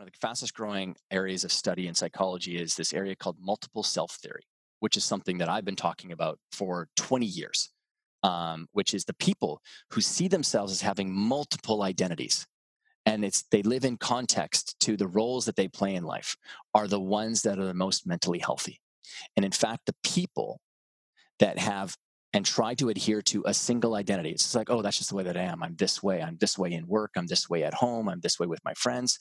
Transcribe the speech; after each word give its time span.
one 0.00 0.06
of 0.06 0.14
the 0.14 0.26
fastest 0.26 0.54
growing 0.54 0.96
areas 1.10 1.44
of 1.44 1.52
study 1.52 1.86
in 1.86 1.94
psychology 1.94 2.56
is 2.56 2.74
this 2.74 2.94
area 2.94 3.14
called 3.14 3.36
multiple 3.38 3.82
self 3.82 4.12
theory, 4.12 4.44
which 4.78 4.96
is 4.96 5.04
something 5.04 5.36
that 5.36 5.50
I've 5.50 5.66
been 5.66 5.76
talking 5.76 6.10
about 6.10 6.38
for 6.52 6.88
20 6.96 7.26
years, 7.26 7.68
um, 8.22 8.66
which 8.72 8.94
is 8.94 9.04
the 9.04 9.12
people 9.12 9.60
who 9.90 10.00
see 10.00 10.26
themselves 10.26 10.72
as 10.72 10.80
having 10.80 11.12
multiple 11.12 11.82
identities. 11.82 12.46
And 13.04 13.26
it's 13.26 13.44
they 13.50 13.60
live 13.60 13.84
in 13.84 13.98
context 13.98 14.74
to 14.80 14.96
the 14.96 15.06
roles 15.06 15.44
that 15.44 15.56
they 15.56 15.68
play 15.68 15.94
in 15.94 16.04
life 16.04 16.34
are 16.74 16.88
the 16.88 16.98
ones 16.98 17.42
that 17.42 17.58
are 17.58 17.66
the 17.66 17.74
most 17.74 18.06
mentally 18.06 18.38
healthy. 18.38 18.80
And 19.36 19.44
in 19.44 19.52
fact, 19.52 19.84
the 19.84 19.96
people 20.02 20.62
that 21.40 21.58
have 21.58 21.94
and 22.32 22.46
try 22.46 22.74
to 22.74 22.88
adhere 22.88 23.22
to 23.22 23.42
a 23.46 23.54
single 23.54 23.94
identity. 23.94 24.30
It's 24.30 24.54
like, 24.54 24.70
oh, 24.70 24.82
that's 24.82 24.98
just 24.98 25.10
the 25.10 25.16
way 25.16 25.24
that 25.24 25.36
I 25.36 25.42
am. 25.42 25.62
I'm 25.62 25.74
this 25.76 26.02
way. 26.02 26.22
I'm 26.22 26.36
this 26.36 26.56
way 26.56 26.72
in 26.72 26.86
work. 26.86 27.12
I'm 27.16 27.26
this 27.26 27.50
way 27.50 27.64
at 27.64 27.74
home. 27.74 28.08
I'm 28.08 28.20
this 28.20 28.38
way 28.38 28.46
with 28.46 28.60
my 28.64 28.74
friends. 28.74 29.18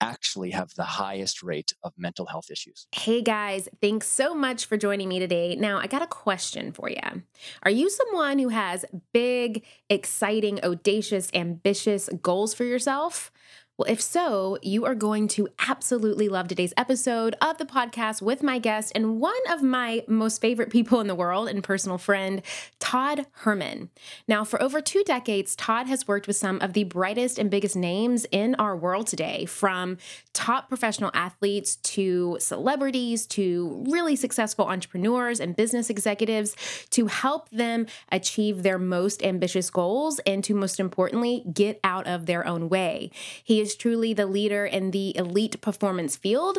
Actually, 0.00 0.50
have 0.50 0.74
the 0.74 0.84
highest 0.84 1.42
rate 1.42 1.72
of 1.82 1.92
mental 1.96 2.26
health 2.26 2.50
issues. 2.50 2.86
Hey 2.92 3.22
guys, 3.22 3.68
thanks 3.80 4.08
so 4.08 4.34
much 4.34 4.66
for 4.66 4.76
joining 4.76 5.08
me 5.08 5.18
today. 5.18 5.56
Now, 5.56 5.78
I 5.78 5.86
got 5.86 6.02
a 6.02 6.06
question 6.06 6.72
for 6.72 6.88
you. 6.88 7.22
Are 7.64 7.70
you 7.70 7.90
someone 7.90 8.38
who 8.38 8.50
has 8.50 8.84
big, 9.12 9.64
exciting, 9.88 10.60
audacious, 10.64 11.30
ambitious 11.34 12.08
goals 12.20 12.54
for 12.54 12.64
yourself? 12.64 13.32
Well, 13.78 13.90
if 13.90 14.02
so, 14.02 14.58
you 14.60 14.84
are 14.84 14.94
going 14.94 15.28
to 15.28 15.48
absolutely 15.66 16.28
love 16.28 16.46
today's 16.46 16.74
episode 16.76 17.34
of 17.40 17.56
the 17.56 17.64
podcast 17.64 18.20
with 18.20 18.42
my 18.42 18.58
guest 18.58 18.92
and 18.94 19.18
one 19.18 19.32
of 19.48 19.62
my 19.62 20.04
most 20.06 20.42
favorite 20.42 20.68
people 20.68 21.00
in 21.00 21.06
the 21.06 21.14
world 21.14 21.48
and 21.48 21.64
personal 21.64 21.96
friend, 21.96 22.42
Todd 22.80 23.24
Herman. 23.32 23.88
Now, 24.28 24.44
for 24.44 24.62
over 24.62 24.82
two 24.82 25.02
decades, 25.04 25.56
Todd 25.56 25.86
has 25.86 26.06
worked 26.06 26.26
with 26.26 26.36
some 26.36 26.60
of 26.60 26.74
the 26.74 26.84
brightest 26.84 27.38
and 27.38 27.50
biggest 27.50 27.74
names 27.74 28.26
in 28.30 28.54
our 28.56 28.76
world 28.76 29.06
today, 29.06 29.46
from 29.46 29.96
top 30.34 30.68
professional 30.68 31.10
athletes 31.14 31.76
to 31.76 32.36
celebrities 32.40 33.24
to 33.28 33.86
really 33.88 34.16
successful 34.16 34.66
entrepreneurs 34.66 35.40
and 35.40 35.56
business 35.56 35.88
executives 35.88 36.54
to 36.90 37.06
help 37.06 37.48
them 37.48 37.86
achieve 38.10 38.64
their 38.64 38.78
most 38.78 39.22
ambitious 39.22 39.70
goals 39.70 40.18
and 40.26 40.44
to 40.44 40.54
most 40.54 40.78
importantly, 40.78 41.42
get 41.54 41.80
out 41.82 42.06
of 42.06 42.26
their 42.26 42.46
own 42.46 42.68
way. 42.68 43.10
He 43.42 43.61
is 43.62 43.76
truly 43.76 44.12
the 44.12 44.26
leader 44.26 44.66
in 44.66 44.90
the 44.90 45.16
elite 45.16 45.60
performance 45.60 46.16
field. 46.16 46.58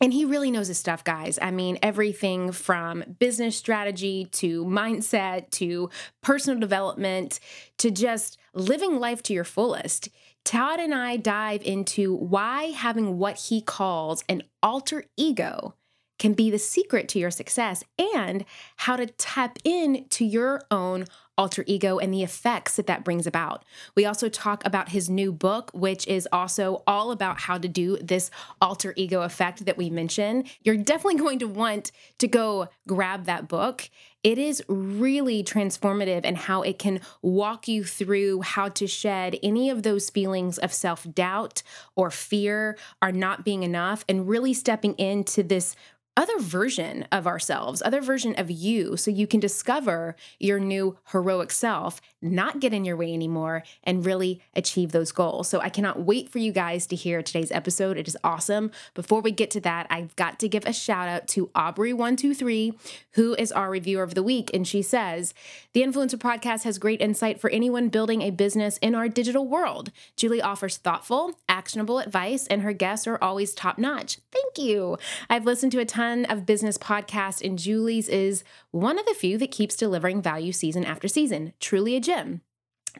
And 0.00 0.14
he 0.14 0.24
really 0.24 0.50
knows 0.50 0.68
his 0.68 0.78
stuff, 0.78 1.04
guys. 1.04 1.38
I 1.42 1.50
mean, 1.50 1.78
everything 1.82 2.52
from 2.52 3.04
business 3.18 3.54
strategy 3.54 4.24
to 4.32 4.64
mindset 4.64 5.50
to 5.50 5.90
personal 6.22 6.58
development 6.58 7.38
to 7.78 7.90
just 7.90 8.38
living 8.54 8.98
life 8.98 9.22
to 9.24 9.34
your 9.34 9.44
fullest. 9.44 10.08
Todd 10.42 10.80
and 10.80 10.94
I 10.94 11.18
dive 11.18 11.62
into 11.62 12.14
why 12.14 12.66
having 12.66 13.18
what 13.18 13.36
he 13.36 13.60
calls 13.60 14.24
an 14.26 14.44
alter 14.62 15.04
ego 15.18 15.74
can 16.18 16.32
be 16.32 16.50
the 16.50 16.58
secret 16.58 17.08
to 17.08 17.18
your 17.18 17.30
success 17.30 17.84
and 17.98 18.44
how 18.76 18.96
to 18.96 19.06
tap 19.06 19.58
into 19.64 20.24
your 20.24 20.62
own 20.70 21.04
alter 21.38 21.64
ego 21.66 21.98
and 21.98 22.12
the 22.12 22.22
effects 22.22 22.76
that 22.76 22.86
that 22.86 23.04
brings 23.04 23.26
about. 23.26 23.64
We 23.94 24.04
also 24.04 24.28
talk 24.28 24.64
about 24.66 24.90
his 24.90 25.08
new 25.08 25.32
book, 25.32 25.70
which 25.72 26.06
is 26.06 26.28
also 26.32 26.82
all 26.86 27.12
about 27.12 27.40
how 27.40 27.58
to 27.58 27.68
do 27.68 27.96
this 27.98 28.30
alter 28.60 28.92
ego 28.96 29.22
effect 29.22 29.64
that 29.64 29.78
we 29.78 29.90
mentioned. 29.90 30.48
You're 30.62 30.76
definitely 30.76 31.18
going 31.20 31.38
to 31.38 31.48
want 31.48 31.92
to 32.18 32.28
go 32.28 32.68
grab 32.86 33.24
that 33.24 33.48
book. 33.48 33.88
It 34.22 34.36
is 34.36 34.62
really 34.68 35.42
transformative 35.42 36.20
and 36.24 36.36
how 36.36 36.60
it 36.60 36.78
can 36.78 37.00
walk 37.22 37.68
you 37.68 37.84
through 37.84 38.42
how 38.42 38.68
to 38.68 38.86
shed 38.86 39.38
any 39.42 39.70
of 39.70 39.82
those 39.82 40.10
feelings 40.10 40.58
of 40.58 40.74
self 40.74 41.06
doubt 41.14 41.62
or 41.96 42.10
fear 42.10 42.76
are 43.00 43.12
not 43.12 43.46
being 43.46 43.62
enough 43.62 44.04
and 44.08 44.28
really 44.28 44.52
stepping 44.52 44.92
into 44.94 45.42
this 45.42 45.74
other 46.20 46.38
version 46.38 47.06
of 47.10 47.26
ourselves, 47.26 47.80
other 47.82 48.02
version 48.02 48.34
of 48.36 48.50
you, 48.50 48.94
so 48.94 49.10
you 49.10 49.26
can 49.26 49.40
discover 49.40 50.14
your 50.38 50.60
new 50.60 50.98
heroic 51.12 51.50
self, 51.50 51.98
not 52.20 52.60
get 52.60 52.74
in 52.74 52.84
your 52.84 52.94
way 52.94 53.14
anymore, 53.14 53.62
and 53.84 54.04
really 54.04 54.42
achieve 54.54 54.92
those 54.92 55.12
goals. 55.12 55.48
So 55.48 55.60
I 55.60 55.70
cannot 55.70 56.02
wait 56.02 56.28
for 56.28 56.38
you 56.38 56.52
guys 56.52 56.86
to 56.88 56.96
hear 56.96 57.22
today's 57.22 57.50
episode. 57.50 57.96
It 57.96 58.06
is 58.06 58.18
awesome. 58.22 58.70
Before 58.92 59.22
we 59.22 59.30
get 59.30 59.50
to 59.52 59.60
that, 59.62 59.86
I've 59.88 60.14
got 60.16 60.38
to 60.40 60.48
give 60.48 60.66
a 60.66 60.74
shout 60.74 61.08
out 61.08 61.26
to 61.28 61.46
Aubrey123, 61.54 62.74
who 63.12 63.34
is 63.36 63.50
our 63.50 63.70
reviewer 63.70 64.02
of 64.02 64.14
the 64.14 64.22
week. 64.22 64.50
And 64.52 64.68
she 64.68 64.82
says, 64.82 65.32
The 65.72 65.80
Influencer 65.80 66.16
Podcast 66.16 66.64
has 66.64 66.76
great 66.76 67.00
insight 67.00 67.40
for 67.40 67.48
anyone 67.48 67.88
building 67.88 68.20
a 68.20 68.28
business 68.28 68.76
in 68.82 68.94
our 68.94 69.08
digital 69.08 69.48
world. 69.48 69.90
Julie 70.16 70.42
offers 70.42 70.76
thoughtful, 70.76 71.38
actionable 71.48 71.98
advice, 71.98 72.46
and 72.48 72.60
her 72.60 72.74
guests 72.74 73.06
are 73.06 73.18
always 73.22 73.54
top 73.54 73.78
notch. 73.78 74.18
Thank 74.30 74.58
you. 74.58 74.98
I've 75.30 75.46
listened 75.46 75.72
to 75.72 75.80
a 75.80 75.86
ton 75.86 76.09
ton 76.10 76.24
of 76.26 76.46
business 76.46 76.76
podcasts, 76.76 77.44
and 77.44 77.58
Julie's 77.58 78.08
is 78.08 78.42
one 78.70 78.98
of 78.98 79.06
the 79.06 79.14
few 79.14 79.38
that 79.38 79.50
keeps 79.50 79.76
delivering 79.76 80.22
value 80.22 80.52
season 80.52 80.84
after 80.84 81.08
season. 81.08 81.52
Truly 81.60 81.96
a 81.96 82.00
gem. 82.00 82.40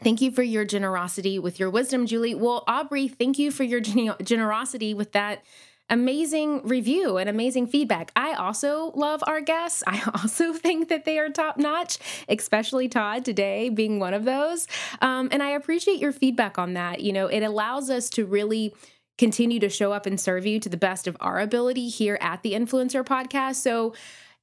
Thank 0.04 0.20
you 0.20 0.30
for 0.30 0.42
your 0.42 0.64
generosity 0.64 1.38
with 1.38 1.58
your 1.58 1.70
wisdom, 1.70 2.06
Julie. 2.06 2.34
Well, 2.34 2.62
Aubrey, 2.68 3.08
thank 3.08 3.38
you 3.38 3.50
for 3.50 3.64
your 3.64 3.80
generosity 3.80 4.94
with 4.94 5.12
that 5.12 5.42
amazing 5.88 6.62
review 6.62 7.16
and 7.16 7.28
amazing 7.28 7.66
feedback. 7.66 8.12
I 8.14 8.34
also 8.34 8.92
love 8.94 9.24
our 9.26 9.40
guests. 9.40 9.82
I 9.88 10.00
also 10.14 10.52
think 10.52 10.88
that 10.88 11.04
they 11.04 11.18
are 11.18 11.28
top 11.28 11.58
notch, 11.58 11.98
especially 12.28 12.88
Todd 12.88 13.24
today 13.24 13.68
being 13.68 13.98
one 13.98 14.14
of 14.14 14.24
those. 14.24 14.68
Um, 15.02 15.28
and 15.32 15.42
I 15.42 15.50
appreciate 15.50 15.98
your 15.98 16.12
feedback 16.12 16.56
on 16.56 16.74
that. 16.74 17.00
You 17.00 17.12
know, 17.12 17.26
it 17.26 17.42
allows 17.42 17.90
us 17.90 18.08
to 18.10 18.24
really 18.24 18.72
continue 19.20 19.60
to 19.60 19.68
show 19.68 19.92
up 19.92 20.06
and 20.06 20.18
serve 20.18 20.46
you 20.46 20.58
to 20.58 20.70
the 20.70 20.78
best 20.78 21.06
of 21.06 21.14
our 21.20 21.40
ability 21.40 21.90
here 21.90 22.16
at 22.22 22.42
the 22.42 22.54
Influencer 22.54 23.04
Podcast. 23.04 23.56
So 23.56 23.92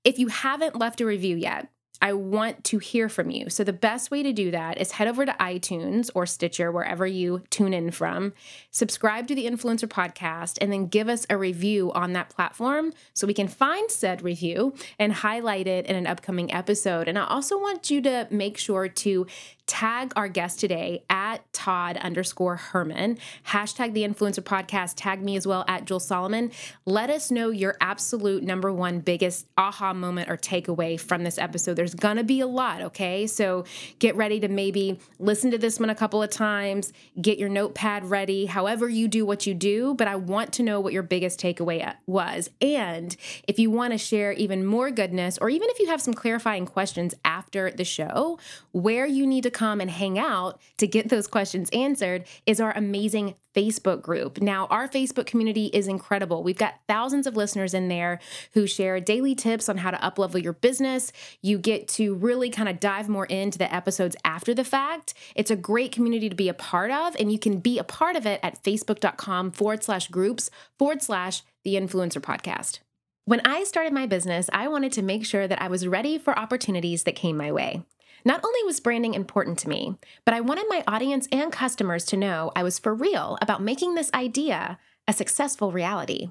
if 0.04 0.20
you 0.20 0.28
haven't 0.28 0.76
left 0.76 1.02
a 1.02 1.06
review 1.06 1.36
yet, 1.36 1.68
I 2.02 2.14
want 2.14 2.64
to 2.66 2.78
hear 2.78 3.10
from 3.10 3.32
you. 3.32 3.50
So, 3.50 3.64
the 3.64 3.74
best 3.74 4.12
way 4.12 4.22
to 4.22 4.32
do 4.32 4.52
that 4.52 4.80
is 4.80 4.92
head 4.92 5.08
over 5.08 5.26
to 5.26 5.36
iTunes 5.40 6.10
or 6.14 6.26
Stitcher, 6.26 6.72
wherever 6.72 7.08
you 7.08 7.44
tune 7.50 7.74
in 7.74 7.92
from, 7.92 8.34
subscribe 8.70 9.28
to 9.28 9.36
the 9.36 9.48
Influencer 9.48 9.88
Podcast, 9.88 10.58
and 10.62 10.72
then 10.72 10.88
give 10.88 11.10
us 11.10 11.26
a 11.30 11.38
review 11.38 11.92
on 11.94 12.14
that 12.14 12.30
platform 12.30 12.94
so 13.14 13.26
we 13.26 13.34
can 13.34 13.48
find 13.48 13.90
said 13.90 14.22
review 14.22 14.76
and 15.00 15.12
highlight 15.12 15.68
it 15.68 15.86
in 15.88 15.96
an 15.96 16.06
upcoming 16.06 16.54
episode. 16.54 17.08
And 17.08 17.18
I 17.18 17.26
also 17.26 17.58
want 17.58 17.90
you 17.90 18.02
to 18.04 18.28
make 18.30 18.58
sure 18.58 18.88
to 18.88 19.26
tag 19.68 20.14
our 20.16 20.30
guest 20.30 20.60
today 20.60 21.04
at 21.10 21.52
Todd 21.52 21.98
underscore 21.98 22.56
Herman, 22.56 23.18
hashtag 23.48 23.94
the 23.94 24.04
influencer 24.04 24.40
podcast, 24.40 24.94
tag 24.96 25.22
me 25.22 25.36
as 25.36 25.46
well 25.46 25.66
at 25.68 25.86
Jules 25.86 26.08
Solomon. 26.08 26.52
Let 26.86 27.10
us 27.10 27.30
know 27.30 27.50
your 27.50 27.76
absolute 27.82 28.44
number 28.44 28.72
one 28.72 29.02
biggest 29.02 29.46
aha 29.58 29.94
moment 29.94 30.30
or 30.30 30.38
takeaway 30.38 31.00
from 31.00 31.24
this 31.24 31.38
episode. 31.38 31.76
There's 31.76 31.87
gonna 31.96 32.24
be 32.24 32.40
a 32.40 32.48
lot, 32.48 32.82
okay? 32.82 33.28
So 33.28 33.66
get 34.00 34.16
ready 34.16 34.40
to 34.40 34.48
maybe 34.48 35.00
listen 35.20 35.52
to 35.52 35.58
this 35.58 35.80
one 35.80 35.90
a 35.90 35.96
couple 35.96 36.22
of 36.22 36.30
times, 36.30 36.94
get 37.22 37.38
your 37.38 37.50
notepad 37.50 38.06
ready, 38.06 38.46
however 38.46 38.88
you 38.90 39.08
do 39.08 39.26
what 39.26 39.46
you 39.46 39.54
do. 39.54 39.94
But 39.96 40.08
I 40.08 40.16
want 40.16 40.54
to 40.54 40.64
know 40.64 40.80
what 40.80 40.94
your 40.94 41.04
biggest 41.04 41.40
takeaway 41.40 41.86
uh, 41.86 41.94
was. 42.06 42.50
And 42.62 43.16
if 43.48 43.60
you 43.60 43.72
wanna 43.72 43.98
share 43.98 44.32
even 44.34 44.66
more 44.66 44.92
goodness, 44.92 45.38
or 45.40 45.50
even 45.50 45.70
if 45.70 45.80
you 45.80 45.88
have 45.88 46.02
some 46.02 46.14
clarifying 46.14 46.66
questions 46.66 47.14
after 47.26 47.72
the 47.72 47.86
show, 47.86 48.40
where 48.72 49.06
you 49.06 49.26
need 49.26 49.44
to 49.44 49.52
come 49.52 49.82
and 49.82 49.90
hang 49.90 50.20
out 50.20 50.60
to 50.78 50.88
get 50.88 51.10
those 51.10 51.28
questions 51.28 51.70
answered 51.72 52.26
is 52.46 52.60
our 52.60 52.72
amazing 52.76 53.36
Facebook 53.58 54.04
group. 54.04 54.40
Now, 54.40 54.68
our 54.68 54.88
Facebook 54.88 55.26
community 55.26 55.66
is 55.68 55.88
incredible. 55.88 56.44
We've 56.44 56.58
got 56.58 56.76
thousands 56.88 57.26
of 57.26 57.36
listeners 57.36 57.74
in 57.74 57.88
there 57.88 58.20
who 58.54 58.68
share 58.68 59.00
daily 59.00 59.34
tips 59.34 59.68
on 59.68 59.78
how 59.78 59.90
to 59.90 59.98
uplevel 59.98 60.44
your 60.44 60.54
business. 60.54 61.12
You 61.42 61.58
get 61.58 61.88
to 61.90 62.14
really 62.14 62.52
kind 62.52 62.70
of 62.70 62.80
dive 62.80 63.10
more 63.10 63.26
into 63.26 63.58
the 63.58 63.74
episodes 63.74 64.16
after 64.24 64.54
the 64.54 64.64
fact. 64.64 65.16
It's 65.36 65.50
a 65.50 65.56
great 65.56 65.92
community 65.92 66.30
to 66.30 66.36
be 66.36 66.50
a 66.50 66.54
part 66.54 66.92
of, 66.92 67.16
and 67.20 67.32
you 67.32 67.40
can 67.40 67.60
be 67.60 67.80
a 67.80 67.84
part 67.84 68.16
of 68.16 68.28
it 68.28 68.40
at 68.44 68.64
facebook.com 68.64 69.52
forward 69.52 69.84
slash 69.84 70.08
groups 70.10 70.52
forward 70.78 71.02
slash 71.02 71.42
the 71.64 71.74
influencer 71.74 72.22
podcast. 72.22 72.80
When 73.26 73.42
I 73.44 73.64
started 73.64 73.92
my 73.92 74.06
business, 74.06 74.50
I 74.54 74.68
wanted 74.68 74.92
to 74.94 75.02
make 75.02 75.26
sure 75.26 75.48
that 75.48 75.62
I 75.62 75.68
was 75.68 75.88
ready 75.88 76.18
for 76.18 76.38
opportunities 76.38 77.04
that 77.04 77.16
came 77.16 77.36
my 77.36 77.52
way. 77.52 77.82
Not 78.26 78.44
only 78.44 78.64
was 78.66 78.80
branding 78.80 79.14
important 79.14 79.58
to 79.60 79.70
me, 79.70 79.98
but 80.26 80.34
I 80.34 80.42
wanted 80.42 80.66
my 80.70 80.84
audience 80.88 81.28
and 81.32 81.52
customers 81.52 82.06
to 82.06 82.18
know 82.18 82.52
I 82.56 82.64
was 82.64 82.80
for 82.80 82.94
real 82.94 83.38
about 83.42 83.62
making 83.62 83.96
this 83.96 84.12
idea 84.14 84.80
a 85.08 85.14
successful 85.14 85.72
reality. 85.72 86.30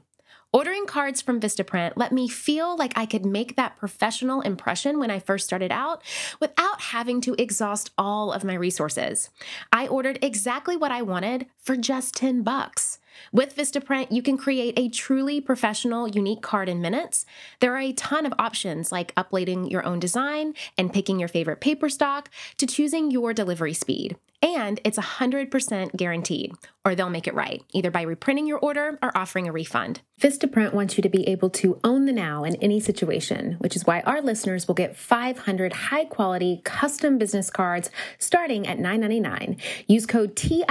Ordering 0.52 0.86
cards 0.86 1.20
from 1.20 1.40
Vistaprint 1.40 1.94
let 1.96 2.12
me 2.12 2.28
feel 2.28 2.76
like 2.76 2.96
I 2.96 3.04
could 3.04 3.26
make 3.26 3.56
that 3.56 3.76
professional 3.76 4.40
impression 4.40 4.98
when 4.98 5.10
I 5.10 5.18
first 5.18 5.44
started 5.44 5.72
out 5.72 6.02
without 6.40 6.80
having 6.80 7.20
to 7.22 7.34
exhaust 7.38 7.90
all 7.98 8.32
of 8.32 8.44
my 8.44 8.54
resources. 8.54 9.28
I 9.72 9.86
ordered 9.86 10.18
exactly 10.22 10.76
what 10.76 10.92
I 10.92 11.02
wanted 11.02 11.46
for 11.58 11.76
just 11.76 12.14
10 12.14 12.42
bucks. 12.42 12.95
With 13.32 13.56
Vistaprint, 13.56 14.10
you 14.10 14.22
can 14.22 14.36
create 14.36 14.78
a 14.78 14.88
truly 14.88 15.40
professional, 15.40 16.08
unique 16.08 16.42
card 16.42 16.68
in 16.68 16.80
minutes. 16.80 17.26
There 17.60 17.74
are 17.74 17.80
a 17.80 17.92
ton 17.92 18.26
of 18.26 18.34
options 18.38 18.92
like 18.92 19.12
uploading 19.16 19.70
your 19.70 19.84
own 19.84 19.98
design 19.98 20.54
and 20.78 20.92
picking 20.92 21.18
your 21.18 21.28
favorite 21.28 21.60
paper 21.60 21.88
stock 21.88 22.30
to 22.58 22.66
choosing 22.66 23.10
your 23.10 23.32
delivery 23.32 23.74
speed. 23.74 24.16
And 24.42 24.80
it's 24.84 24.98
100% 24.98 25.96
guaranteed, 25.96 26.52
or 26.84 26.94
they'll 26.94 27.10
make 27.10 27.26
it 27.26 27.34
right, 27.34 27.62
either 27.72 27.90
by 27.90 28.02
reprinting 28.02 28.46
your 28.46 28.58
order 28.58 28.98
or 29.02 29.16
offering 29.16 29.48
a 29.48 29.52
refund. 29.52 30.02
Vistaprint 30.20 30.72
wants 30.72 30.96
you 30.96 31.02
to 31.02 31.08
be 31.08 31.26
able 31.28 31.50
to 31.50 31.80
own 31.84 32.06
the 32.06 32.12
now 32.12 32.44
in 32.44 32.56
any 32.56 32.80
situation, 32.80 33.56
which 33.58 33.76
is 33.76 33.86
why 33.86 34.00
our 34.00 34.20
listeners 34.20 34.66
will 34.66 34.74
get 34.74 34.96
500 34.96 35.72
high 35.72 36.04
quality 36.04 36.60
custom 36.64 37.18
business 37.18 37.50
cards 37.50 37.90
starting 38.18 38.66
at 38.66 38.78
$9.99. 38.78 39.60
Use 39.86 40.06
code 40.06 40.36
TIP 40.36 40.66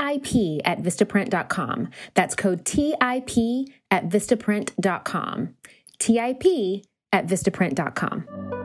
at 0.66 0.82
Vistaprint.com. 0.82 1.90
That's 2.14 2.36
code 2.36 2.66
TIP 2.66 3.00
at 3.92 4.10
Vistaprint.com. 4.10 5.56
TIP 6.00 6.86
at 7.12 7.28
Vistaprint.com. 7.28 8.65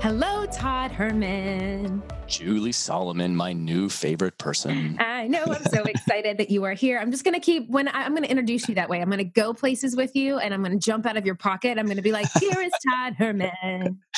Hello, 0.00 0.46
Todd 0.46 0.92
Herman. 0.92 2.00
Julie 2.28 2.70
Solomon, 2.70 3.34
my 3.34 3.52
new 3.52 3.88
favorite 3.88 4.38
person. 4.38 4.96
I 5.00 5.26
know. 5.26 5.42
I'm 5.42 5.64
so 5.64 5.82
excited 5.86 6.38
that 6.38 6.50
you 6.50 6.62
are 6.62 6.72
here. 6.72 7.00
I'm 7.00 7.10
just 7.10 7.24
going 7.24 7.34
to 7.34 7.40
keep, 7.40 7.68
when 7.68 7.88
I, 7.88 8.02
am 8.04 8.12
going 8.12 8.22
to 8.22 8.30
introduce 8.30 8.68
you 8.68 8.76
that 8.76 8.88
way, 8.88 9.00
I'm 9.00 9.08
going 9.08 9.18
to 9.18 9.24
go 9.24 9.52
places 9.52 9.96
with 9.96 10.14
you 10.14 10.38
and 10.38 10.54
I'm 10.54 10.62
going 10.62 10.78
to 10.78 10.84
jump 10.84 11.04
out 11.04 11.16
of 11.16 11.26
your 11.26 11.34
pocket. 11.34 11.78
I'm 11.78 11.86
going 11.86 11.96
to 11.96 12.02
be 12.02 12.12
like, 12.12 12.28
here 12.38 12.60
is 12.60 12.72
Todd 12.88 13.14
Herman. 13.14 13.98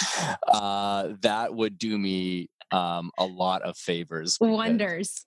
Uh, 0.49 1.15
that 1.21 1.55
would 1.55 1.79
do 1.79 1.97
me 1.97 2.49
um, 2.73 3.11
a 3.19 3.27
lot 3.27 3.63
of 3.63 3.77
favors. 3.77 4.37
Wonders. 4.41 5.25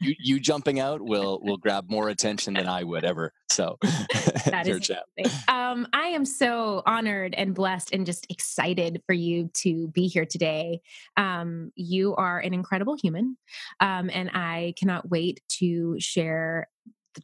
you, 0.00 0.14
you 0.20 0.40
jumping 0.40 0.80
out 0.80 1.00
will 1.00 1.40
will 1.42 1.56
grab 1.56 1.90
more 1.90 2.08
attention 2.08 2.54
than 2.54 2.68
I 2.68 2.84
would 2.84 3.04
ever. 3.04 3.32
So 3.50 3.78
that 4.46 4.66
is 4.66 4.90
um, 5.48 5.86
I 5.92 6.08
am 6.08 6.24
so 6.24 6.82
honored 6.86 7.34
and 7.34 7.54
blessed 7.54 7.92
and 7.92 8.06
just 8.06 8.26
excited 8.30 9.02
for 9.06 9.12
you 9.12 9.50
to 9.54 9.88
be 9.88 10.08
here 10.08 10.26
today. 10.26 10.80
Um, 11.16 11.72
you 11.74 12.14
are 12.16 12.38
an 12.38 12.54
incredible 12.54 12.96
human, 13.00 13.36
um, 13.80 14.10
and 14.12 14.30
I 14.32 14.74
cannot 14.78 15.08
wait 15.08 15.40
to 15.60 15.96
share 15.98 16.68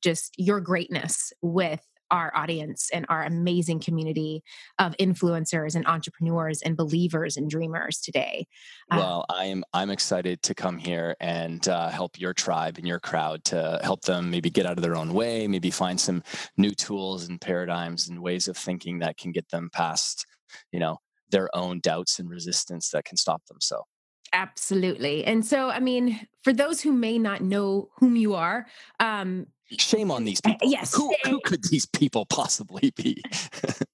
just 0.02 0.34
your 0.38 0.60
greatness 0.60 1.32
with 1.42 1.84
our 2.10 2.34
audience 2.34 2.90
and 2.92 3.06
our 3.08 3.24
amazing 3.24 3.80
community 3.80 4.42
of 4.78 4.96
influencers 4.98 5.74
and 5.74 5.86
entrepreneurs 5.86 6.62
and 6.62 6.76
believers 6.76 7.36
and 7.36 7.50
dreamers 7.50 8.00
today. 8.00 8.46
Uh, 8.90 8.96
well, 8.98 9.26
I'm 9.30 9.64
I'm 9.72 9.90
excited 9.90 10.42
to 10.42 10.54
come 10.54 10.78
here 10.78 11.16
and 11.20 11.66
uh, 11.68 11.88
help 11.88 12.18
your 12.18 12.34
tribe 12.34 12.78
and 12.78 12.86
your 12.86 13.00
crowd 13.00 13.44
to 13.46 13.80
help 13.82 14.02
them 14.02 14.30
maybe 14.30 14.50
get 14.50 14.66
out 14.66 14.76
of 14.78 14.82
their 14.82 14.96
own 14.96 15.12
way, 15.14 15.46
maybe 15.46 15.70
find 15.70 16.00
some 16.00 16.22
new 16.56 16.70
tools 16.70 17.28
and 17.28 17.40
paradigms 17.40 18.08
and 18.08 18.20
ways 18.20 18.48
of 18.48 18.56
thinking 18.56 18.98
that 19.00 19.16
can 19.16 19.32
get 19.32 19.48
them 19.50 19.70
past, 19.72 20.26
you 20.72 20.80
know, 20.80 20.98
their 21.30 21.48
own 21.54 21.80
doubts 21.80 22.18
and 22.18 22.28
resistance 22.28 22.90
that 22.90 23.04
can 23.04 23.16
stop 23.16 23.44
them. 23.46 23.58
So 23.60 23.84
Absolutely. 24.32 25.24
And 25.24 25.44
so, 25.44 25.70
I 25.70 25.80
mean, 25.80 26.26
for 26.44 26.52
those 26.52 26.80
who 26.80 26.92
may 26.92 27.18
not 27.18 27.42
know 27.42 27.88
whom 27.98 28.14
you 28.14 28.34
are, 28.34 28.66
um, 29.00 29.46
Shame 29.78 30.10
on 30.10 30.24
these 30.24 30.40
people. 30.40 30.70
Yes. 30.70 30.94
Who, 30.94 31.14
who 31.24 31.40
could 31.44 31.64
these 31.64 31.86
people 31.86 32.26
possibly 32.26 32.92
be? 32.96 33.22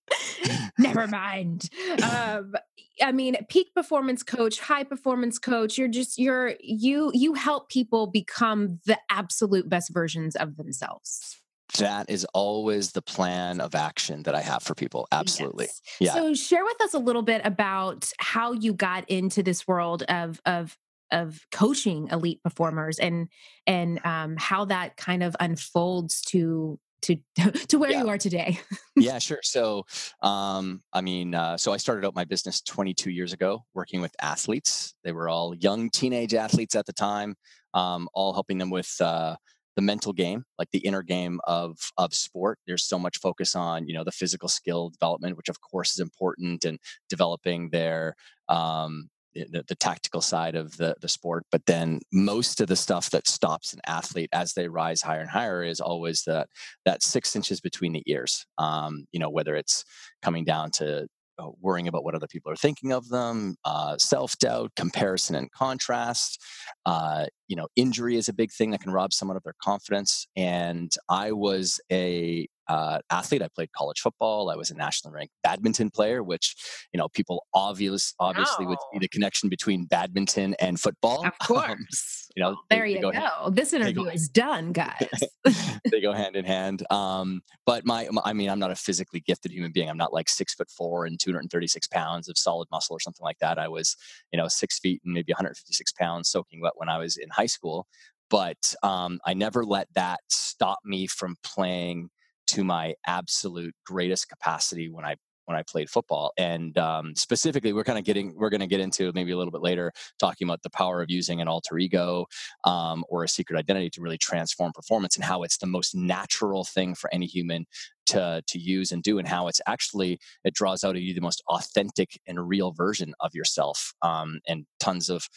Never 0.78 1.06
mind. 1.06 1.68
Um, 2.02 2.54
I 3.02 3.12
mean, 3.12 3.36
peak 3.48 3.74
performance 3.74 4.22
coach, 4.22 4.60
high 4.60 4.84
performance 4.84 5.38
coach, 5.38 5.76
you're 5.76 5.88
just 5.88 6.18
you're 6.18 6.54
you 6.60 7.10
you 7.14 7.34
help 7.34 7.68
people 7.68 8.06
become 8.06 8.80
the 8.86 8.98
absolute 9.10 9.68
best 9.68 9.92
versions 9.92 10.36
of 10.36 10.56
themselves. 10.56 11.36
That 11.78 12.08
is 12.08 12.24
always 12.32 12.92
the 12.92 13.02
plan 13.02 13.60
of 13.60 13.74
action 13.74 14.22
that 14.22 14.34
I 14.34 14.40
have 14.40 14.62
for 14.62 14.74
people. 14.74 15.08
Absolutely. 15.12 15.66
Yes. 15.66 15.82
Yeah. 16.00 16.14
So 16.14 16.34
share 16.34 16.64
with 16.64 16.80
us 16.80 16.94
a 16.94 16.98
little 16.98 17.22
bit 17.22 17.42
about 17.44 18.10
how 18.18 18.52
you 18.52 18.72
got 18.72 19.08
into 19.10 19.42
this 19.42 19.66
world 19.66 20.02
of 20.04 20.40
of 20.46 20.78
of 21.10 21.40
coaching 21.52 22.08
elite 22.10 22.42
performers 22.42 22.98
and 22.98 23.28
and 23.66 24.04
um, 24.04 24.36
how 24.36 24.64
that 24.66 24.96
kind 24.96 25.22
of 25.22 25.36
unfolds 25.40 26.20
to 26.22 26.78
to 27.02 27.16
to 27.68 27.78
where 27.78 27.90
yeah. 27.90 28.02
you 28.02 28.08
are 28.08 28.18
today. 28.18 28.58
yeah, 28.96 29.18
sure. 29.18 29.40
So, 29.42 29.84
um, 30.22 30.82
I 30.92 31.00
mean, 31.00 31.34
uh, 31.34 31.56
so 31.56 31.72
I 31.72 31.76
started 31.76 32.06
out 32.06 32.14
my 32.14 32.24
business 32.24 32.60
22 32.62 33.10
years 33.10 33.32
ago, 33.32 33.64
working 33.74 34.00
with 34.00 34.14
athletes. 34.20 34.94
They 35.04 35.12
were 35.12 35.28
all 35.28 35.54
young 35.54 35.90
teenage 35.90 36.34
athletes 36.34 36.74
at 36.74 36.86
the 36.86 36.92
time, 36.92 37.36
um, 37.74 38.08
all 38.14 38.32
helping 38.32 38.58
them 38.58 38.70
with. 38.70 38.94
Uh, 39.00 39.36
the 39.76 39.82
mental 39.82 40.14
game 40.14 40.42
like 40.58 40.70
the 40.70 40.78
inner 40.78 41.02
game 41.02 41.38
of 41.44 41.76
of 41.98 42.14
sport 42.14 42.58
there's 42.66 42.82
so 42.82 42.98
much 42.98 43.18
focus 43.18 43.54
on 43.54 43.86
you 43.86 43.92
know 43.92 44.04
the 44.04 44.10
physical 44.10 44.48
skill 44.48 44.88
development 44.88 45.36
which 45.36 45.50
of 45.50 45.60
course 45.60 45.92
is 45.92 46.00
important 46.00 46.64
and 46.64 46.78
developing 47.10 47.68
their 47.68 48.16
um, 48.48 49.10
the, 49.44 49.64
the, 49.66 49.74
tactical 49.74 50.20
side 50.20 50.54
of 50.54 50.76
the, 50.76 50.94
the 51.00 51.08
sport. 51.08 51.44
But 51.52 51.66
then 51.66 52.00
most 52.12 52.60
of 52.60 52.68
the 52.68 52.76
stuff 52.76 53.10
that 53.10 53.28
stops 53.28 53.72
an 53.72 53.80
athlete 53.86 54.30
as 54.32 54.54
they 54.54 54.68
rise 54.68 55.02
higher 55.02 55.20
and 55.20 55.30
higher 55.30 55.62
is 55.62 55.80
always 55.80 56.22
that 56.24 56.48
that 56.84 57.02
six 57.02 57.36
inches 57.36 57.60
between 57.60 57.92
the 57.92 58.02
ears. 58.06 58.46
Um, 58.58 59.06
you 59.12 59.20
know, 59.20 59.30
whether 59.30 59.54
it's 59.54 59.84
coming 60.22 60.44
down 60.44 60.70
to 60.72 61.06
uh, 61.38 61.48
worrying 61.60 61.88
about 61.88 62.04
what 62.04 62.14
other 62.14 62.26
people 62.26 62.50
are 62.50 62.56
thinking 62.56 62.92
of 62.92 63.08
them, 63.08 63.56
uh, 63.64 63.96
self 63.98 64.38
doubt, 64.38 64.72
comparison 64.76 65.36
and 65.36 65.50
contrast. 65.52 66.42
Uh, 66.86 67.26
you 67.48 67.56
know, 67.56 67.68
injury 67.76 68.16
is 68.16 68.28
a 68.28 68.32
big 68.32 68.50
thing 68.50 68.70
that 68.70 68.80
can 68.80 68.92
rob 68.92 69.12
someone 69.12 69.36
of 69.36 69.42
their 69.42 69.54
confidence. 69.62 70.26
And 70.36 70.92
I 71.08 71.32
was 71.32 71.80
a 71.92 72.48
uh, 72.68 72.98
athlete. 73.10 73.42
I 73.42 73.48
played 73.54 73.72
college 73.72 74.00
football. 74.00 74.50
I 74.50 74.56
was 74.56 74.70
a 74.70 74.74
nationally 74.74 75.14
ranked 75.14 75.34
badminton 75.42 75.90
player, 75.90 76.22
which 76.22 76.54
you 76.92 76.98
know 76.98 77.08
people 77.08 77.46
obvious 77.54 78.14
obviously 78.18 78.66
oh. 78.66 78.70
would 78.70 78.78
see 78.92 78.98
the 78.98 79.08
connection 79.08 79.48
between 79.48 79.84
badminton 79.84 80.54
and 80.60 80.80
football. 80.80 81.26
Of 81.26 81.38
course, 81.46 81.64
um, 81.68 82.32
you 82.36 82.42
know. 82.42 82.56
There 82.70 82.82
they, 82.82 82.90
you 82.90 82.94
they 82.96 83.00
go. 83.02 83.12
go. 83.12 83.50
This 83.50 83.72
interview 83.72 84.04
go, 84.04 84.10
is 84.10 84.28
done, 84.28 84.72
guys. 84.72 85.08
they 85.90 86.00
go 86.00 86.12
hand 86.12 86.36
in 86.36 86.44
hand. 86.44 86.84
Um, 86.90 87.42
but 87.64 87.84
my, 87.84 88.08
my, 88.10 88.22
I 88.24 88.32
mean, 88.32 88.48
I'm 88.48 88.58
not 88.58 88.70
a 88.70 88.76
physically 88.76 89.20
gifted 89.20 89.52
human 89.52 89.72
being. 89.72 89.88
I'm 89.88 89.96
not 89.96 90.12
like 90.12 90.28
six 90.28 90.54
foot 90.54 90.70
four 90.70 91.06
and 91.06 91.18
236 91.18 91.86
pounds 91.88 92.28
of 92.28 92.38
solid 92.38 92.68
muscle 92.70 92.96
or 92.96 93.00
something 93.00 93.24
like 93.24 93.38
that. 93.40 93.58
I 93.58 93.68
was, 93.68 93.96
you 94.32 94.36
know, 94.38 94.48
six 94.48 94.78
feet 94.78 95.00
and 95.04 95.14
maybe 95.14 95.32
156 95.32 95.92
pounds 95.92 96.28
soaking 96.28 96.60
wet 96.60 96.72
when 96.76 96.88
I 96.88 96.98
was 96.98 97.16
in 97.16 97.28
high 97.30 97.46
school. 97.46 97.86
But 98.28 98.74
um, 98.82 99.20
I 99.24 99.34
never 99.34 99.64
let 99.64 99.88
that 99.94 100.20
stop 100.28 100.78
me 100.84 101.06
from 101.06 101.36
playing 101.44 102.10
to 102.48 102.64
my 102.64 102.94
absolute 103.06 103.74
greatest 103.84 104.28
capacity 104.28 104.88
when 104.88 105.04
I 105.04 105.16
when 105.46 105.56
I 105.56 105.62
played 105.62 105.88
football. 105.88 106.32
And 106.36 106.76
um, 106.76 107.14
specifically, 107.16 107.72
we're 107.72 107.84
kind 107.84 107.98
of 107.98 108.04
getting 108.04 108.34
we're 108.36 108.50
going 108.50 108.60
to 108.60 108.66
get 108.66 108.80
into 108.80 109.10
maybe 109.14 109.30
a 109.30 109.36
little 109.36 109.52
bit 109.52 109.62
later 109.62 109.92
talking 110.20 110.46
about 110.46 110.62
the 110.62 110.70
power 110.70 111.00
of 111.00 111.10
using 111.10 111.40
an 111.40 111.48
alter 111.48 111.78
ego 111.78 112.26
um, 112.64 113.04
or 113.08 113.24
a 113.24 113.28
secret 113.28 113.58
identity 113.58 113.88
to 113.90 114.00
really 114.02 114.18
transform 114.18 114.72
performance 114.72 115.16
and 115.16 115.24
how 115.24 115.42
it's 115.42 115.58
the 115.58 115.66
most 115.66 115.94
natural 115.94 116.64
thing 116.64 116.94
for 116.94 117.12
any 117.14 117.26
human 117.26 117.64
to 118.06 118.42
to 118.46 118.58
use 118.58 118.92
and 118.92 119.02
do 119.02 119.18
and 119.18 119.26
how 119.26 119.48
it's 119.48 119.60
actually 119.66 120.18
it 120.44 120.54
draws 120.54 120.84
out 120.84 120.94
of 120.94 121.02
you 121.02 121.12
the 121.12 121.20
most 121.20 121.42
authentic 121.48 122.20
and 122.26 122.48
real 122.48 122.70
version 122.72 123.14
of 123.20 123.34
yourself 123.34 123.94
um, 124.02 124.40
and 124.46 124.64
tons 124.78 125.08
of 125.08 125.28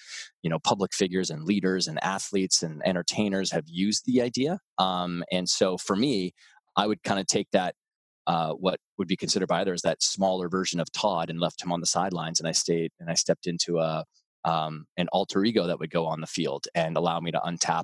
you 0.44 0.50
know 0.50 0.60
public 0.60 0.94
figures 0.94 1.30
and 1.30 1.46
leaders 1.46 1.88
and 1.88 2.02
athletes 2.04 2.62
and 2.62 2.82
entertainers 2.86 3.52
have 3.52 3.64
used 3.68 4.06
the 4.06 4.22
idea 4.22 4.60
um, 4.78 5.24
and 5.32 5.50
so 5.50 5.78
for 5.78 5.96
me 5.96 6.34
I 6.80 6.88
would 6.88 7.04
kind 7.04 7.20
of 7.20 7.28
take 7.28 7.48
that 7.52 7.76
uh, 8.26 8.54
what 8.54 8.80
would 8.98 9.08
be 9.08 9.18
considered 9.18 9.48
by 9.48 9.62
others 9.62 9.82
that 9.82 10.02
smaller 10.02 10.48
version 10.48 10.80
of 10.80 10.92
Todd 10.92 11.30
and 11.30 11.40
left 11.40 11.62
him 11.62 11.72
on 11.72 11.82
the 11.82 11.86
sidelines, 11.86 12.40
and 12.40 12.48
I 12.48 12.54
stayed 12.54 12.92
and 13.00 13.10
I 13.10 13.16
stepped 13.16 13.48
into 13.48 13.80
a 13.80 14.06
um, 14.46 14.86
an 14.96 15.10
alter 15.12 15.44
ego 15.44 15.68
that 15.68 15.80
would 15.80 15.90
go 15.90 16.06
on 16.06 16.22
the 16.22 16.28
field 16.28 16.66
and 16.74 16.96
allow 16.96 17.20
me 17.20 17.32
to 17.32 17.40
untap 17.40 17.84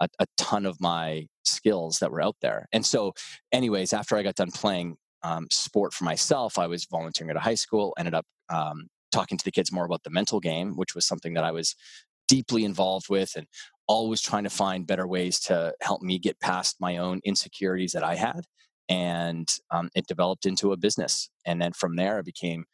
a, 0.00 0.08
a, 0.20 0.26
ton 0.36 0.64
of 0.64 0.80
my 0.80 1.26
skills 1.44 1.98
that 1.98 2.12
were 2.12 2.22
out 2.22 2.36
there. 2.40 2.68
And 2.72 2.86
so, 2.86 3.12
anyways, 3.50 3.92
after 3.92 4.16
I 4.16 4.22
got 4.22 4.36
done 4.36 4.52
playing 4.52 4.98
um, 5.24 5.48
sport 5.50 5.92
for 5.92 6.04
myself, 6.04 6.58
I 6.58 6.68
was 6.68 6.86
volunteering 6.88 7.30
at 7.30 7.36
a 7.36 7.40
high 7.40 7.56
school. 7.56 7.92
Ended 7.98 8.14
up 8.14 8.24
um, 8.48 8.86
talking 9.10 9.36
to 9.36 9.44
the 9.44 9.50
kids 9.50 9.72
more 9.72 9.84
about 9.84 10.04
the 10.04 10.10
mental 10.10 10.38
game, 10.38 10.76
which 10.76 10.94
was 10.94 11.04
something 11.04 11.34
that 11.34 11.42
I 11.42 11.50
was 11.50 11.74
deeply 12.28 12.64
involved 12.64 13.08
with 13.08 13.32
and 13.36 13.46
always 13.88 14.20
trying 14.20 14.44
to 14.44 14.50
find 14.50 14.86
better 14.86 15.06
ways 15.06 15.38
to 15.38 15.72
help 15.80 16.02
me 16.02 16.18
get 16.18 16.40
past 16.40 16.76
my 16.80 16.96
own 16.96 17.20
insecurities 17.24 17.92
that 17.92 18.04
I 18.04 18.14
had. 18.16 18.40
And 18.88 19.48
um, 19.70 19.90
it 19.94 20.06
developed 20.06 20.46
into 20.46 20.72
a 20.72 20.76
business. 20.76 21.28
And 21.44 21.60
then 21.60 21.72
from 21.72 21.96
there, 21.96 22.18
I 22.18 22.22
became 22.22 22.64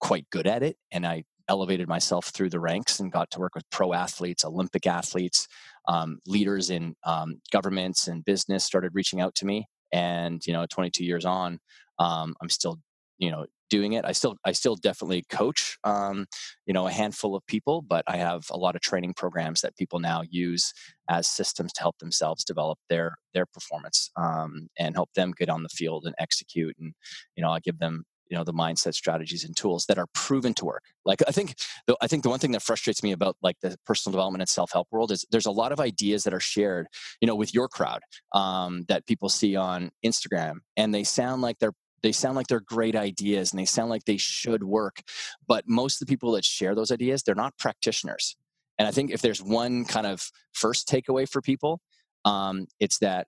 quite 0.00 0.28
good 0.30 0.46
at 0.46 0.62
it. 0.62 0.76
And 0.90 1.06
I 1.06 1.24
elevated 1.48 1.88
myself 1.88 2.26
through 2.26 2.50
the 2.50 2.60
ranks 2.60 3.00
and 3.00 3.12
got 3.12 3.30
to 3.30 3.38
work 3.38 3.54
with 3.54 3.68
pro 3.70 3.92
athletes, 3.92 4.44
Olympic 4.44 4.86
athletes, 4.86 5.46
um, 5.88 6.18
leaders 6.26 6.70
in 6.70 6.94
um, 7.04 7.40
governments 7.52 8.08
and 8.08 8.24
business 8.24 8.64
started 8.64 8.92
reaching 8.94 9.20
out 9.20 9.34
to 9.36 9.46
me. 9.46 9.66
And, 9.92 10.44
you 10.46 10.52
know, 10.52 10.66
22 10.70 11.04
years 11.04 11.24
on, 11.24 11.58
um, 11.98 12.34
i'm 12.40 12.48
still 12.48 12.78
you 13.24 13.30
know 13.30 13.46
doing 13.70 13.94
it. 13.94 14.04
I 14.04 14.12
still 14.12 14.36
i 14.44 14.52
still 14.52 14.76
definitely 14.76 15.24
coach 15.30 15.78
um, 15.84 16.26
you 16.66 16.74
know 16.74 16.86
a 16.86 16.92
handful 16.92 17.34
of 17.34 17.46
people 17.46 17.82
but 17.82 18.04
i 18.06 18.16
have 18.16 18.42
a 18.50 18.58
lot 18.64 18.76
of 18.76 18.82
training 18.82 19.14
programs 19.14 19.62
that 19.62 19.76
people 19.76 19.98
now 19.98 20.22
use 20.30 20.72
as 21.08 21.26
systems 21.26 21.72
to 21.72 21.80
help 21.80 21.98
themselves 21.98 22.44
develop 22.44 22.78
their 22.88 23.16
their 23.32 23.46
performance 23.46 24.10
um, 24.16 24.68
and 24.78 24.94
help 24.94 25.10
them 25.14 25.32
get 25.36 25.48
on 25.48 25.62
the 25.62 25.68
field 25.68 26.04
and 26.06 26.14
execute 26.18 26.76
and 26.78 26.94
you 27.36 27.42
know 27.42 27.50
i 27.50 27.58
give 27.60 27.78
them 27.78 28.04
you 28.30 28.36
know 28.36 28.44
the 28.44 28.52
mindset 28.52 28.94
strategies 28.94 29.44
and 29.44 29.56
tools 29.56 29.86
that 29.86 29.98
are 29.98 30.06
proven 30.14 30.54
to 30.54 30.64
work. 30.64 30.84
Like 31.04 31.22
i 31.28 31.32
think 31.32 31.54
the, 31.86 31.96
i 32.00 32.06
think 32.06 32.22
the 32.22 32.30
one 32.30 32.38
thing 32.38 32.52
that 32.52 32.62
frustrates 32.62 33.02
me 33.02 33.12
about 33.12 33.36
like 33.42 33.56
the 33.60 33.76
personal 33.86 34.12
development 34.12 34.42
and 34.42 34.48
self-help 34.48 34.88
world 34.90 35.10
is 35.12 35.24
there's 35.30 35.46
a 35.46 35.50
lot 35.62 35.72
of 35.72 35.80
ideas 35.80 36.24
that 36.24 36.34
are 36.34 36.40
shared 36.40 36.86
you 37.20 37.26
know 37.28 37.34
with 37.34 37.54
your 37.54 37.68
crowd 37.68 38.00
um, 38.32 38.84
that 38.88 39.06
people 39.06 39.28
see 39.28 39.56
on 39.56 39.90
instagram 40.04 40.56
and 40.76 40.94
they 40.94 41.04
sound 41.04 41.42
like 41.42 41.58
they're 41.58 41.74
they 42.04 42.12
sound 42.12 42.36
like 42.36 42.46
they're 42.46 42.60
great 42.60 42.94
ideas 42.94 43.52
and 43.52 43.58
they 43.58 43.64
sound 43.64 43.90
like 43.90 44.04
they 44.04 44.16
should 44.16 44.62
work 44.62 45.02
but 45.48 45.64
most 45.66 46.00
of 46.00 46.06
the 46.06 46.12
people 46.12 46.32
that 46.32 46.44
share 46.44 46.74
those 46.74 46.92
ideas 46.92 47.22
they're 47.22 47.34
not 47.34 47.58
practitioners. 47.58 48.36
And 48.78 48.86
i 48.86 48.92
think 48.92 49.10
if 49.10 49.22
there's 49.22 49.42
one 49.42 49.84
kind 49.84 50.06
of 50.06 50.30
first 50.52 50.88
takeaway 50.88 51.28
for 51.28 51.40
people 51.40 51.80
um, 52.24 52.66
it's 52.80 52.98
that 52.98 53.26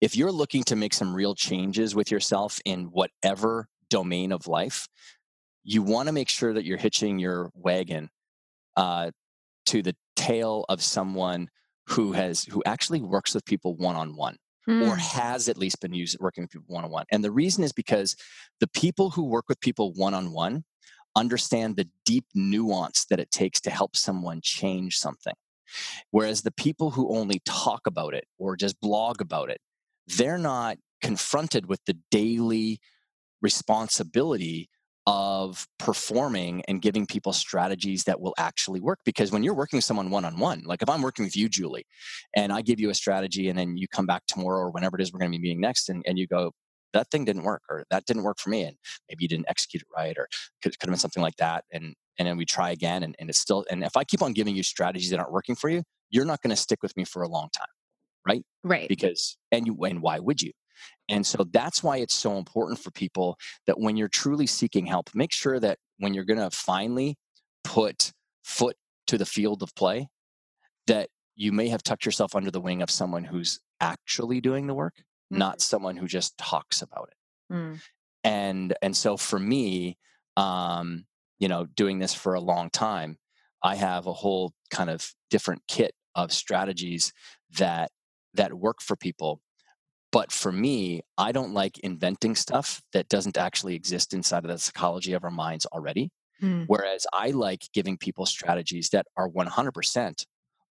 if 0.00 0.16
you're 0.16 0.32
looking 0.32 0.64
to 0.64 0.76
make 0.76 0.92
some 0.92 1.14
real 1.14 1.34
changes 1.34 1.94
with 1.94 2.10
yourself 2.10 2.58
in 2.64 2.86
whatever 2.86 3.68
domain 3.88 4.32
of 4.32 4.48
life, 4.48 4.88
you 5.62 5.80
want 5.80 6.08
to 6.08 6.12
make 6.12 6.28
sure 6.28 6.52
that 6.52 6.64
you're 6.64 6.76
hitching 6.76 7.20
your 7.20 7.50
wagon 7.54 8.10
uh, 8.76 9.12
to 9.66 9.80
the 9.80 9.94
tail 10.16 10.64
of 10.68 10.82
someone 10.82 11.48
who 11.86 12.12
has 12.12 12.44
who 12.44 12.62
actually 12.66 13.00
works 13.00 13.34
with 13.34 13.44
people 13.44 13.76
one 13.76 13.94
on 13.94 14.16
one 14.16 14.36
or 14.68 14.94
hmm. 14.94 14.98
has 14.98 15.48
at 15.48 15.58
least 15.58 15.80
been 15.80 15.92
used 15.92 16.16
working 16.20 16.44
with 16.44 16.50
people 16.50 16.74
one 16.74 16.84
on 16.84 16.90
one. 16.90 17.04
And 17.10 17.24
the 17.24 17.32
reason 17.32 17.64
is 17.64 17.72
because 17.72 18.14
the 18.60 18.68
people 18.68 19.10
who 19.10 19.24
work 19.24 19.48
with 19.48 19.60
people 19.60 19.92
one 19.94 20.14
on 20.14 20.32
one 20.32 20.64
understand 21.16 21.76
the 21.76 21.88
deep 22.04 22.24
nuance 22.34 23.04
that 23.10 23.20
it 23.20 23.30
takes 23.30 23.60
to 23.62 23.70
help 23.70 23.96
someone 23.96 24.40
change 24.42 24.96
something. 24.98 25.34
Whereas 26.10 26.42
the 26.42 26.52
people 26.52 26.90
who 26.90 27.16
only 27.16 27.40
talk 27.44 27.86
about 27.86 28.14
it 28.14 28.24
or 28.38 28.56
just 28.56 28.80
blog 28.80 29.20
about 29.20 29.50
it, 29.50 29.60
they're 30.06 30.38
not 30.38 30.78
confronted 31.00 31.66
with 31.66 31.80
the 31.86 31.96
daily 32.10 32.78
responsibility 33.40 34.68
of 35.06 35.66
performing 35.78 36.62
and 36.68 36.80
giving 36.80 37.06
people 37.06 37.32
strategies 37.32 38.04
that 38.04 38.20
will 38.20 38.34
actually 38.38 38.80
work 38.80 39.00
because 39.04 39.32
when 39.32 39.42
you're 39.42 39.54
working 39.54 39.76
with 39.76 39.84
someone 39.84 40.10
one-on-one 40.10 40.62
like 40.64 40.80
if 40.80 40.88
i'm 40.88 41.02
working 41.02 41.24
with 41.24 41.36
you 41.36 41.48
julie 41.48 41.84
and 42.36 42.52
i 42.52 42.62
give 42.62 42.78
you 42.78 42.88
a 42.88 42.94
strategy 42.94 43.48
and 43.48 43.58
then 43.58 43.76
you 43.76 43.88
come 43.88 44.06
back 44.06 44.22
tomorrow 44.28 44.60
or 44.60 44.70
whenever 44.70 44.96
it 44.96 45.02
is 45.02 45.12
we're 45.12 45.18
going 45.18 45.30
to 45.30 45.36
be 45.36 45.42
meeting 45.42 45.60
next 45.60 45.88
and, 45.88 46.04
and 46.06 46.18
you 46.18 46.26
go 46.26 46.52
that 46.92 47.10
thing 47.10 47.24
didn't 47.24 47.42
work 47.42 47.62
or 47.68 47.84
that 47.90 48.04
didn't 48.06 48.22
work 48.22 48.38
for 48.38 48.50
me 48.50 48.62
and 48.62 48.76
maybe 49.08 49.24
you 49.24 49.28
didn't 49.28 49.46
execute 49.48 49.82
it 49.82 49.88
right 49.96 50.16
or 50.16 50.28
could, 50.62 50.78
could 50.78 50.88
have 50.88 50.92
been 50.92 50.98
something 50.98 51.22
like 51.22 51.36
that 51.36 51.64
and 51.72 51.94
and 52.18 52.28
then 52.28 52.36
we 52.36 52.44
try 52.44 52.70
again 52.70 53.02
and, 53.02 53.16
and 53.18 53.28
it's 53.28 53.38
still 53.38 53.64
and 53.70 53.82
if 53.82 53.96
i 53.96 54.04
keep 54.04 54.22
on 54.22 54.32
giving 54.32 54.54
you 54.54 54.62
strategies 54.62 55.10
that 55.10 55.18
aren't 55.18 55.32
working 55.32 55.56
for 55.56 55.68
you 55.68 55.82
you're 56.10 56.24
not 56.24 56.40
going 56.42 56.50
to 56.50 56.56
stick 56.56 56.80
with 56.82 56.96
me 56.96 57.04
for 57.04 57.22
a 57.22 57.28
long 57.28 57.48
time 57.56 57.66
right? 58.26 58.44
Right. 58.62 58.88
Because 58.88 59.36
and 59.50 59.66
you 59.66 59.76
and 59.84 60.00
why 60.02 60.18
would 60.18 60.42
you 60.42 60.52
and 61.08 61.26
so 61.26 61.44
that's 61.52 61.82
why 61.82 61.98
it's 61.98 62.14
so 62.14 62.38
important 62.38 62.78
for 62.78 62.90
people 62.90 63.36
that 63.66 63.78
when 63.78 63.96
you're 63.96 64.08
truly 64.08 64.46
seeking 64.46 64.86
help, 64.86 65.10
make 65.14 65.32
sure 65.32 65.60
that 65.60 65.78
when 65.98 66.14
you're 66.14 66.24
going 66.24 66.38
to 66.38 66.50
finally 66.50 67.16
put 67.64 68.12
foot 68.44 68.76
to 69.06 69.18
the 69.18 69.26
field 69.26 69.62
of 69.62 69.74
play, 69.74 70.08
that 70.86 71.08
you 71.34 71.52
may 71.52 71.68
have 71.68 71.82
tucked 71.82 72.06
yourself 72.06 72.34
under 72.34 72.50
the 72.50 72.60
wing 72.60 72.82
of 72.82 72.90
someone 72.90 73.24
who's 73.24 73.60
actually 73.80 74.40
doing 74.40 74.66
the 74.66 74.74
work, 74.74 74.94
mm-hmm. 74.96 75.38
not 75.38 75.60
someone 75.60 75.96
who 75.96 76.06
just 76.06 76.36
talks 76.38 76.82
about 76.82 77.10
it. 77.10 77.54
Mm. 77.54 77.80
And 78.24 78.74
and 78.80 78.96
so 78.96 79.16
for 79.16 79.38
me, 79.38 79.98
um, 80.36 81.04
you 81.38 81.48
know, 81.48 81.66
doing 81.66 81.98
this 81.98 82.14
for 82.14 82.34
a 82.34 82.40
long 82.40 82.70
time, 82.70 83.18
I 83.62 83.74
have 83.74 84.06
a 84.06 84.12
whole 84.12 84.52
kind 84.70 84.90
of 84.90 85.12
different 85.30 85.62
kit 85.68 85.92
of 86.14 86.32
strategies 86.32 87.12
that 87.58 87.90
that 88.34 88.54
work 88.54 88.80
for 88.80 88.96
people 88.96 89.40
but 90.12 90.30
for 90.30 90.52
me, 90.52 91.00
I 91.16 91.32
don't 91.32 91.54
like 91.54 91.78
inventing 91.78 92.36
stuff 92.36 92.82
that 92.92 93.08
doesn't 93.08 93.38
actually 93.38 93.74
exist 93.74 94.12
inside 94.12 94.44
of 94.44 94.50
the 94.50 94.58
psychology 94.58 95.14
of 95.14 95.24
our 95.24 95.30
minds 95.30 95.66
already. 95.66 96.10
Mm. 96.42 96.64
Whereas 96.66 97.06
I 97.12 97.30
like 97.30 97.62
giving 97.72 97.96
people 97.96 98.26
strategies 98.26 98.90
that 98.90 99.06
are 99.16 99.28
100% 99.28 100.26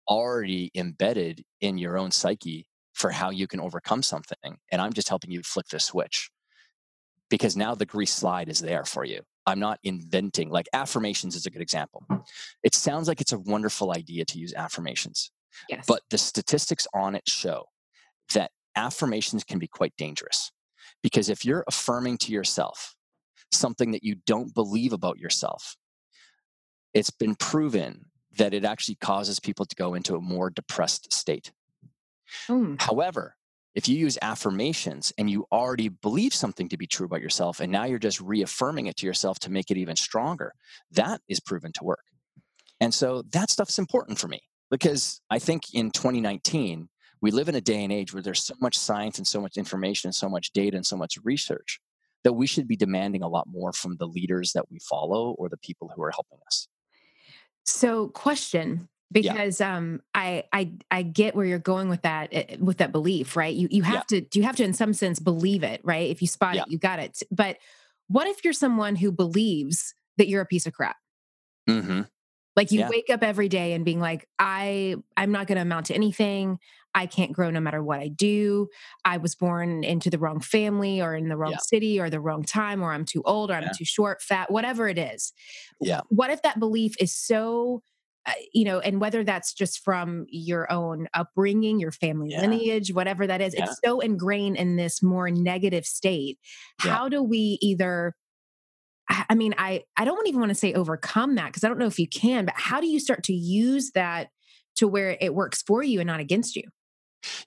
already 0.10 0.72
embedded 0.76 1.44
in 1.62 1.78
your 1.78 1.98
own 1.98 2.12
psyche 2.12 2.68
for 2.94 3.12
how 3.12 3.30
you 3.30 3.48
can 3.48 3.62
overcome 3.62 4.04
something. 4.04 4.58
And 4.72 4.82
I'm 4.82 4.94
just 4.94 5.08
helping 5.08 5.32
you 5.32 5.42
flick 5.42 5.68
the 5.68 5.80
switch 5.80 6.30
because 7.30 7.56
now 7.56 7.76
the 7.76 7.86
grease 7.86 8.14
slide 8.14 8.50
is 8.50 8.60
there 8.60 8.84
for 8.84 9.06
you. 9.06 9.22
I'm 9.46 9.60
not 9.60 9.80
inventing, 9.84 10.50
like 10.50 10.68
affirmations 10.74 11.36
is 11.36 11.46
a 11.46 11.50
good 11.50 11.62
example. 11.62 12.04
It 12.62 12.76
sounds 12.76 13.08
like 13.08 13.22
it's 13.22 13.32
a 13.32 13.40
wonderful 13.40 13.94
idea 13.96 14.26
to 14.26 14.38
use 14.38 14.54
affirmations. 14.54 15.32
Yes. 15.70 15.86
But 15.88 16.02
the 16.10 16.18
statistics 16.18 16.88
on 16.94 17.16
it 17.16 17.28
show 17.28 17.66
that 18.34 18.52
affirmations 18.76 19.44
can 19.44 19.60
be 19.60 19.68
quite 19.68 19.94
dangerous 19.98 20.52
because 21.02 21.30
if 21.30 21.46
you're 21.46 21.64
affirming 21.68 22.18
to 22.20 22.32
yourself 22.32 22.96
something 23.52 23.92
that 23.92 24.04
you 24.04 24.16
don't 24.26 24.54
believe 24.54 24.94
about 24.94 25.18
yourself, 25.18 25.76
it's 26.94 27.10
been 27.10 27.36
proven 27.36 28.06
that 28.38 28.54
it 28.54 28.66
actually 28.66 28.96
causes 28.96 29.40
people 29.40 29.66
to 29.66 29.76
go 29.76 29.94
into 29.94 30.16
a 30.16 30.22
more 30.22 30.50
depressed 30.50 31.12
state. 31.14 31.52
Mm. 32.48 32.82
However, 32.82 33.36
if 33.76 33.88
you 33.88 33.98
use 33.98 34.18
affirmations 34.22 35.14
and 35.18 35.30
you 35.30 35.46
already 35.52 35.90
believe 35.90 36.34
something 36.34 36.68
to 36.70 36.78
be 36.78 36.88
true 36.88 37.06
about 37.06 37.22
yourself, 37.22 37.60
and 37.60 37.72
now 37.72 37.86
you're 37.86 38.00
just 38.00 38.20
reaffirming 38.20 38.88
it 38.88 38.98
to 38.98 39.06
yourself 39.06 39.40
to 39.40 39.52
make 39.52 39.70
it 39.72 39.78
even 39.78 39.96
stronger, 39.96 40.54
that 40.92 41.22
is 41.28 41.40
proven 41.40 41.72
to 41.74 41.84
work. 41.84 42.04
And 42.80 42.94
so 42.94 43.24
that 43.32 43.50
stuff's 43.50 43.80
important 43.80 44.18
for 44.20 44.28
me 44.28 44.42
because 44.72 45.22
I 45.30 45.40
think 45.40 45.64
in 45.74 45.92
2019, 45.92 46.90
we 47.22 47.32
live 47.32 47.50
in 47.50 47.56
a 47.56 47.62
day 47.62 47.84
and 47.84 47.92
age 47.92 48.14
where 48.14 48.24
there's 48.24 48.44
so 48.44 48.56
much 48.62 48.78
science 48.78 49.18
and 49.18 49.28
so 49.28 49.42
much 49.42 49.58
information 49.58 50.08
and 50.08 50.16
so 50.16 50.30
much 50.30 50.52
data 50.52 50.78
and 50.78 50.86
so 50.86 50.96
much 50.96 51.18
research 51.24 51.80
that 52.24 52.34
we 52.34 52.48
should 52.48 52.68
be 52.68 52.76
demanding 52.76 53.24
a 53.24 53.28
lot 53.28 53.48
more 53.48 53.72
from 53.74 53.96
the 53.98 54.08
leaders 54.08 54.54
that 54.54 54.70
we 54.72 54.80
follow 54.80 55.32
or 55.32 55.50
the 55.50 55.58
people 55.58 55.92
who 55.96 56.02
are 56.02 56.12
helping 56.12 56.40
us. 56.46 56.68
So, 57.66 58.08
question 58.10 58.88
because 59.12 59.60
yeah. 59.60 59.78
um 59.78 60.02
I 60.14 60.44
I 60.54 60.72
I 60.92 61.02
get 61.02 61.36
where 61.36 61.46
you're 61.46 61.60
going 61.60 61.90
with 61.90 62.04
that 62.04 62.30
eh, 62.32 62.58
with 62.60 62.78
that 62.78 62.92
belief, 62.92 63.36
right? 63.36 63.54
You 63.54 63.68
you 63.72 63.84
have 63.84 64.06
yeah. 64.12 64.22
to 64.22 64.40
you 64.40 64.44
have 64.44 64.56
to 64.58 64.64
in 64.64 64.74
some 64.74 64.94
sense 64.94 65.20
believe 65.20 65.64
it, 65.64 65.82
right? 65.84 66.10
If 66.10 66.22
you 66.22 66.28
spot 66.28 66.56
yeah. 66.56 66.64
it, 66.64 66.72
you 66.72 66.78
got 66.78 67.00
it. 67.00 67.22
But 67.32 67.58
what 68.08 68.28
if 68.28 68.44
you're 68.44 68.54
someone 68.54 68.96
who 68.96 69.12
believes 69.12 69.94
that 70.18 70.28
you're 70.28 70.42
a 70.42 70.46
piece 70.46 70.68
of 70.68 70.74
crap? 70.74 70.98
Mm-hmm. 71.70 72.02
Like 72.60 72.72
you 72.72 72.86
wake 72.90 73.10
up 73.10 73.24
every 73.24 73.50
day 73.50 73.74
and 73.74 73.86
being 73.86 74.00
like, 74.00 74.28
I 74.38 74.96
I'm 75.16 75.32
not 75.32 75.48
going 75.48 75.56
to 75.56 75.62
amount 75.62 75.88
to 75.88 75.96
anything. 75.96 76.60
I 76.94 77.06
can't 77.06 77.32
grow 77.32 77.52
no 77.52 77.60
matter 77.60 77.84
what 77.84 78.00
I 78.00 78.08
do. 78.08 78.68
I 79.06 79.18
was 79.18 79.36
born 79.36 79.84
into 79.84 80.10
the 80.10 80.18
wrong 80.18 80.40
family 80.40 81.02
or 81.02 81.16
in 81.16 81.30
the 81.30 81.38
wrong 81.38 81.52
yeah. 81.52 81.58
city 81.60 82.00
or 82.00 82.10
the 82.10 82.20
wrong 82.20 82.44
time, 82.44 82.82
or 82.82 82.92
I'm 82.92 83.06
too 83.06 83.22
old 83.26 83.52
or 83.52 83.54
I'm 83.54 83.70
too 83.78 83.86
short, 83.86 84.22
fat, 84.22 84.52
whatever 84.52 84.88
it 84.88 84.98
is. 84.98 85.32
Yeah. 85.80 86.02
What 86.10 86.32
if 86.32 86.42
that 86.42 86.60
belief 86.60 86.96
is 87.00 87.16
so 87.16 87.84
uh, 88.26 88.34
you 88.54 88.66
know, 88.66 88.80
and 88.80 89.00
whether 89.00 89.24
that's 89.24 89.54
just 89.54 89.84
from 89.84 90.26
your 90.30 90.70
own 90.72 91.08
upbringing, 91.14 91.80
your 91.80 91.92
family 91.92 92.32
yeah. 92.32 92.42
lineage, 92.42 92.94
whatever 92.94 93.26
that 93.26 93.40
is, 93.40 93.56
yeah. 93.56 93.64
it's 93.64 93.80
so 93.84 94.02
ingrained 94.02 94.58
in 94.58 94.76
this 94.76 95.02
more 95.02 95.32
negative 95.32 95.86
state. 95.86 96.38
Yeah. 96.84 96.96
How 96.96 97.10
do 97.10 97.24
we 97.24 97.58
either 97.62 98.14
I 99.10 99.36
mean, 99.36 99.56
I 99.58 99.84
I 99.98 100.06
don't 100.06 100.28
even 100.28 100.40
want 100.40 100.50
to 100.50 100.56
say 100.56 100.74
overcome 100.74 101.36
that 101.36 101.48
because 101.48 101.64
I 101.64 101.68
don't 101.68 101.80
know 101.80 101.88
if 101.88 102.00
you 102.00 102.08
can, 102.08 102.46
but 102.46 102.54
how 102.56 102.80
do 102.80 102.88
you 102.88 103.00
start 103.00 103.24
to 103.26 103.34
use 103.34 103.92
that 103.92 104.30
to 104.76 104.88
where 104.88 105.18
it 105.20 105.34
works 105.34 105.62
for 105.62 105.84
you 105.84 106.00
and 106.00 106.08
not 106.08 106.20
against 106.20 106.56
you? 106.56 106.64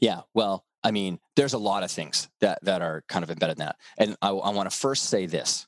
Yeah, 0.01 0.23
well, 0.35 0.65
I 0.85 0.91
mean, 0.91 1.19
there's 1.37 1.55
a 1.55 1.59
lot 1.59 1.83
of 1.83 1.91
things 1.91 2.29
that 2.41 2.59
that 2.63 2.83
are 2.83 3.05
kind 3.09 3.23
of 3.23 3.31
embedded 3.31 3.59
in 3.59 3.65
that, 3.65 3.77
and 3.99 4.17
I, 4.21 4.31
I 4.31 4.51
want 4.51 4.71
to 4.71 4.77
first 4.77 5.05
say 5.05 5.27
this: 5.27 5.67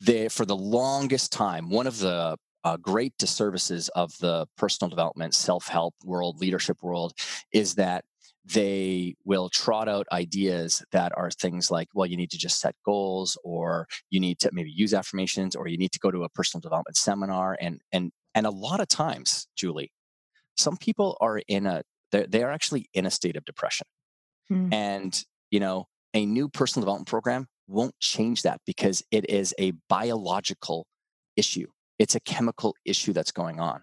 they, 0.00 0.28
for 0.28 0.46
the 0.46 0.56
longest 0.56 1.32
time, 1.32 1.70
one 1.70 1.86
of 1.86 1.98
the 1.98 2.36
uh, 2.64 2.76
great 2.78 3.12
disservices 3.18 3.88
of 3.90 4.16
the 4.18 4.46
personal 4.56 4.88
development, 4.88 5.34
self-help 5.34 5.94
world, 6.04 6.40
leadership 6.40 6.82
world, 6.82 7.12
is 7.52 7.74
that 7.76 8.04
they 8.46 9.14
will 9.24 9.48
trot 9.48 9.88
out 9.88 10.06
ideas 10.12 10.84
that 10.92 11.12
are 11.16 11.30
things 11.30 11.70
like, 11.70 11.88
well, 11.94 12.06
you 12.06 12.16
need 12.16 12.30
to 12.30 12.38
just 12.38 12.60
set 12.60 12.74
goals, 12.84 13.36
or 13.42 13.86
you 14.10 14.20
need 14.20 14.38
to 14.38 14.50
maybe 14.52 14.70
use 14.70 14.94
affirmations, 14.94 15.56
or 15.56 15.66
you 15.66 15.76
need 15.76 15.92
to 15.92 15.98
go 15.98 16.10
to 16.10 16.24
a 16.24 16.28
personal 16.28 16.60
development 16.60 16.96
seminar, 16.96 17.56
and 17.60 17.80
and 17.92 18.12
and 18.34 18.46
a 18.46 18.50
lot 18.50 18.80
of 18.80 18.88
times, 18.88 19.48
Julie, 19.56 19.90
some 20.56 20.76
people 20.76 21.16
are 21.20 21.40
in 21.48 21.66
a 21.66 21.82
they're, 22.12 22.50
actually 22.50 22.88
in 22.94 23.06
a 23.06 23.10
state 23.10 23.36
of 23.36 23.44
depression. 23.44 23.86
Hmm. 24.48 24.72
And, 24.72 25.24
you 25.50 25.60
know, 25.60 25.86
a 26.14 26.24
new 26.24 26.48
personal 26.48 26.84
development 26.84 27.08
program 27.08 27.46
won't 27.66 27.98
change 28.00 28.42
that 28.42 28.60
because 28.64 29.02
it 29.10 29.28
is 29.28 29.54
a 29.58 29.72
biological 29.88 30.86
issue. 31.36 31.66
It's 31.98 32.14
a 32.14 32.20
chemical 32.20 32.74
issue 32.84 33.12
that's 33.12 33.32
going 33.32 33.60
on. 33.60 33.82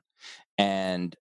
And, 0.57 1.15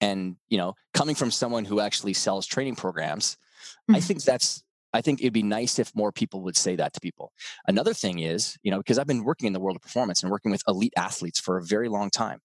and, 0.00 0.36
you 0.48 0.58
know, 0.58 0.74
coming 0.94 1.14
from 1.14 1.30
someone 1.30 1.64
who 1.64 1.80
actually 1.80 2.12
sells 2.12 2.46
training 2.46 2.76
programs, 2.76 3.34
mm-hmm. 3.34 3.96
I 3.96 4.00
think 4.00 4.22
that's, 4.22 4.62
I 4.92 5.00
think 5.00 5.20
it'd 5.20 5.32
be 5.32 5.42
nice 5.42 5.78
if 5.78 5.94
more 5.94 6.12
people 6.12 6.42
would 6.42 6.56
say 6.56 6.76
that 6.76 6.94
to 6.94 7.00
people. 7.00 7.32
Another 7.66 7.92
thing 7.92 8.20
is, 8.20 8.56
you 8.62 8.70
know, 8.70 8.78
because 8.78 8.98
I've 8.98 9.06
been 9.06 9.24
working 9.24 9.46
in 9.46 9.52
the 9.52 9.60
world 9.60 9.76
of 9.76 9.82
performance 9.82 10.22
and 10.22 10.30
working 10.30 10.50
with 10.50 10.62
elite 10.66 10.94
athletes 10.96 11.38
for 11.38 11.58
a 11.58 11.62
very 11.62 11.88
long 11.88 12.10
time. 12.10 12.40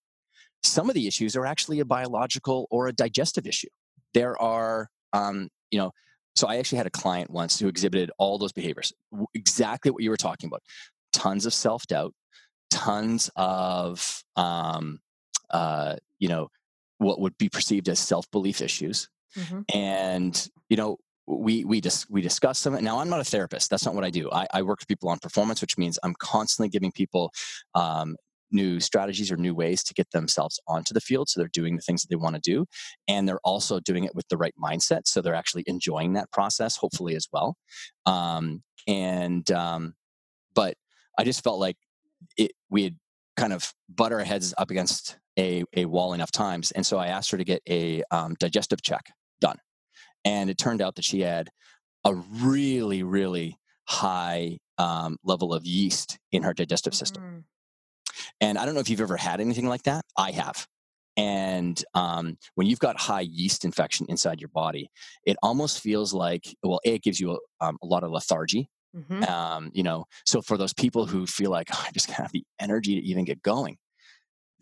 Some 0.63 0.89
of 0.89 0.95
the 0.95 1.07
issues 1.07 1.35
are 1.35 1.45
actually 1.45 1.79
a 1.79 1.85
biological 1.85 2.67
or 2.71 2.87
a 2.87 2.93
digestive 2.93 3.45
issue. 3.45 3.67
There 4.13 4.39
are, 4.41 4.89
um, 5.11 5.49
you 5.71 5.77
know, 5.79 5.91
so 6.35 6.47
I 6.47 6.57
actually 6.57 6.77
had 6.77 6.87
a 6.87 6.91
client 6.91 7.29
once 7.29 7.59
who 7.59 7.67
exhibited 7.67 8.11
all 8.17 8.37
those 8.37 8.53
behaviors, 8.53 8.91
exactly 9.33 9.91
what 9.91 10.03
you 10.03 10.09
were 10.09 10.17
talking 10.17 10.47
about. 10.47 10.63
Tons 11.11 11.45
of 11.45 11.53
self 11.53 11.85
doubt, 11.85 12.13
tons 12.71 13.29
of, 13.35 14.23
um, 14.35 14.99
uh, 15.51 15.97
you 16.17 16.27
know, 16.27 16.47
what 17.03 17.19
would 17.19 17.37
be 17.37 17.49
perceived 17.49 17.89
as 17.89 17.99
self 17.99 18.29
belief 18.31 18.61
issues. 18.61 19.09
Mm-hmm. 19.37 19.61
And, 19.73 20.49
you 20.69 20.77
know, 20.77 20.97
we 21.25 21.63
we 21.63 21.79
just 21.79 22.09
we 22.09 22.21
discuss 22.21 22.63
them. 22.63 22.81
Now, 22.83 22.99
I'm 22.99 23.09
not 23.09 23.21
a 23.21 23.23
therapist. 23.23 23.69
That's 23.69 23.85
not 23.85 23.95
what 23.95 24.03
I 24.03 24.09
do. 24.09 24.29
I, 24.31 24.47
I 24.53 24.61
work 24.61 24.79
with 24.79 24.87
people 24.87 25.09
on 25.09 25.19
performance, 25.19 25.61
which 25.61 25.77
means 25.77 25.97
I'm 26.03 26.15
constantly 26.19 26.69
giving 26.69 26.91
people 26.91 27.31
um, 27.75 28.15
new 28.51 28.79
strategies 28.79 29.31
or 29.31 29.37
new 29.37 29.55
ways 29.55 29.83
to 29.83 29.93
get 29.93 30.11
themselves 30.11 30.59
onto 30.67 30.93
the 30.93 31.01
field. 31.01 31.29
So 31.29 31.39
they're 31.39 31.49
doing 31.53 31.75
the 31.75 31.81
things 31.81 32.01
that 32.01 32.09
they 32.09 32.15
want 32.15 32.35
to 32.35 32.41
do, 32.41 32.65
and 33.07 33.27
they're 33.27 33.39
also 33.43 33.79
doing 33.79 34.03
it 34.03 34.15
with 34.15 34.27
the 34.27 34.37
right 34.37 34.53
mindset. 34.61 35.01
So 35.05 35.21
they're 35.21 35.33
actually 35.33 35.63
enjoying 35.65 36.13
that 36.13 36.31
process, 36.31 36.75
hopefully 36.75 37.15
as 37.15 37.27
well. 37.31 37.55
Um, 38.05 38.61
and 38.87 39.49
um, 39.51 39.95
but 40.53 40.75
I 41.17 41.23
just 41.23 41.43
felt 41.43 41.59
like 41.59 41.77
it, 42.37 42.51
we 42.69 42.83
had 42.83 42.95
kind 43.37 43.53
of 43.53 43.73
butt 43.89 44.11
our 44.11 44.23
heads 44.23 44.53
up 44.57 44.69
against 44.69 45.17
a, 45.37 45.63
a 45.75 45.85
wall 45.85 46.13
enough 46.13 46.31
times, 46.31 46.71
and 46.71 46.85
so 46.85 46.97
I 46.97 47.07
asked 47.07 47.31
her 47.31 47.37
to 47.37 47.43
get 47.43 47.61
a 47.69 48.03
um, 48.11 48.35
digestive 48.39 48.81
check 48.81 49.11
done 49.41 49.57
and 50.25 50.49
it 50.49 50.57
turned 50.57 50.81
out 50.81 50.95
that 50.95 51.05
she 51.05 51.21
had 51.21 51.49
a 52.05 52.13
really, 52.13 53.03
really 53.03 53.57
high 53.85 54.57
um, 54.77 55.17
level 55.23 55.53
of 55.53 55.65
yeast 55.65 56.19
in 56.31 56.43
her 56.43 56.53
digestive 56.53 56.93
system. 56.93 57.23
Mm-hmm. 57.23 57.39
And 58.41 58.57
I 58.57 58.65
don't 58.65 58.73
know 58.73 58.79
if 58.79 58.89
you've 58.89 59.01
ever 59.01 59.17
had 59.17 59.39
anything 59.41 59.67
like 59.67 59.83
that. 59.83 60.05
I 60.17 60.31
have. 60.31 60.67
And 61.15 61.83
um, 61.93 62.37
when 62.55 62.67
you've 62.67 62.79
got 62.79 62.99
high 62.99 63.21
yeast 63.21 63.65
infection 63.65 64.07
inside 64.09 64.41
your 64.41 64.49
body, 64.49 64.89
it 65.25 65.37
almost 65.43 65.79
feels 65.79 66.13
like, 66.13 66.55
well, 66.63 66.79
A, 66.85 66.95
it 66.95 67.03
gives 67.03 67.19
you 67.19 67.37
a, 67.61 67.65
um, 67.65 67.77
a 67.83 67.85
lot 67.85 68.03
of 68.03 68.11
lethargy. 68.11 68.69
Mm-hmm. 68.95 69.23
Um, 69.23 69.71
you 69.73 69.83
know, 69.83 70.05
so 70.25 70.41
for 70.41 70.57
those 70.57 70.73
people 70.73 71.05
who 71.05 71.25
feel 71.25 71.51
like, 71.51 71.67
oh, 71.73 71.83
I 71.87 71.91
just 71.91 72.11
have 72.11 72.31
the 72.31 72.43
energy 72.59 72.99
to 72.99 73.07
even 73.07 73.25
get 73.25 73.41
going, 73.41 73.77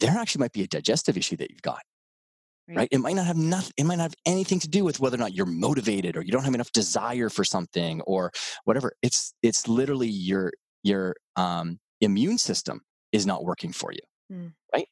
there 0.01 0.12
actually 0.12 0.41
might 0.41 0.51
be 0.51 0.63
a 0.63 0.67
digestive 0.67 1.15
issue 1.15 1.38
that 1.38 1.50
you've 1.50 1.62
got 1.62 1.81
right. 2.67 2.77
right? 2.77 2.89
It 2.91 3.00
might 3.00 3.15
not 3.15 3.25
have 3.27 3.38
nothing, 3.38 3.74
it 3.77 3.86
might 3.86 3.98
not 3.98 4.03
have 4.03 4.15
anything 4.25 4.60
to 4.60 4.70
do 4.70 4.84
with 4.84 5.00
whether 5.00 5.15
or 5.15 5.20
not 5.20 5.34
you're 5.34 5.46
motivated 5.46 6.17
or 6.17 6.22
you 6.22 6.31
don't 6.31 6.43
have 6.43 6.53
enough 6.55 6.72
desire 6.72 7.29
for 7.29 7.43
something 7.43 8.01
or 8.01 8.31
whatever. 8.65 8.93
It's 9.01 9.34
it's 9.41 9.67
literally 9.67 10.08
your 10.08 10.51
your 10.84 11.15
um, 11.36 11.79
immune 12.01 12.38
system 12.38 12.81
is 13.12 13.25
not 13.25 13.43
working 13.43 13.72
for 13.72 13.91
you, 13.91 14.00
mm. 14.31 14.53
right? 14.74 14.88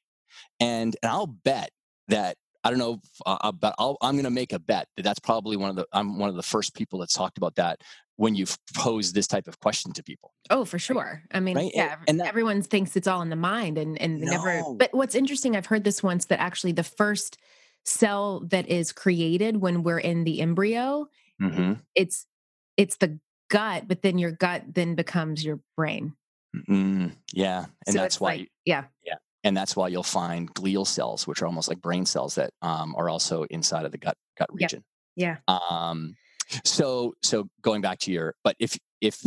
And 0.59 0.95
and 1.01 1.11
I'll 1.11 1.27
bet 1.27 1.71
that 2.07 2.37
I 2.63 2.69
don't 2.69 2.79
know, 2.79 2.99
uh, 3.25 3.37
uh 3.41 3.51
but 3.51 3.73
i 3.79 3.83
am 4.03 4.15
going 4.15 4.23
to 4.23 4.29
make 4.29 4.53
a 4.53 4.59
bet 4.59 4.87
that 4.97 5.03
that's 5.03 5.19
probably 5.19 5.57
one 5.57 5.69
of 5.69 5.75
the 5.75 5.87
I'm 5.93 6.19
one 6.19 6.29
of 6.29 6.35
the 6.35 6.43
first 6.43 6.75
people 6.75 6.99
that's 6.99 7.13
talked 7.13 7.37
about 7.37 7.55
that 7.55 7.81
when 8.17 8.35
you've 8.35 8.57
posed 8.75 9.15
this 9.15 9.27
type 9.27 9.47
of 9.47 9.59
question 9.61 9.93
to 9.93 10.03
people. 10.03 10.33
Oh, 10.49 10.65
for 10.65 10.77
sure. 10.77 11.23
I 11.31 11.39
mean, 11.39 11.55
right? 11.55 11.71
yeah, 11.73 11.95
and, 12.05 12.19
that, 12.19 12.27
everyone 12.27 12.61
thinks 12.61 12.97
it's 12.97 13.07
all 13.07 13.21
in 13.21 13.29
the 13.29 13.37
mind 13.37 13.77
and 13.77 13.99
and 14.01 14.19
no. 14.21 14.31
never. 14.31 14.63
But 14.75 14.89
what's 14.93 15.15
interesting, 15.15 15.55
I've 15.55 15.67
heard 15.67 15.83
this 15.83 16.03
once 16.03 16.25
that 16.25 16.39
actually 16.39 16.73
the 16.73 16.83
first 16.83 17.37
cell 17.85 18.41
that 18.47 18.67
is 18.69 18.91
created 18.91 19.57
when 19.57 19.83
we're 19.83 19.99
in 19.99 20.23
the 20.23 20.41
embryo 20.41 21.07
mm-hmm. 21.41 21.73
it's 21.95 22.25
it's 22.77 22.97
the 22.97 23.19
gut 23.49 23.87
but 23.87 24.01
then 24.01 24.17
your 24.17 24.31
gut 24.31 24.63
then 24.67 24.95
becomes 24.95 25.43
your 25.43 25.59
brain 25.75 26.13
mm 26.67 27.11
yeah 27.33 27.65
and 27.85 27.93
so 27.93 28.01
that's 28.01 28.19
why 28.19 28.35
like, 28.35 28.51
yeah 28.65 28.85
yeah 29.05 29.15
and 29.43 29.55
that's 29.55 29.75
why 29.75 29.87
you'll 29.87 30.03
find 30.03 30.53
glial 30.53 30.85
cells 30.85 31.27
which 31.27 31.41
are 31.41 31.45
almost 31.45 31.69
like 31.69 31.81
brain 31.81 32.05
cells 32.05 32.35
that 32.35 32.51
um, 32.61 32.95
are 32.97 33.09
also 33.09 33.43
inside 33.45 33.85
of 33.85 33.91
the 33.91 33.97
gut 33.97 34.17
gut 34.37 34.49
region 34.53 34.83
yeah, 35.15 35.37
yeah. 35.47 35.55
Um, 35.89 36.15
so 36.65 37.13
so 37.21 37.47
going 37.61 37.81
back 37.81 37.99
to 37.99 38.11
your 38.11 38.35
but 38.43 38.55
if 38.59 38.77
if 39.01 39.21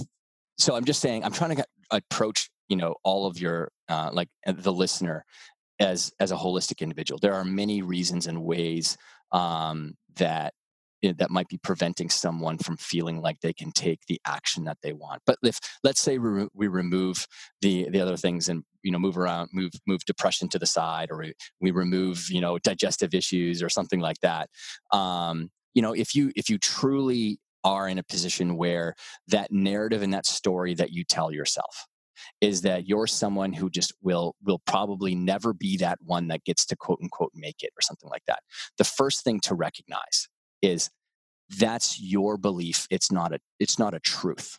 so 0.58 0.74
i'm 0.74 0.84
just 0.84 1.00
saying 1.00 1.24
i'm 1.24 1.32
trying 1.32 1.50
to 1.50 1.56
get, 1.56 1.66
approach 1.90 2.50
you 2.68 2.76
know 2.76 2.94
all 3.04 3.26
of 3.26 3.38
your 3.38 3.70
uh, 3.88 4.10
like 4.12 4.28
uh, 4.46 4.52
the 4.56 4.72
listener 4.72 5.24
as 5.82 6.12
as 6.20 6.32
a 6.32 6.37
holistic 6.37 6.80
individual. 6.80 7.18
There 7.18 7.34
are 7.34 7.44
many 7.44 7.82
reasons 7.82 8.26
and 8.26 8.42
ways 8.42 8.96
um, 9.32 9.96
that 10.16 10.54
that 11.02 11.30
might 11.30 11.48
be 11.48 11.58
preventing 11.58 12.08
someone 12.08 12.58
from 12.58 12.76
feeling 12.76 13.20
like 13.20 13.40
they 13.40 13.52
can 13.52 13.72
take 13.72 14.00
the 14.06 14.20
action 14.26 14.64
that 14.64 14.78
they 14.82 14.92
want. 14.92 15.22
But 15.26 15.38
if 15.42 15.58
let's 15.82 16.00
say 16.00 16.18
we, 16.18 16.46
we 16.54 16.68
remove 16.68 17.26
the 17.60 17.88
the 17.90 18.00
other 18.00 18.16
things 18.16 18.48
and 18.48 18.62
you 18.82 18.92
know 18.92 18.98
move 18.98 19.18
around, 19.18 19.50
move 19.52 19.72
move 19.86 20.04
depression 20.04 20.48
to 20.50 20.58
the 20.58 20.66
side, 20.66 21.10
or 21.10 21.18
we, 21.18 21.32
we 21.60 21.70
remove 21.70 22.30
you 22.30 22.40
know 22.40 22.58
digestive 22.58 23.14
issues 23.14 23.62
or 23.62 23.68
something 23.68 24.00
like 24.00 24.20
that. 24.22 24.48
Um, 24.92 25.50
you 25.74 25.82
know, 25.82 25.92
if 25.92 26.14
you 26.14 26.32
if 26.36 26.48
you 26.48 26.58
truly 26.58 27.38
are 27.64 27.88
in 27.88 27.98
a 27.98 28.02
position 28.02 28.56
where 28.56 28.94
that 29.28 29.52
narrative 29.52 30.02
and 30.02 30.12
that 30.12 30.26
story 30.26 30.74
that 30.74 30.90
you 30.90 31.04
tell 31.04 31.32
yourself 31.32 31.86
is 32.40 32.62
that 32.62 32.86
you're 32.88 33.06
someone 33.06 33.52
who 33.52 33.70
just 33.70 33.92
will 34.02 34.34
will 34.44 34.60
probably 34.66 35.14
never 35.14 35.52
be 35.52 35.76
that 35.76 35.98
one 36.02 36.28
that 36.28 36.44
gets 36.44 36.64
to 36.66 36.76
quote 36.76 36.98
unquote 37.02 37.32
make 37.34 37.62
it 37.62 37.70
or 37.76 37.82
something 37.82 38.10
like 38.10 38.24
that. 38.26 38.40
The 38.78 38.84
first 38.84 39.24
thing 39.24 39.40
to 39.40 39.54
recognize 39.54 40.28
is 40.62 40.90
that's 41.59 42.01
your 42.01 42.38
belief. 42.38 42.87
It's 42.90 43.12
not 43.12 43.33
a 43.33 43.40
it's 43.61 43.79
not 43.79 43.94
a 43.94 44.01
truth, 44.01 44.59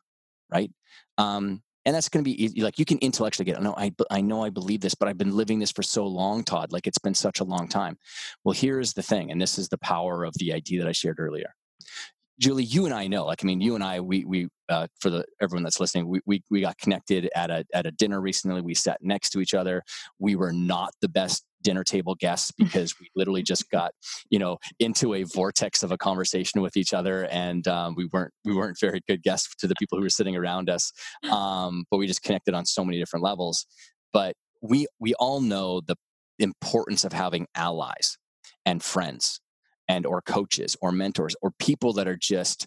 right? 0.51 0.71
Um, 1.17 1.61
and 1.85 1.95
that's 1.95 2.09
going 2.09 2.23
to 2.23 2.35
be 2.35 2.61
like 2.61 2.79
you 2.79 2.85
can 2.85 2.97
intellectually 2.99 3.45
get 3.45 3.61
no 3.61 3.75
I, 3.77 3.93
I 4.09 4.21
know 4.21 4.41
i 4.41 4.49
believe 4.49 4.79
this 4.79 4.95
but 4.95 5.09
i've 5.09 5.17
been 5.17 5.35
living 5.35 5.59
this 5.59 5.71
for 5.71 5.83
so 5.83 6.07
long 6.07 6.43
todd 6.43 6.71
like 6.71 6.87
it's 6.87 6.97
been 6.97 7.13
such 7.13 7.41
a 7.41 7.43
long 7.43 7.67
time 7.67 7.97
well 8.45 8.53
here's 8.53 8.93
the 8.93 9.03
thing 9.03 9.31
and 9.31 9.41
this 9.41 9.59
is 9.59 9.67
the 9.67 9.77
power 9.77 10.23
of 10.23 10.33
the 10.35 10.53
idea 10.53 10.79
that 10.79 10.87
i 10.87 10.93
shared 10.93 11.19
earlier 11.19 11.53
Julie, 12.39 12.63
you 12.63 12.85
and 12.85 12.93
I 12.93 13.07
know. 13.07 13.25
Like, 13.25 13.43
I 13.43 13.45
mean, 13.45 13.61
you 13.61 13.75
and 13.75 13.83
I, 13.83 13.99
we 13.99 14.25
we 14.25 14.47
uh, 14.67 14.87
for 14.99 15.09
the 15.09 15.23
everyone 15.39 15.63
that's 15.63 15.79
listening, 15.79 16.07
we, 16.07 16.19
we 16.25 16.43
we 16.49 16.61
got 16.61 16.77
connected 16.77 17.29
at 17.35 17.51
a 17.51 17.63
at 17.73 17.85
a 17.85 17.91
dinner 17.91 18.19
recently. 18.19 18.61
We 18.61 18.73
sat 18.73 18.97
next 19.01 19.29
to 19.31 19.39
each 19.39 19.53
other. 19.53 19.83
We 20.19 20.35
were 20.35 20.51
not 20.51 20.93
the 20.99 21.09
best 21.09 21.45
dinner 21.63 21.83
table 21.83 22.15
guests 22.15 22.51
because 22.57 22.95
we 22.99 23.09
literally 23.15 23.43
just 23.43 23.69
got 23.69 23.91
you 24.29 24.39
know 24.39 24.57
into 24.79 25.13
a 25.13 25.23
vortex 25.23 25.83
of 25.83 25.91
a 25.91 25.97
conversation 25.97 26.61
with 26.61 26.77
each 26.77 26.93
other, 26.93 27.25
and 27.25 27.67
um, 27.67 27.95
we 27.95 28.07
weren't 28.11 28.33
we 28.45 28.53
weren't 28.53 28.79
very 28.79 29.01
good 29.07 29.23
guests 29.23 29.53
to 29.59 29.67
the 29.67 29.75
people 29.79 29.97
who 29.97 30.03
were 30.03 30.09
sitting 30.09 30.35
around 30.35 30.69
us. 30.69 30.91
Um, 31.31 31.85
but 31.89 31.97
we 31.97 32.07
just 32.07 32.23
connected 32.23 32.53
on 32.53 32.65
so 32.65 32.83
many 32.85 32.99
different 32.99 33.23
levels. 33.23 33.65
But 34.11 34.35
we 34.61 34.87
we 34.99 35.13
all 35.15 35.41
know 35.41 35.81
the 35.81 35.95
importance 36.39 37.03
of 37.03 37.13
having 37.13 37.47
allies 37.55 38.17
and 38.65 38.81
friends 38.81 39.39
and 39.87 40.05
or 40.05 40.21
coaches 40.21 40.75
or 40.81 40.91
mentors 40.91 41.35
or 41.41 41.51
people 41.59 41.93
that 41.93 42.07
are 42.07 42.17
just 42.19 42.65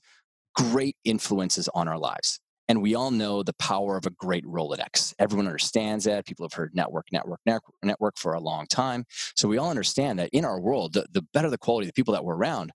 great 0.54 0.96
influences 1.04 1.68
on 1.74 1.88
our 1.88 1.98
lives 1.98 2.40
and 2.68 2.82
we 2.82 2.94
all 2.94 3.10
know 3.10 3.42
the 3.42 3.54
power 3.54 3.96
of 3.96 4.06
a 4.06 4.10
great 4.10 4.44
rolodex. 4.44 5.14
Everyone 5.18 5.46
understands 5.46 6.04
that. 6.04 6.26
People 6.26 6.44
have 6.44 6.52
heard 6.52 6.74
network 6.74 7.06
network 7.12 7.40
network 7.82 8.18
for 8.18 8.32
a 8.32 8.40
long 8.40 8.66
time. 8.66 9.04
So 9.34 9.48
we 9.48 9.58
all 9.58 9.70
understand 9.70 10.18
that 10.18 10.30
in 10.32 10.44
our 10.44 10.60
world 10.60 10.94
the, 10.94 11.06
the 11.12 11.22
better 11.22 11.50
the 11.50 11.58
quality 11.58 11.86
of 11.86 11.90
the 11.90 11.98
people 11.98 12.14
that 12.14 12.24
we're 12.24 12.36
around 12.36 12.72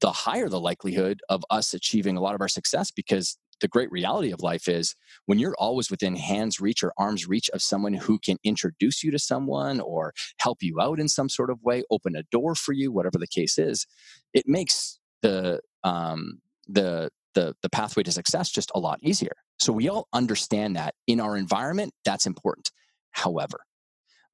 the 0.00 0.12
higher 0.12 0.48
the 0.48 0.60
likelihood 0.60 1.20
of 1.28 1.42
us 1.50 1.72
achieving 1.72 2.16
a 2.16 2.20
lot 2.20 2.34
of 2.34 2.40
our 2.40 2.48
success 2.48 2.90
because 2.90 3.38
the 3.60 3.68
great 3.68 3.90
reality 3.90 4.30
of 4.30 4.42
life 4.42 4.68
is 4.68 4.94
when 5.24 5.38
you're 5.38 5.56
always 5.58 5.90
within 5.90 6.16
hands 6.16 6.60
reach 6.60 6.82
or 6.82 6.92
arms 6.98 7.26
reach 7.26 7.48
of 7.50 7.62
someone 7.62 7.94
who 7.94 8.18
can 8.18 8.36
introduce 8.44 9.02
you 9.02 9.10
to 9.10 9.18
someone 9.18 9.80
or 9.80 10.12
help 10.38 10.62
you 10.62 10.80
out 10.80 11.00
in 11.00 11.08
some 11.08 11.28
sort 11.28 11.50
of 11.50 11.62
way, 11.62 11.82
open 11.90 12.14
a 12.16 12.22
door 12.24 12.54
for 12.54 12.72
you, 12.72 12.92
whatever 12.92 13.18
the 13.18 13.26
case 13.26 13.58
is, 13.58 13.86
it 14.34 14.46
makes 14.46 14.98
the 15.22 15.60
um, 15.84 16.40
the 16.68 17.10
the 17.36 17.54
the 17.62 17.68
pathway 17.70 18.02
to 18.02 18.10
success 18.10 18.50
just 18.50 18.72
a 18.74 18.80
lot 18.80 18.98
easier. 19.02 19.36
So 19.60 19.72
we 19.72 19.88
all 19.88 20.08
understand 20.12 20.74
that 20.74 20.94
in 21.06 21.20
our 21.20 21.36
environment, 21.36 21.92
that's 22.04 22.26
important. 22.26 22.72
However, 23.12 23.60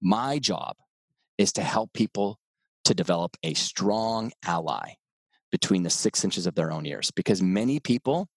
my 0.01 0.39
job 0.39 0.77
is 1.37 1.53
to 1.55 1.63
help 1.63 1.93
people 1.93 2.39
to 2.85 2.95
develop 2.95 3.37
a 3.43 3.55
strong 3.55 4.33
ally 4.45 4.95
between 5.51 5.83
the 5.83 5.91
six 5.91 6.25
inches 6.25 6.47
of 6.47 6.55
their 6.55 6.73
own 6.73 6.87
ears 6.87 7.11
because 7.11 7.43
many 7.43 7.79
people 7.79 8.29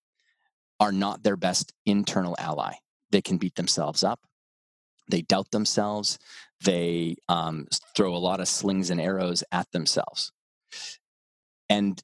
are 0.80 0.92
not 0.92 1.24
their 1.24 1.38
best 1.38 1.72
internal 1.86 2.36
ally. 2.38 2.74
They 3.12 3.22
can 3.22 3.38
beat 3.38 3.56
themselves 3.56 4.04
up. 4.04 4.20
They 5.10 5.22
doubt 5.22 5.52
themselves. 5.52 6.18
They 6.64 7.16
um, 7.30 7.68
throw 7.96 8.16
a 8.16 8.18
lot 8.18 8.40
of 8.40 8.48
slings 8.48 8.90
and 8.90 9.00
arrows 9.00 9.44
at 9.52 9.72
themselves. 9.72 10.32
And 11.70 12.02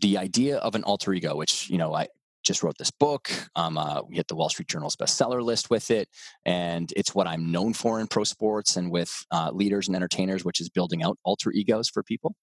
the 0.00 0.18
idea 0.18 0.58
of 0.58 0.74
an 0.74 0.84
alter 0.84 1.12
ego, 1.12 1.36
which 1.36 1.68
you 1.70 1.78
know, 1.78 1.94
I 1.94 2.08
just 2.44 2.62
wrote 2.62 2.78
this 2.78 2.90
book. 2.90 3.30
Um, 3.56 3.76
uh, 3.76 4.02
we 4.02 4.16
hit 4.16 4.28
the 4.28 4.34
Wall 4.34 4.48
Street 4.48 4.68
Journal's 4.68 4.96
bestseller 4.96 5.42
list 5.42 5.70
with 5.70 5.90
it, 5.90 6.08
and 6.44 6.92
it's 6.96 7.14
what 7.14 7.26
I'm 7.26 7.52
known 7.52 7.74
for 7.74 8.00
in 8.00 8.06
pro 8.06 8.24
sports 8.24 8.76
and 8.76 8.90
with 8.90 9.24
uh, 9.30 9.50
leaders 9.52 9.88
and 9.88 9.96
entertainers, 9.96 10.44
which 10.44 10.60
is 10.60 10.68
building 10.68 11.02
out 11.02 11.18
alter 11.24 11.52
egos 11.52 11.88
for 11.88 12.02
people. 12.02 12.34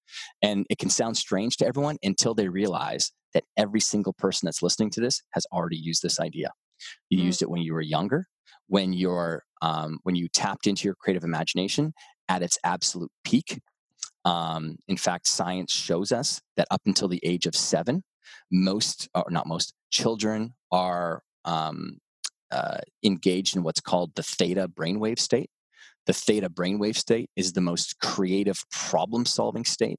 And 0.41 0.65
it 0.70 0.78
can 0.78 0.89
sound 0.89 1.18
strange 1.18 1.58
to 1.58 1.68
everyone 1.68 1.98
until 2.04 2.34
they 2.34 2.48
realize 2.48 3.12
that 3.34 3.44
every 3.58 3.82
single 3.82 4.13
person 4.13 4.46
that's 4.46 4.62
listening 4.62 4.91
to 4.91 5.02
this 5.02 5.22
has 5.32 5.46
already 5.52 5.78
used 5.78 6.02
this 6.02 6.20
idea. 6.20 6.52
You 7.10 7.18
mm-hmm. 7.18 7.26
used 7.28 7.41
it 7.41 7.50
when 7.50 7.62
you 7.62 7.74
were 7.74 7.82
younger, 7.82 8.26
when 8.68 8.94
you're 8.94 9.44
um, 9.62 10.00
when 10.04 10.15
you 10.15 10.28
tapped 10.30 10.68
into 10.68 10.88
your 10.88 10.96
creative 10.96 11.24
imagination 11.24 11.94
at 12.30 12.41
its 12.41 12.58
absolute 12.63 13.12
peak. 13.24 13.60
Um, 14.26 14.78
in 14.88 14.98
fact, 14.98 15.28
science 15.28 15.72
shows 15.72 16.12
us 16.12 16.42
that 16.58 16.68
up 16.72 16.82
until 16.86 17.08
the 17.08 17.22
age 17.24 17.46
of 17.46 17.56
seven, 17.56 18.04
most 18.52 19.08
or 19.14 19.26
not 19.30 19.48
most 19.48 19.74
children 19.92 20.54
are 20.72 21.22
um, 21.46 22.00
uh, 22.52 22.80
engaged 23.04 23.56
in 23.56 23.64
what's 23.64 23.82
called 23.82 24.16
the 24.16 24.24
theta 24.24 24.68
brainwave 24.68 25.20
state. 25.20 25.50
The 26.08 26.14
theta 26.14 26.50
brainwave 26.50 26.96
state 26.96 27.30
is 27.36 27.54
the 27.54 27.62
most 27.62 28.00
creative 28.00 28.64
problem 28.72 29.26
solving 29.26 29.66
state. 29.66 29.98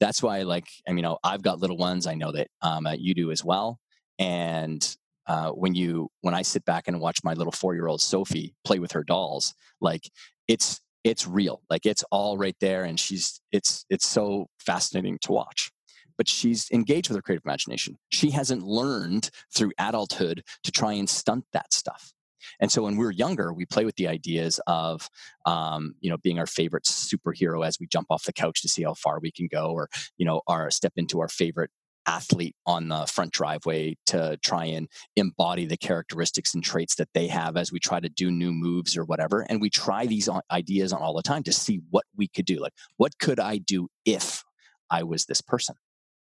That's 0.00 0.22
why, 0.22 0.42
like, 0.42 0.66
I 0.88 0.92
mean, 0.92 1.06
I've 1.22 1.42
got 1.42 1.58
little 1.58 1.76
ones. 1.76 2.06
I 2.06 2.14
know 2.14 2.32
that 2.32 2.48
um, 2.62 2.86
uh, 2.86 2.92
you 2.92 3.14
do 3.14 3.30
as 3.30 3.44
well. 3.44 3.78
And 4.18 4.96
uh, 5.26 5.50
when 5.50 5.74
you 5.74 6.08
when 6.20 6.34
I 6.34 6.42
sit 6.42 6.64
back 6.64 6.88
and 6.88 7.00
watch 7.00 7.18
my 7.24 7.34
little 7.34 7.52
four 7.52 7.74
year 7.74 7.88
old 7.88 8.00
Sophie 8.00 8.54
play 8.64 8.78
with 8.78 8.92
her 8.92 9.04
dolls, 9.04 9.54
like 9.80 10.10
it's 10.48 10.80
it's 11.06 11.26
real, 11.26 11.62
like 11.70 11.86
it's 11.86 12.04
all 12.10 12.36
right 12.36 12.56
there, 12.60 12.84
and 12.84 12.98
she's 12.98 13.40
it's 13.52 13.86
it's 13.88 14.08
so 14.08 14.48
fascinating 14.58 15.18
to 15.22 15.32
watch 15.32 15.70
but 16.16 16.28
she's 16.28 16.70
engaged 16.70 17.08
with 17.08 17.16
her 17.16 17.22
creative 17.22 17.44
imagination. 17.44 17.98
She 18.08 18.30
hasn't 18.30 18.62
learned 18.62 19.30
through 19.54 19.72
adulthood 19.78 20.42
to 20.64 20.72
try 20.72 20.94
and 20.94 21.08
stunt 21.08 21.44
that 21.52 21.72
stuff. 21.72 22.12
And 22.60 22.70
so 22.70 22.82
when 22.82 22.96
we 22.96 23.04
are 23.04 23.10
younger, 23.10 23.52
we 23.52 23.66
play 23.66 23.84
with 23.84 23.96
the 23.96 24.08
ideas 24.08 24.60
of, 24.66 25.08
um, 25.46 25.94
you 26.00 26.10
know, 26.10 26.16
being 26.16 26.38
our 26.38 26.46
favorite 26.46 26.84
superhero 26.84 27.66
as 27.66 27.78
we 27.80 27.86
jump 27.86 28.06
off 28.10 28.24
the 28.24 28.32
couch 28.32 28.62
to 28.62 28.68
see 28.68 28.84
how 28.84 28.94
far 28.94 29.18
we 29.20 29.32
can 29.32 29.48
go, 29.50 29.72
or 29.72 29.88
you 30.16 30.24
know, 30.24 30.42
our 30.46 30.70
step 30.70 30.92
into 30.96 31.20
our 31.20 31.28
favorite 31.28 31.70
athlete 32.06 32.54
on 32.66 32.88
the 32.88 33.06
front 33.06 33.32
driveway 33.32 33.96
to 34.06 34.38
try 34.42 34.64
and 34.66 34.88
embody 35.16 35.66
the 35.66 35.76
characteristics 35.76 36.54
and 36.54 36.62
traits 36.62 36.94
that 36.96 37.08
they 37.14 37.26
have 37.26 37.56
as 37.56 37.72
we 37.72 37.78
try 37.78 38.00
to 38.00 38.08
do 38.08 38.30
new 38.30 38.52
moves 38.52 38.96
or 38.96 39.04
whatever. 39.04 39.40
And 39.48 39.60
we 39.60 39.70
try 39.70 40.06
these 40.06 40.28
ideas 40.50 40.92
on 40.92 41.02
all 41.02 41.14
the 41.14 41.22
time 41.22 41.42
to 41.44 41.52
see 41.52 41.80
what 41.90 42.04
we 42.16 42.28
could 42.28 42.46
do. 42.46 42.60
Like, 42.60 42.74
what 42.96 43.18
could 43.18 43.40
I 43.40 43.58
do 43.58 43.88
if 44.04 44.44
I 44.90 45.02
was 45.02 45.24
this 45.24 45.40
person? 45.40 45.74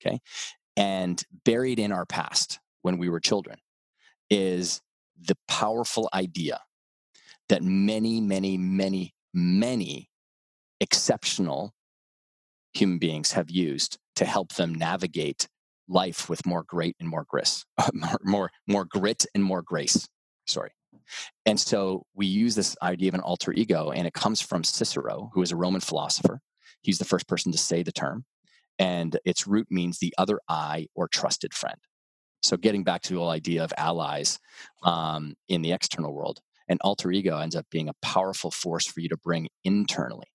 Okay. 0.05 0.21
And 0.77 1.23
buried 1.45 1.79
in 1.79 1.93
our 1.93 2.07
past 2.07 2.59
when 2.83 2.99
we 2.99 3.09
were 3.09 3.21
children 3.21 3.59
is 4.31 4.81
the 5.21 5.37
powerful 5.49 6.09
idea 6.13 6.61
that 7.49 7.63
many, 7.63 8.21
many, 8.21 8.57
many, 8.57 9.15
many 9.33 10.09
exceptional 10.81 11.73
human 12.73 12.99
beings 12.99 13.33
have 13.33 13.51
used 13.51 13.99
to 14.17 14.25
help 14.25 14.55
them 14.55 14.75
navigate 14.75 15.49
life 15.89 16.29
with 16.29 16.45
more 16.47 16.65
grit 16.65 16.97
and 17.01 17.09
more 17.09 17.25
grace, 17.29 17.65
more, 17.93 18.19
more, 18.23 18.51
more 18.67 18.85
grit 18.85 19.27
and 19.35 19.45
more 19.45 19.63
grace. 19.63 20.09
Sorry. 20.47 20.71
And 21.45 21.61
so 21.61 22.05
we 22.15 22.27
use 22.27 22.55
this 22.55 22.77
idea 22.83 23.09
of 23.09 23.15
an 23.15 23.21
alter 23.21 23.53
ego, 23.53 23.91
and 23.91 24.07
it 24.07 24.15
comes 24.15 24.41
from 24.41 24.65
Cicero, 24.65 25.31
who 25.35 25.43
is 25.43 25.53
a 25.53 25.57
Roman 25.57 25.81
philosopher. 25.81 26.41
He's 26.83 26.99
the 26.99 27.05
first 27.05 27.29
person 27.29 27.53
to 27.53 27.59
say 27.59 27.83
the 27.83 27.93
term 27.93 28.25
and 28.79 29.19
its 29.25 29.47
root 29.47 29.67
means 29.71 29.99
the 29.99 30.15
other 30.19 30.41
I 30.49 30.89
or 30.95 31.09
trusted 31.09 31.55
friend. 31.55 31.79
So, 32.43 32.57
getting 32.57 32.85
back 32.85 33.03
to 33.03 33.15
the 33.15 33.21
whole 33.21 33.31
idea 33.31 33.65
of 33.65 33.73
allies 33.79 34.39
um, 34.83 35.35
in 35.49 35.63
the 35.63 35.73
external 35.73 36.13
world, 36.13 36.41
an 36.69 36.79
alter 36.83 37.11
ego 37.11 37.39
ends 37.39 37.57
up 37.57 37.67
being 37.71 37.89
a 37.89 37.95
powerful 38.03 38.51
force 38.51 38.87
for 38.87 39.01
you 39.01 39.09
to 39.09 39.17
bring 39.17 39.49
internally, 39.65 40.27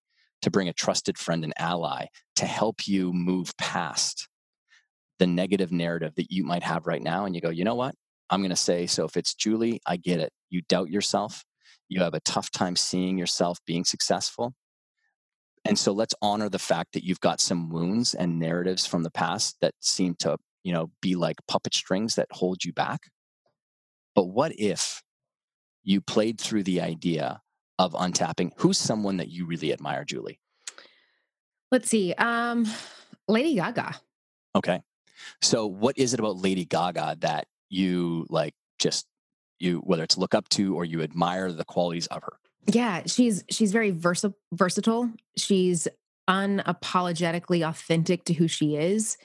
to 0.41 0.49
bring 0.49 0.67
a 0.69 0.73
trusted 0.73 1.17
friend 1.17 1.43
and 1.43 1.53
ally 1.57 2.05
to 2.37 2.45
help 2.45 2.87
you 2.87 3.13
move 3.13 3.55
past 3.57 4.27
the 5.19 5.27
negative 5.27 5.71
narrative 5.71 6.13
that 6.15 6.31
you 6.31 6.43
might 6.43 6.63
have 6.63 6.87
right 6.87 7.03
now. 7.03 7.25
And 7.25 7.35
you 7.35 7.41
go, 7.41 7.49
you 7.49 7.63
know 7.63 7.75
what? 7.75 7.93
I'm 8.29 8.41
going 8.41 8.49
to 8.49 8.55
say, 8.55 8.87
so 8.87 9.05
if 9.05 9.17
it's 9.17 9.33
Julie, 9.33 9.81
I 9.85 9.97
get 9.97 10.19
it. 10.19 10.31
You 10.49 10.61
doubt 10.69 10.89
yourself. 10.89 11.43
You 11.89 12.01
have 12.01 12.13
a 12.13 12.19
tough 12.21 12.51
time 12.51 12.75
seeing 12.75 13.17
yourself 13.17 13.57
being 13.65 13.83
successful. 13.83 14.53
And 15.65 15.77
so 15.77 15.91
let's 15.91 16.13
honor 16.21 16.49
the 16.49 16.59
fact 16.59 16.93
that 16.93 17.03
you've 17.03 17.19
got 17.19 17.41
some 17.41 17.69
wounds 17.69 18.13
and 18.13 18.39
narratives 18.39 18.85
from 18.85 19.03
the 19.03 19.11
past 19.11 19.57
that 19.61 19.73
seem 19.81 20.15
to, 20.19 20.37
you 20.63 20.71
know, 20.71 20.91
be 21.01 21.15
like 21.15 21.37
puppet 21.47 21.73
strings 21.73 22.15
that 22.15 22.27
hold 22.31 22.63
you 22.63 22.71
back. 22.71 23.01
But 24.15 24.25
what 24.25 24.53
if 24.57 25.01
you 25.83 26.01
played 26.01 26.39
through 26.39 26.63
the 26.63 26.81
idea 26.81 27.41
of 27.77 27.93
untapping 27.93 28.51
who's 28.57 28.77
someone 28.77 29.17
that 29.17 29.29
you 29.29 29.45
really 29.45 29.73
admire, 29.73 30.05
Julie? 30.05 30.39
Let's 31.71 31.89
see. 31.89 32.13
Um 32.13 32.65
Lady 33.27 33.55
Gaga. 33.55 33.95
Okay. 34.55 34.81
So 35.41 35.67
what 35.67 35.97
is 35.97 36.13
it 36.13 36.19
about 36.19 36.37
Lady 36.37 36.65
Gaga 36.65 37.17
that 37.19 37.47
you 37.69 38.25
like 38.29 38.53
just 38.79 39.05
you 39.59 39.79
whether 39.79 40.03
it's 40.03 40.17
look 40.17 40.33
up 40.33 40.49
to 40.49 40.75
or 40.75 40.85
you 40.85 41.01
admire 41.01 41.51
the 41.51 41.65
qualities 41.65 42.07
of 42.07 42.23
her? 42.23 42.33
Yeah, 42.67 43.03
she's 43.05 43.43
she's 43.49 43.71
very 43.71 43.91
versa- 43.91 44.33
versatile. 44.53 45.11
She's 45.37 45.87
unapologetically 46.29 47.67
authentic 47.67 48.25
to 48.25 48.33
who 48.33 48.47
she 48.47 48.75
is. 48.75 49.17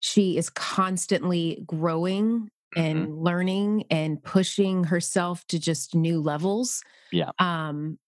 She 0.00 0.36
is 0.36 0.50
constantly 0.50 1.62
growing 1.66 2.50
and 2.76 3.08
mm-hmm. 3.08 3.22
learning 3.22 3.84
and 3.90 4.22
pushing 4.22 4.84
herself 4.84 5.46
to 5.48 5.58
just 5.58 5.94
new 5.94 6.20
levels. 6.20 6.82
Yeah. 7.10 7.30
Um 7.38 7.98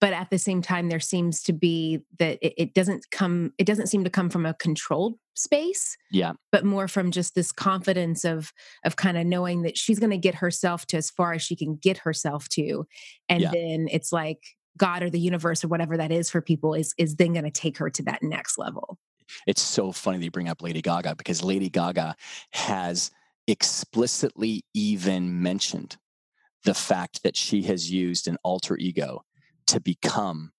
but 0.00 0.12
at 0.12 0.30
the 0.30 0.38
same 0.38 0.62
time 0.62 0.88
there 0.88 1.00
seems 1.00 1.42
to 1.42 1.52
be 1.52 2.00
that 2.18 2.38
it, 2.40 2.54
it, 2.56 2.74
doesn't 2.74 3.10
come 3.10 3.52
it 3.58 3.66
doesn't 3.66 3.88
seem 3.88 4.04
to 4.04 4.10
come 4.10 4.30
from 4.30 4.46
a 4.46 4.54
controlled 4.54 5.14
space 5.34 5.96
yeah 6.10 6.32
but 6.50 6.64
more 6.64 6.88
from 6.88 7.10
just 7.10 7.34
this 7.34 7.52
confidence 7.52 8.24
of 8.24 8.52
of 8.84 8.96
kind 8.96 9.16
of 9.16 9.26
knowing 9.26 9.62
that 9.62 9.76
she's 9.76 9.98
going 9.98 10.10
to 10.10 10.18
get 10.18 10.34
herself 10.34 10.86
to 10.86 10.96
as 10.96 11.10
far 11.10 11.32
as 11.32 11.42
she 11.42 11.56
can 11.56 11.76
get 11.76 11.98
herself 11.98 12.48
to 12.48 12.86
and 13.28 13.40
yeah. 13.42 13.50
then 13.50 13.88
it's 13.90 14.12
like 14.12 14.40
god 14.76 15.02
or 15.02 15.10
the 15.10 15.20
universe 15.20 15.64
or 15.64 15.68
whatever 15.68 15.96
that 15.96 16.12
is 16.12 16.30
for 16.30 16.40
people 16.40 16.74
is 16.74 16.94
is 16.98 17.16
then 17.16 17.32
going 17.32 17.44
to 17.44 17.50
take 17.50 17.78
her 17.78 17.90
to 17.90 18.02
that 18.02 18.22
next 18.22 18.58
level 18.58 18.98
it's 19.46 19.62
so 19.62 19.92
funny 19.92 20.18
that 20.18 20.24
you 20.24 20.30
bring 20.30 20.48
up 20.48 20.62
lady 20.62 20.82
gaga 20.82 21.14
because 21.16 21.42
lady 21.42 21.68
gaga 21.68 22.14
has 22.52 23.10
explicitly 23.48 24.64
even 24.74 25.42
mentioned 25.42 25.96
the 26.64 26.74
fact 26.74 27.22
that 27.22 27.36
she 27.36 27.62
has 27.62 27.90
used 27.90 28.28
an 28.28 28.36
alter 28.44 28.76
ego 28.76 29.24
to 29.72 29.80
become 29.80 30.52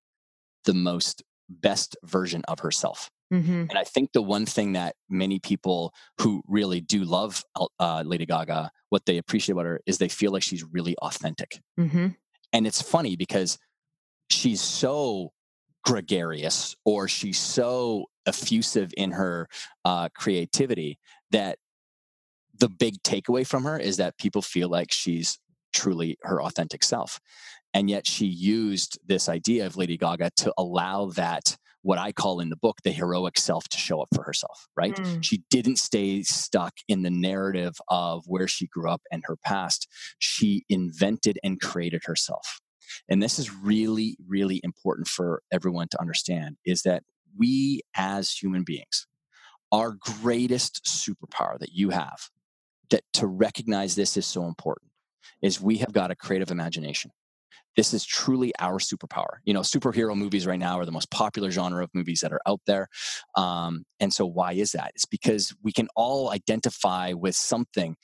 the 0.65 0.73
most 0.73 1.23
best 1.47 1.95
version 2.03 2.41
of 2.47 2.59
herself. 2.59 3.11
Mm-hmm. 3.31 3.65
And 3.69 3.77
I 3.77 3.83
think 3.83 4.11
the 4.11 4.23
one 4.23 4.45
thing 4.45 4.73
that 4.73 4.95
many 5.07 5.39
people 5.39 5.93
who 6.19 6.41
really 6.47 6.81
do 6.81 7.03
love 7.03 7.43
uh, 7.79 8.03
Lady 8.05 8.25
Gaga, 8.25 8.71
what 8.89 9.05
they 9.05 9.17
appreciate 9.17 9.53
about 9.53 9.65
her 9.65 9.81
is 9.85 9.99
they 9.99 10.09
feel 10.09 10.31
like 10.31 10.43
she's 10.43 10.63
really 10.63 10.95
authentic. 10.97 11.59
Mm-hmm. 11.79 12.07
And 12.53 12.67
it's 12.67 12.81
funny 12.81 13.15
because 13.15 13.59
she's 14.29 14.61
so 14.61 15.31
gregarious 15.85 16.75
or 16.85 17.07
she's 17.07 17.39
so 17.39 18.05
effusive 18.25 18.93
in 18.97 19.11
her 19.11 19.47
uh, 19.85 20.09
creativity 20.15 20.97
that 21.31 21.57
the 22.59 22.69
big 22.69 23.01
takeaway 23.03 23.45
from 23.45 23.63
her 23.63 23.77
is 23.77 23.97
that 23.97 24.17
people 24.17 24.41
feel 24.41 24.69
like 24.69 24.91
she's 24.91 25.37
truly 25.73 26.17
her 26.21 26.41
authentic 26.41 26.83
self. 26.83 27.19
And 27.73 27.89
yet 27.89 28.07
she 28.07 28.25
used 28.25 28.99
this 29.05 29.27
idea 29.27 29.65
of 29.65 29.77
Lady 29.77 29.97
Gaga 29.97 30.31
to 30.37 30.53
allow 30.57 31.07
that, 31.11 31.57
what 31.81 31.97
I 31.97 32.11
call 32.11 32.39
in 32.39 32.49
the 32.49 32.55
book, 32.55 32.77
the 32.83 32.91
heroic 32.91 33.37
self 33.37 33.67
to 33.69 33.77
show 33.77 34.01
up 34.01 34.09
for 34.13 34.23
herself, 34.23 34.67
right? 34.77 34.95
Mm. 34.95 35.23
She 35.23 35.43
didn't 35.49 35.77
stay 35.77 36.21
stuck 36.23 36.73
in 36.87 37.01
the 37.01 37.09
narrative 37.09 37.73
of 37.87 38.23
where 38.27 38.47
she 38.47 38.67
grew 38.67 38.89
up 38.89 39.01
and 39.11 39.23
her 39.25 39.37
past. 39.43 39.87
She 40.19 40.63
invented 40.69 41.39
and 41.43 41.59
created 41.59 42.03
herself. 42.05 42.59
And 43.09 43.23
this 43.23 43.39
is 43.39 43.51
really, 43.51 44.17
really 44.27 44.61
important 44.63 45.07
for 45.07 45.41
everyone 45.51 45.87
to 45.91 45.99
understand 45.99 46.57
is 46.65 46.83
that 46.83 47.03
we 47.35 47.81
as 47.95 48.31
human 48.31 48.63
beings, 48.63 49.07
our 49.71 49.97
greatest 50.21 50.85
superpower 50.85 51.57
that 51.59 51.73
you 51.73 51.89
have, 51.89 52.29
that 52.91 53.01
to 53.13 53.25
recognize 53.25 53.95
this 53.95 54.15
is 54.15 54.27
so 54.27 54.45
important, 54.45 54.91
is 55.41 55.59
we 55.59 55.77
have 55.77 55.91
got 55.91 56.11
a 56.11 56.15
creative 56.15 56.51
imagination 56.51 57.09
this 57.75 57.93
is 57.93 58.05
truly 58.05 58.53
our 58.59 58.79
superpower. 58.79 59.37
You 59.45 59.53
know, 59.53 59.61
superhero 59.61 60.15
movies 60.15 60.45
right 60.45 60.59
now 60.59 60.79
are 60.79 60.85
the 60.85 60.91
most 60.91 61.11
popular 61.11 61.51
genre 61.51 61.83
of 61.83 61.89
movies 61.93 62.21
that 62.21 62.31
are 62.31 62.41
out 62.45 62.61
there. 62.67 62.87
Um, 63.35 63.85
and 63.99 64.13
so, 64.13 64.25
why 64.25 64.53
is 64.53 64.71
that? 64.71 64.91
It's 64.95 65.05
because 65.05 65.53
we 65.63 65.71
can 65.71 65.87
all 65.95 66.31
identify 66.31 67.13
with 67.13 67.35
something 67.35 67.95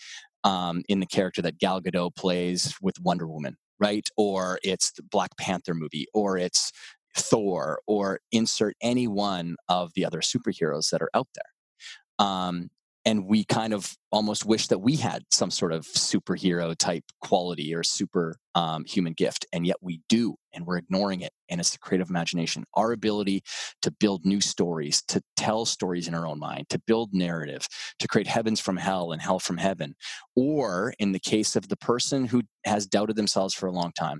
um, 0.43 0.83
in 0.87 0.99
the 0.99 1.05
character 1.05 1.41
that 1.41 1.59
Gal 1.59 1.81
Gadot 1.81 2.15
plays 2.15 2.75
with 2.81 2.99
Wonder 3.01 3.27
Woman, 3.27 3.57
right? 3.79 4.07
Or 4.17 4.59
it's 4.63 4.91
the 4.91 5.03
Black 5.03 5.35
Panther 5.37 5.73
movie, 5.73 6.07
or 6.13 6.37
it's 6.37 6.71
Thor, 7.15 7.81
or 7.87 8.19
insert 8.31 8.75
any 8.81 9.07
one 9.07 9.55
of 9.67 9.91
the 9.95 10.05
other 10.05 10.21
superheroes 10.21 10.89
that 10.89 11.01
are 11.01 11.09
out 11.13 11.27
there. 11.35 12.25
Um, 12.25 12.69
and 13.05 13.25
we 13.25 13.45
kind 13.45 13.73
of 13.73 13.95
almost 14.11 14.45
wish 14.45 14.67
that 14.67 14.79
we 14.79 14.95
had 14.95 15.23
some 15.31 15.51
sort 15.51 15.71
of 15.71 15.85
superhero 15.85 16.75
type 16.77 17.03
quality 17.21 17.73
or 17.73 17.83
super 17.83 18.35
um, 18.55 18.83
human 18.85 19.13
gift 19.13 19.45
and 19.53 19.65
yet 19.65 19.77
we 19.81 20.01
do 20.09 20.35
and 20.53 20.65
we're 20.65 20.77
ignoring 20.77 21.21
it 21.21 21.31
and 21.49 21.59
it's 21.59 21.71
the 21.71 21.77
creative 21.79 22.09
imagination. 22.09 22.65
Our 22.73 22.91
ability 22.91 23.43
to 23.83 23.91
build 23.91 24.25
new 24.25 24.41
stories 24.41 25.01
to 25.07 25.21
tell 25.37 25.65
stories 25.65 26.07
in 26.07 26.13
our 26.13 26.27
own 26.27 26.39
mind 26.39 26.69
to 26.69 26.81
build 26.85 27.13
narrative 27.13 27.67
to 27.99 28.07
create 28.07 28.27
heavens 28.27 28.59
from 28.59 28.77
hell 28.77 29.11
and 29.11 29.21
hell 29.21 29.39
from 29.39 29.57
heaven 29.57 29.95
or 30.35 30.93
in 30.99 31.11
the 31.13 31.19
case 31.19 31.55
of 31.55 31.69
the 31.69 31.77
person 31.77 32.25
who 32.25 32.41
has 32.65 32.85
doubted 32.85 33.15
themselves 33.15 33.53
for 33.53 33.67
a 33.67 33.71
long 33.71 33.91
time 33.97 34.19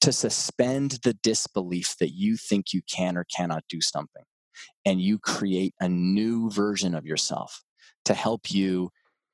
to 0.00 0.12
suspend 0.12 0.98
the 1.02 1.14
disbelief 1.22 1.96
that 1.98 2.10
you 2.10 2.36
think 2.36 2.72
you 2.72 2.82
can 2.88 3.16
or 3.16 3.24
cannot 3.34 3.64
do 3.68 3.80
something 3.80 4.22
and 4.84 5.00
you 5.00 5.18
create 5.18 5.74
a 5.80 5.88
new 5.88 6.50
version 6.50 6.94
of 6.94 7.06
yourself 7.06 7.62
to 8.08 8.14
help 8.14 8.50
you 8.50 8.88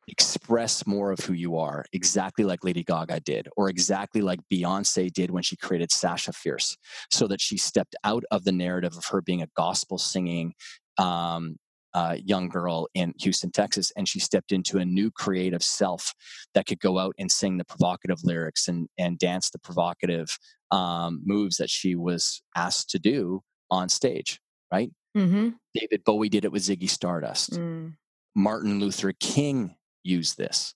express 0.09 0.85
more 0.85 1.13
of 1.13 1.21
who 1.21 1.33
you 1.33 1.57
are, 1.57 1.85
exactly 1.93 2.45
like 2.45 2.65
Lady 2.65 2.83
Gaga 2.83 3.21
did, 3.21 3.49
or 3.57 3.71
exactly 3.71 4.21
like 4.21 4.41
Beyonce 4.53 5.13
did 5.13 5.31
when 5.31 5.45
she 5.45 5.57
created 5.57 5.93
Sasha 5.93 6.33
Fierce, 6.33 6.77
so 7.09 7.29
that 7.29 7.41
she 7.41 7.57
stepped 7.57 7.95
out 8.03 8.25
of 8.33 8.43
the 8.43 8.51
narrative 8.51 8.97
of 8.97 9.05
her 9.07 9.23
being 9.23 9.43
a 9.43 9.49
gospel 9.57 9.97
singing 9.97 10.55
um, 10.99 11.57
uh, 11.95 12.17
young 12.25 12.49
girl 12.49 12.89
in 12.95 13.15
Houston, 13.21 13.53
Texas, 13.53 13.93
and 13.97 14.09
she 14.09 14.19
stepped 14.19 14.51
into 14.51 14.79
a 14.79 14.85
new 14.85 15.13
creative 15.13 15.63
self 15.63 16.13
that 16.53 16.67
could 16.67 16.81
go 16.81 16.99
out 16.99 17.15
and 17.17 17.31
sing 17.31 17.57
the 17.57 17.65
provocative 17.65 18.25
lyrics 18.25 18.67
and 18.67 18.89
and 18.99 19.21
dance 19.21 19.51
the 19.51 19.61
provocative 19.61 20.37
um, 20.73 21.23
moves 21.25 21.59
that 21.59 21.71
she 21.71 21.95
was 21.95 22.43
asked 22.57 22.91
to 22.91 22.99
do 22.99 23.41
on 23.71 23.89
stage. 23.89 24.41
Right? 24.73 24.91
Mm-hmm. 25.17 25.51
David 25.75 26.03
Bowie 26.05 26.29
did 26.29 26.45
it 26.45 26.51
with 26.51 26.63
Ziggy 26.63 26.91
Stardust. 26.91 27.53
Mm. 27.53 27.95
Martin 28.35 28.81
Luther 28.81 29.13
King 29.13 29.77
used 30.03 30.37
this 30.37 30.75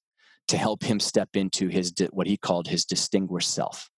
to 0.49 0.57
help 0.57 0.83
him 0.83 1.01
step 1.01 1.31
into 1.35 1.69
his 1.69 1.93
what 2.11 2.27
he 2.27 2.37
called 2.37 2.69
his 2.69 2.85
distinguished 2.85 3.53
self, 3.53 3.91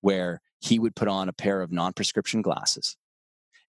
where 0.00 0.40
he 0.60 0.78
would 0.78 0.94
put 0.94 1.08
on 1.08 1.28
a 1.28 1.32
pair 1.32 1.62
of 1.62 1.72
non-prescription 1.72 2.42
glasses, 2.42 2.96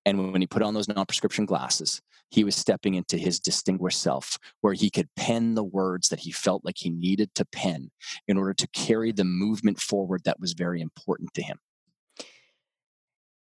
and 0.05 0.31
when 0.31 0.41
he 0.41 0.47
put 0.47 0.61
on 0.61 0.73
those 0.73 0.87
non-prescription 0.87 1.45
glasses, 1.45 2.01
he 2.31 2.43
was 2.43 2.55
stepping 2.55 2.93
into 2.93 3.17
his 3.17 3.39
distinguished 3.39 4.01
self, 4.01 4.37
where 4.61 4.73
he 4.73 4.89
could 4.89 5.09
pen 5.15 5.55
the 5.55 5.63
words 5.63 6.09
that 6.09 6.19
he 6.19 6.31
felt 6.31 6.63
like 6.63 6.77
he 6.77 6.89
needed 6.89 7.33
to 7.35 7.45
pen 7.45 7.91
in 8.27 8.37
order 8.37 8.53
to 8.53 8.67
carry 8.69 9.11
the 9.11 9.23
movement 9.23 9.79
forward 9.79 10.21
that 10.25 10.39
was 10.39 10.53
very 10.53 10.81
important 10.81 11.33
to 11.33 11.41
him. 11.41 11.57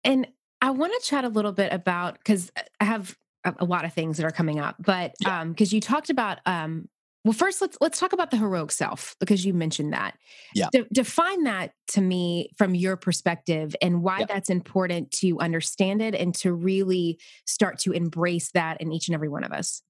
And 0.03 0.27
I 0.61 0.69
want 0.71 0.93
to 0.93 1.07
chat 1.07 1.25
a 1.25 1.29
little 1.29 1.51
bit 1.51 1.73
about 1.73 2.17
because 2.19 2.51
I 2.79 2.85
have 2.85 3.17
a, 3.45 3.65
lot 3.65 3.85
of 3.85 3.93
things 3.93 4.17
that 4.17 4.25
are 4.25 4.31
coming 4.31 4.59
up, 4.59 4.75
but 4.79 5.13
yeah. 5.19 5.41
um, 5.41 5.51
because 5.51 5.71
you 5.73 5.79
talked 5.79 6.09
about 6.09 6.39
um, 6.45 6.89
well, 7.27 7.33
first 7.33 7.59
let's 7.61 7.77
let's 7.81 7.99
talk 7.99 8.13
about 8.13 8.31
the 8.31 8.37
heroic 8.37 8.71
self 8.71 9.15
because 9.19 9.45
you 9.45 9.53
mentioned 9.53 9.91
that. 9.91 10.17
Yeah. 10.55 10.69
De- 10.71 10.87
define 10.93 11.43
that 11.43 11.73
to 11.89 12.01
me 12.01 12.51
from 12.57 12.73
your 12.73 12.95
perspective 12.95 13.75
and 13.81 14.01
why 14.01 14.19
yeah. 14.19 14.27
that's 14.29 14.49
important 14.49 15.11
to 15.19 15.37
understand 15.39 16.01
it 16.01 16.15
and 16.15 16.33
to 16.35 16.53
really 16.53 17.19
start 17.45 17.79
to 17.79 17.91
embrace 17.91 18.51
that 18.51 18.79
in 18.79 18.93
each 18.93 19.09
and 19.09 19.15
every 19.15 19.27
one 19.27 19.43
of 19.43 19.51
us. 19.51 19.81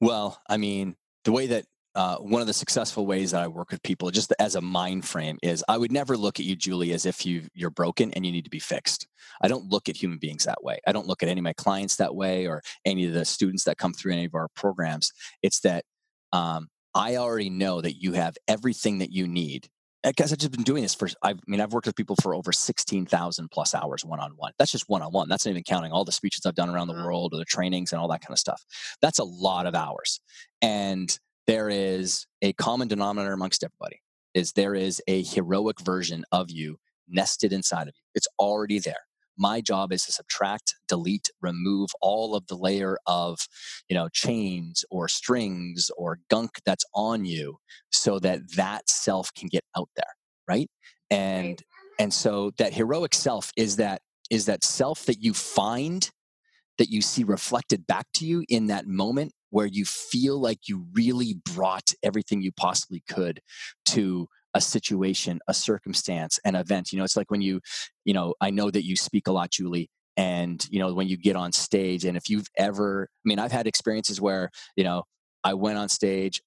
Well, 0.00 0.38
I 0.50 0.58
mean, 0.58 0.96
the 1.24 1.32
way 1.32 1.46
that 1.46 1.64
uh, 1.96 2.18
one 2.18 2.42
of 2.42 2.46
the 2.46 2.52
successful 2.52 3.06
ways 3.06 3.30
that 3.30 3.42
I 3.42 3.48
work 3.48 3.70
with 3.70 3.82
people, 3.82 4.10
just 4.10 4.30
as 4.38 4.54
a 4.54 4.60
mind 4.60 5.06
frame, 5.06 5.38
is 5.42 5.64
I 5.66 5.78
would 5.78 5.90
never 5.90 6.14
look 6.14 6.38
at 6.38 6.44
you, 6.44 6.54
Julie, 6.54 6.92
as 6.92 7.06
if 7.06 7.24
you 7.24 7.44
you're 7.54 7.70
broken 7.70 8.12
and 8.12 8.24
you 8.26 8.30
need 8.30 8.44
to 8.44 8.50
be 8.50 8.58
fixed. 8.58 9.08
I 9.40 9.48
don't 9.48 9.70
look 9.70 9.88
at 9.88 9.96
human 9.96 10.18
beings 10.18 10.44
that 10.44 10.62
way. 10.62 10.78
I 10.86 10.92
don't 10.92 11.06
look 11.06 11.22
at 11.22 11.30
any 11.30 11.40
of 11.40 11.44
my 11.44 11.54
clients 11.54 11.96
that 11.96 12.14
way, 12.14 12.46
or 12.46 12.62
any 12.84 13.06
of 13.06 13.14
the 13.14 13.24
students 13.24 13.64
that 13.64 13.78
come 13.78 13.94
through 13.94 14.12
any 14.12 14.26
of 14.26 14.34
our 14.34 14.48
programs. 14.54 15.10
It's 15.42 15.60
that 15.60 15.86
um, 16.32 16.68
I 16.94 17.16
already 17.16 17.48
know 17.48 17.80
that 17.80 17.94
you 18.02 18.12
have 18.12 18.36
everything 18.46 18.98
that 18.98 19.10
you 19.10 19.26
need. 19.26 19.68
Because 20.04 20.32
I've 20.32 20.38
just 20.38 20.52
been 20.52 20.62
doing 20.62 20.82
this 20.82 20.94
for, 20.94 21.08
I 21.24 21.34
mean, 21.48 21.60
I've 21.60 21.72
worked 21.72 21.86
with 21.86 21.96
people 21.96 22.14
for 22.22 22.32
over 22.32 22.52
16,000 22.52 23.50
plus 23.50 23.74
hours 23.74 24.04
one 24.04 24.20
on 24.20 24.32
one. 24.36 24.52
That's 24.56 24.70
just 24.70 24.88
one 24.88 25.02
on 25.02 25.10
one. 25.10 25.28
That's 25.28 25.44
not 25.44 25.50
even 25.50 25.64
counting 25.64 25.90
all 25.90 26.04
the 26.04 26.12
speeches 26.12 26.46
I've 26.46 26.54
done 26.54 26.70
around 26.70 26.86
the 26.86 26.94
world 26.94 27.34
or 27.34 27.38
the 27.38 27.44
trainings 27.44 27.92
and 27.92 28.00
all 28.00 28.06
that 28.08 28.20
kind 28.20 28.32
of 28.32 28.38
stuff. 28.38 28.64
That's 29.02 29.18
a 29.18 29.24
lot 29.24 29.66
of 29.66 29.74
hours. 29.74 30.20
And 30.62 31.18
there 31.46 31.68
is 31.68 32.26
a 32.42 32.52
common 32.54 32.88
denominator 32.88 33.32
amongst 33.32 33.64
everybody 33.64 34.00
is 34.34 34.52
there 34.52 34.74
is 34.74 35.00
a 35.06 35.22
heroic 35.22 35.80
version 35.80 36.24
of 36.30 36.50
you 36.50 36.76
nested 37.08 37.52
inside 37.52 37.88
of 37.88 37.94
you. 37.96 38.02
It's 38.14 38.28
already 38.38 38.78
there. 38.78 38.94
My 39.38 39.60
job 39.60 39.92
is 39.92 40.04
to 40.04 40.12
subtract, 40.12 40.74
delete, 40.88 41.30
remove 41.42 41.90
all 42.00 42.34
of 42.34 42.46
the 42.46 42.56
layer 42.56 42.98
of, 43.06 43.38
you 43.88 43.94
know, 43.94 44.08
chains 44.08 44.84
or 44.90 45.08
strings 45.08 45.90
or 45.96 46.18
gunk 46.30 46.60
that's 46.64 46.84
on 46.94 47.24
you 47.24 47.58
so 47.90 48.18
that 48.20 48.40
that 48.56 48.88
self 48.88 49.32
can 49.34 49.48
get 49.48 49.64
out 49.76 49.88
there, 49.94 50.04
right? 50.48 50.68
And 51.10 51.48
right. 51.48 51.62
and 51.98 52.12
so 52.12 52.52
that 52.58 52.72
heroic 52.72 53.14
self 53.14 53.52
is 53.56 53.76
that 53.76 54.00
is 54.30 54.46
that 54.46 54.64
self 54.64 55.04
that 55.06 55.22
you 55.22 55.34
find 55.34 56.10
that 56.78 56.90
you 56.90 57.00
see 57.00 57.24
reflected 57.24 57.86
back 57.86 58.06
to 58.14 58.26
you 58.26 58.44
in 58.48 58.66
that 58.66 58.86
moment 58.86 59.32
where 59.56 59.64
you 59.64 59.86
feel 59.86 60.38
like 60.38 60.68
you 60.68 60.84
really 60.92 61.34
brought 61.54 61.94
everything 62.02 62.42
you 62.42 62.52
possibly 62.52 63.02
could 63.08 63.40
to 63.86 64.28
a 64.52 64.60
situation, 64.60 65.40
a 65.48 65.54
circumstance, 65.54 66.38
an 66.44 66.54
event. 66.54 66.92
You 66.92 66.98
know, 66.98 67.04
it's 67.04 67.16
like 67.16 67.30
when 67.30 67.40
you, 67.40 67.62
you 68.04 68.12
know, 68.12 68.34
I 68.38 68.50
know 68.50 68.70
that 68.70 68.84
you 68.84 68.96
speak 68.96 69.28
a 69.28 69.32
lot, 69.32 69.50
Julie. 69.50 69.88
And, 70.18 70.62
you 70.70 70.78
know, 70.78 70.92
when 70.92 71.08
you 71.08 71.16
get 71.16 71.36
on 71.36 71.52
stage, 71.52 72.04
and 72.04 72.18
if 72.18 72.28
you've 72.28 72.48
ever, 72.58 73.08
I 73.10 73.24
mean, 73.24 73.38
I've 73.38 73.50
had 73.50 73.66
experiences 73.66 74.20
where, 74.20 74.50
you 74.76 74.84
know, 74.84 75.04
I 75.42 75.54
went 75.54 75.78
on 75.78 75.88
stage 75.88 76.42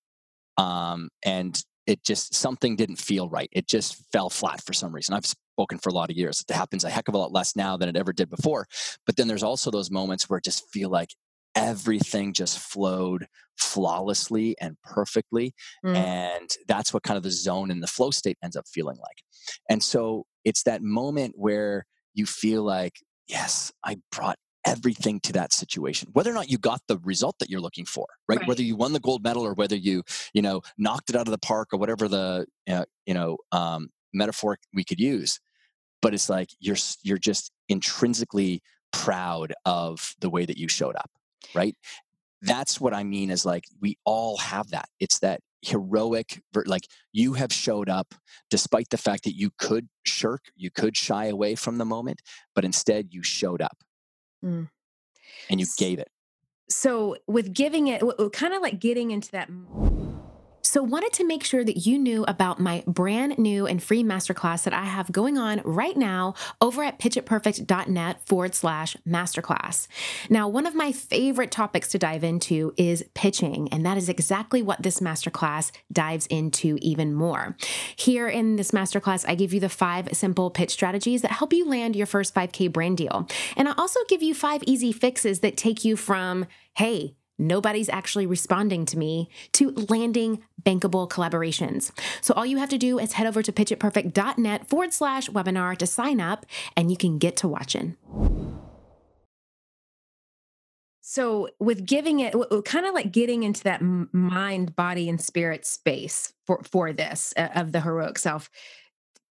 um, 0.57 1.09
and 1.25 1.59
it 1.87 2.03
just, 2.03 2.35
something 2.35 2.75
didn't 2.75 2.97
feel 2.97 3.27
right. 3.27 3.49
It 3.51 3.67
just 3.67 4.03
fell 4.11 4.29
flat 4.29 4.61
for 4.63 4.73
some 4.73 4.93
reason. 4.93 5.15
I've 5.15 5.25
spoken 5.25 5.79
for 5.79 5.89
a 5.89 5.93
lot 5.93 6.11
of 6.11 6.15
years. 6.15 6.45
It 6.47 6.53
happens 6.53 6.83
a 6.83 6.91
heck 6.91 7.07
of 7.07 7.15
a 7.15 7.17
lot 7.17 7.31
less 7.31 7.55
now 7.55 7.75
than 7.75 7.89
it 7.89 7.97
ever 7.97 8.13
did 8.13 8.29
before. 8.29 8.67
But 9.07 9.15
then 9.15 9.27
there's 9.27 9.41
also 9.41 9.71
those 9.71 9.89
moments 9.89 10.29
where 10.29 10.37
it 10.37 10.43
just 10.43 10.69
feel 10.69 10.91
like 10.91 11.09
everything 11.55 12.33
just 12.33 12.59
flowed 12.59 13.27
flawlessly 13.57 14.55
and 14.61 14.77
perfectly. 14.83 15.53
Mm. 15.85 15.95
And 15.95 16.49
that's 16.67 16.93
what 16.93 17.03
kind 17.03 17.17
of 17.17 17.23
the 17.23 17.31
zone 17.31 17.71
and 17.71 17.83
the 17.83 17.87
flow 17.87 18.11
state 18.11 18.37
ends 18.43 18.55
up 18.55 18.65
feeling 18.67 18.97
like. 18.97 19.23
And 19.69 19.83
so 19.83 20.25
it's 20.45 20.63
that 20.63 20.81
moment 20.81 21.35
where 21.37 21.85
you 22.13 22.25
feel 22.25 22.63
like, 22.63 22.95
yes, 23.27 23.71
I 23.83 23.97
brought 24.11 24.37
everything 24.65 25.21
to 25.21 25.31
that 25.31 25.53
situation 25.53 26.09
whether 26.11 26.29
or 26.29 26.33
not 26.33 26.49
you 26.49 26.57
got 26.57 26.81
the 26.89 26.97
result 26.99 27.33
that 27.39 27.49
you're 27.49 27.61
looking 27.61 27.85
for 27.85 28.05
right, 28.27 28.39
right. 28.39 28.47
whether 28.47 28.61
you 28.61 28.75
won 28.75 28.91
the 28.91 28.99
gold 28.99 29.23
medal 29.23 29.41
or 29.41 29.53
whether 29.53 29.75
you 29.75 30.03
you 30.33 30.41
know 30.41 30.61
knocked 30.77 31.09
it 31.09 31.15
out 31.15 31.27
of 31.27 31.31
the 31.31 31.37
park 31.37 31.69
or 31.71 31.79
whatever 31.79 32.09
the 32.09 32.45
uh, 32.69 32.83
you 33.05 33.13
know 33.13 33.37
um, 33.53 33.87
metaphor 34.13 34.57
we 34.73 34.83
could 34.83 34.99
use 34.99 35.39
but 36.01 36.13
it's 36.13 36.29
like 36.29 36.49
you're 36.59 36.75
you're 37.03 37.17
just 37.17 37.51
intrinsically 37.69 38.61
proud 38.91 39.53
of 39.65 40.13
the 40.19 40.29
way 40.29 40.45
that 40.45 40.57
you 40.57 40.67
showed 40.67 40.95
up 40.97 41.09
right? 41.53 41.75
That's 42.41 42.79
what 42.79 42.93
I 42.93 43.03
mean 43.03 43.31
is 43.31 43.45
like 43.45 43.65
we 43.81 43.97
all 44.05 44.37
have 44.37 44.69
that. 44.69 44.89
It's 44.99 45.19
that 45.19 45.41
heroic 45.61 46.41
like 46.65 46.87
you 47.11 47.33
have 47.33 47.51
showed 47.51 47.89
up 47.89 48.15
despite 48.49 48.89
the 48.89 48.97
fact 48.97 49.25
that 49.25 49.35
you 49.35 49.49
could 49.57 49.89
shirk 50.05 50.45
you 50.55 50.71
could 50.71 50.95
shy 50.95 51.25
away 51.25 51.53
from 51.53 51.77
the 51.77 51.85
moment 51.85 52.21
but 52.55 52.63
instead 52.63 53.09
you 53.11 53.21
showed 53.21 53.61
up 53.61 53.77
mm. 54.43 54.69
and 55.49 55.59
you 55.59 55.65
gave 55.77 55.99
it 55.99 56.09
so 56.69 57.17
with 57.27 57.53
giving 57.53 57.87
it 57.87 58.01
kind 58.31 58.53
of 58.53 58.61
like 58.61 58.79
getting 58.79 59.11
into 59.11 59.31
that 59.31 59.49
so, 60.69 60.83
wanted 60.83 61.13
to 61.13 61.25
make 61.25 61.43
sure 61.43 61.63
that 61.63 61.87
you 61.87 61.97
knew 61.97 62.23
about 62.27 62.59
my 62.59 62.83
brand 62.85 63.39
new 63.39 63.65
and 63.65 63.81
free 63.81 64.03
masterclass 64.03 64.65
that 64.65 64.73
I 64.73 64.83
have 64.83 65.11
going 65.11 65.35
on 65.35 65.63
right 65.65 65.97
now 65.97 66.35
over 66.61 66.83
at 66.83 66.99
pitchitperfect.net 66.99 68.21
forward 68.27 68.53
slash 68.53 68.95
masterclass. 69.03 69.87
Now, 70.29 70.47
one 70.47 70.67
of 70.67 70.75
my 70.75 70.91
favorite 70.91 71.49
topics 71.49 71.87
to 71.87 71.97
dive 71.97 72.23
into 72.23 72.75
is 72.77 73.03
pitching, 73.15 73.67
and 73.71 73.83
that 73.83 73.97
is 73.97 74.09
exactly 74.09 74.61
what 74.61 74.83
this 74.83 74.99
masterclass 74.99 75.71
dives 75.91 76.27
into 76.27 76.77
even 76.83 77.15
more. 77.15 77.57
Here 77.95 78.27
in 78.27 78.55
this 78.55 78.69
masterclass, 78.69 79.27
I 79.27 79.33
give 79.33 79.55
you 79.55 79.59
the 79.59 79.69
five 79.69 80.09
simple 80.13 80.51
pitch 80.51 80.69
strategies 80.69 81.23
that 81.23 81.31
help 81.31 81.51
you 81.51 81.67
land 81.67 81.95
your 81.95 82.05
first 82.05 82.35
5K 82.35 82.71
brand 82.71 82.97
deal. 82.97 83.27
And 83.57 83.67
I 83.67 83.73
also 83.75 84.01
give 84.07 84.21
you 84.21 84.35
five 84.35 84.61
easy 84.67 84.91
fixes 84.91 85.39
that 85.39 85.57
take 85.57 85.83
you 85.83 85.95
from, 85.95 86.45
hey, 86.75 87.15
nobody's 87.39 87.89
actually 87.89 88.25
responding 88.25 88.85
to 88.85 88.97
me, 88.97 89.29
to 89.53 89.71
landing 89.89 90.43
bankable 90.61 91.09
collaborations. 91.09 91.91
So 92.21 92.33
all 92.33 92.45
you 92.45 92.57
have 92.57 92.69
to 92.69 92.77
do 92.77 92.99
is 92.99 93.13
head 93.13 93.27
over 93.27 93.41
to 93.41 93.51
pitchitperfect.net 93.51 94.67
forward 94.67 94.93
slash 94.93 95.29
webinar 95.29 95.77
to 95.77 95.87
sign 95.87 96.19
up 96.19 96.45
and 96.75 96.91
you 96.91 96.97
can 96.97 97.17
get 97.17 97.37
to 97.37 97.47
watching. 97.47 97.95
So, 101.01 101.49
with 101.59 101.87
giving 101.87 102.19
it, 102.19 102.35
kind 102.65 102.85
of 102.85 102.93
like 102.93 103.11
getting 103.11 103.41
into 103.41 103.63
that 103.63 103.81
mind, 103.81 104.75
body, 104.75 105.09
and 105.09 105.19
spirit 105.19 105.65
space 105.65 106.33
for, 106.45 106.61
for 106.61 106.93
this 106.93 107.33
uh, 107.35 107.47
of 107.55 107.71
the 107.71 107.81
heroic 107.81 108.19
self, 108.19 108.51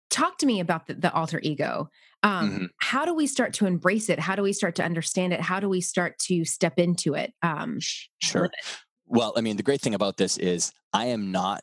talk 0.08 0.38
to 0.38 0.46
me 0.46 0.60
about 0.60 0.86
the, 0.86 0.94
the 0.94 1.12
alter 1.12 1.40
ego. 1.42 1.90
Um, 2.24 2.50
mm-hmm. 2.50 2.64
How 2.78 3.04
do 3.04 3.14
we 3.14 3.26
start 3.26 3.52
to 3.54 3.66
embrace 3.66 4.08
it? 4.08 4.18
How 4.18 4.34
do 4.34 4.42
we 4.42 4.54
start 4.54 4.74
to 4.76 4.82
understand 4.82 5.34
it? 5.34 5.40
How 5.42 5.60
do 5.60 5.68
we 5.68 5.82
start 5.82 6.18
to 6.20 6.44
step 6.44 6.78
into 6.78 7.14
it? 7.14 7.34
Um, 7.42 7.78
sure. 8.20 8.50
Well, 9.06 9.34
I 9.36 9.42
mean, 9.42 9.58
the 9.58 9.62
great 9.62 9.82
thing 9.82 9.94
about 9.94 10.16
this 10.16 10.38
is 10.38 10.72
I 10.94 11.06
am 11.06 11.30
not 11.30 11.62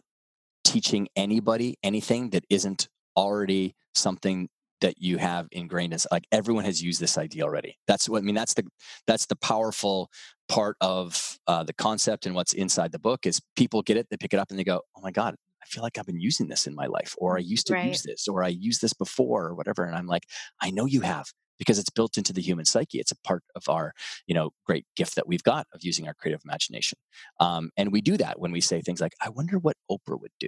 teaching 0.63 1.07
anybody 1.15 1.77
anything 1.83 2.29
that 2.29 2.45
isn't 2.51 2.87
already 3.17 3.75
something 3.95 4.47
that 4.81 4.95
you 4.99 5.17
have 5.17 5.47
ingrained 5.51 5.93
as 5.93 6.05
like 6.11 6.25
everyone 6.31 6.63
has 6.63 6.81
used 6.81 6.99
this 6.99 7.17
idea 7.17 7.43
already 7.43 7.77
that's 7.87 8.07
what 8.07 8.19
i 8.19 8.21
mean 8.21 8.35
that's 8.35 8.53
the 8.53 8.63
that's 9.05 9.25
the 9.25 9.35
powerful 9.35 10.09
part 10.47 10.75
of 10.81 11.37
uh, 11.47 11.63
the 11.63 11.73
concept 11.73 12.25
and 12.25 12.35
what's 12.35 12.53
inside 12.53 12.91
the 12.91 12.99
book 12.99 13.25
is 13.25 13.41
people 13.55 13.81
get 13.81 13.97
it 13.97 14.07
they 14.09 14.17
pick 14.17 14.33
it 14.33 14.39
up 14.39 14.49
and 14.49 14.57
they 14.57 14.63
go 14.63 14.81
oh 14.95 15.01
my 15.01 15.11
god 15.11 15.35
i 15.61 15.65
feel 15.65 15.83
like 15.83 15.97
i've 15.97 16.05
been 16.05 16.19
using 16.19 16.47
this 16.47 16.67
in 16.67 16.75
my 16.75 16.85
life 16.85 17.15
or 17.17 17.37
i 17.37 17.39
used 17.39 17.67
to 17.67 17.73
right. 17.73 17.87
use 17.87 18.03
this 18.03 18.27
or 18.27 18.43
i 18.43 18.47
used 18.47 18.81
this 18.81 18.93
before 18.93 19.45
or 19.47 19.55
whatever 19.55 19.83
and 19.83 19.95
i'm 19.95 20.07
like 20.07 20.25
i 20.61 20.69
know 20.69 20.85
you 20.85 21.01
have 21.01 21.27
because 21.59 21.77
it's 21.77 21.91
built 21.91 22.17
into 22.17 22.33
the 22.33 22.41
human 22.41 22.65
psyche 22.65 22.99
it's 22.99 23.11
a 23.11 23.17
part 23.23 23.43
of 23.55 23.67
our 23.69 23.93
you 24.27 24.33
know 24.33 24.51
great 24.65 24.85
gift 24.95 25.15
that 25.15 25.27
we've 25.27 25.43
got 25.43 25.67
of 25.73 25.83
using 25.83 26.07
our 26.07 26.13
creative 26.13 26.41
imagination 26.43 26.97
um, 27.39 27.69
and 27.77 27.91
we 27.91 28.01
do 28.01 28.17
that 28.17 28.39
when 28.39 28.51
we 28.51 28.61
say 28.61 28.81
things 28.81 29.01
like 29.01 29.13
i 29.21 29.29
wonder 29.29 29.57
what 29.57 29.77
oprah 29.89 30.19
would 30.19 30.31
do 30.39 30.47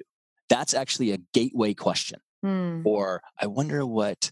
that's 0.49 0.73
actually 0.73 1.11
a 1.11 1.19
gateway 1.33 1.73
question 1.73 2.19
Mm. 2.43 2.85
Or 2.85 3.21
I 3.39 3.47
wonder 3.47 3.85
what, 3.85 4.31